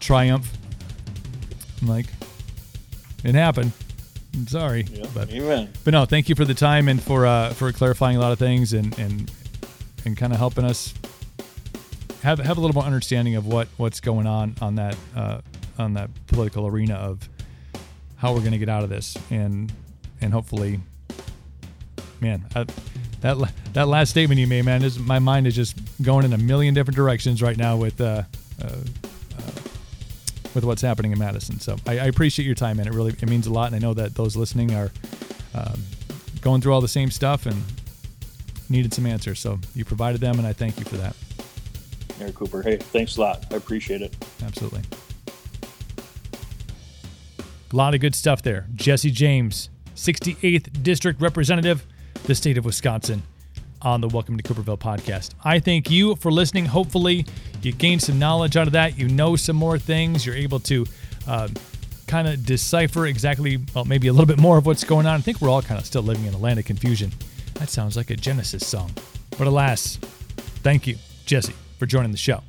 [0.00, 0.50] triumph.
[1.80, 2.06] I'm like,
[3.24, 3.72] it happened.
[4.34, 5.70] I'm sorry, Yeah, but amen.
[5.84, 8.38] but no, thank you for the time and for uh, for clarifying a lot of
[8.38, 9.30] things and and
[10.04, 10.94] and kind of helping us
[12.22, 15.40] have have a little more understanding of what what's going on on that uh,
[15.78, 17.28] on that political arena of
[18.16, 19.72] how we're going to get out of this and
[20.20, 20.78] and hopefully,
[22.20, 22.66] man, I,
[23.22, 23.36] that
[23.72, 26.72] that last statement you made, man, is my mind is just going in a million
[26.72, 28.00] different directions right now with.
[28.00, 28.22] Uh,
[28.62, 28.76] uh,
[30.54, 31.60] with what's happening in Madison.
[31.60, 32.86] So I, I appreciate your time, man.
[32.86, 34.90] It really it means a lot, and I know that those listening are
[35.54, 35.82] um,
[36.40, 37.62] going through all the same stuff and
[38.68, 39.38] needed some answers.
[39.38, 41.16] So you provided them, and I thank you for that.
[42.18, 42.62] Mayor Cooper.
[42.62, 43.46] Hey, thanks a lot.
[43.50, 44.14] I appreciate it.
[44.44, 44.82] Absolutely.
[47.72, 48.66] A lot of good stuff there.
[48.74, 51.86] Jesse James, 68th District Representative,
[52.24, 53.22] the state of Wisconsin,
[53.82, 55.30] on the Welcome to Cooperville podcast.
[55.44, 56.66] I thank you for listening.
[56.66, 57.26] Hopefully,
[57.62, 58.98] you gained some knowledge out of that.
[58.98, 60.24] You know some more things.
[60.24, 60.86] You're able to
[61.26, 61.48] uh,
[62.06, 65.14] kind of decipher exactly, well, maybe a little bit more of what's going on.
[65.14, 67.12] I think we're all kind of still living in a land of confusion.
[67.54, 68.90] That sounds like a Genesis song.
[69.38, 69.96] But alas,
[70.62, 72.42] thank you, Jesse, for joining the show.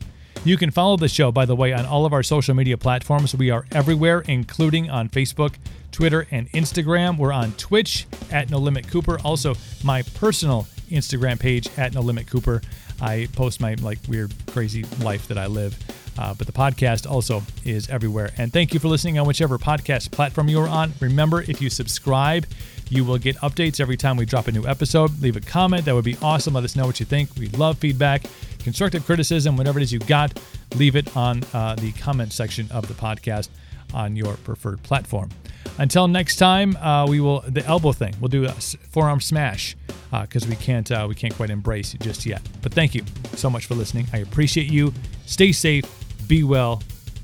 [0.44, 3.36] You can follow the show, by the way, on all of our social media platforms.
[3.36, 5.54] We are everywhere, including on Facebook,
[5.92, 7.18] Twitter, and Instagram.
[7.18, 9.20] We're on Twitch at No Limit Cooper.
[9.24, 9.54] Also,
[9.84, 12.62] my personal Instagram page at No Limit Cooper.
[13.02, 15.78] I post my like weird, crazy life that I live.
[16.18, 18.32] Uh, but the podcast also is everywhere.
[18.38, 20.94] And thank you for listening on whichever podcast platform you are on.
[21.00, 22.46] Remember, if you subscribe,
[22.90, 25.22] you will get updates every time we drop a new episode.
[25.22, 25.86] Leave a comment.
[25.86, 26.54] That would be awesome.
[26.54, 27.30] Let us know what you think.
[27.38, 28.24] We love feedback,
[28.60, 30.38] constructive criticism, whatever it is you got.
[30.76, 33.48] Leave it on uh, the comment section of the podcast
[33.94, 35.30] on your preferred platform.
[35.78, 38.16] Until next time, uh, we will the elbow thing.
[38.20, 39.76] We'll do a forearm smash
[40.12, 42.42] because we can't uh, we can't quite embrace it just yet.
[42.62, 43.04] But thank you
[43.36, 44.08] so much for listening.
[44.14, 44.94] I appreciate you.
[45.26, 45.86] Stay safe.
[46.28, 46.82] Be well.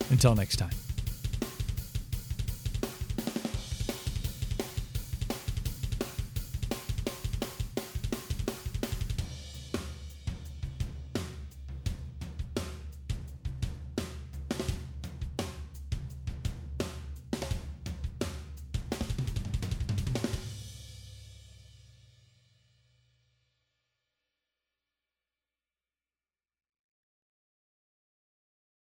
[0.10, 0.87] Until next time.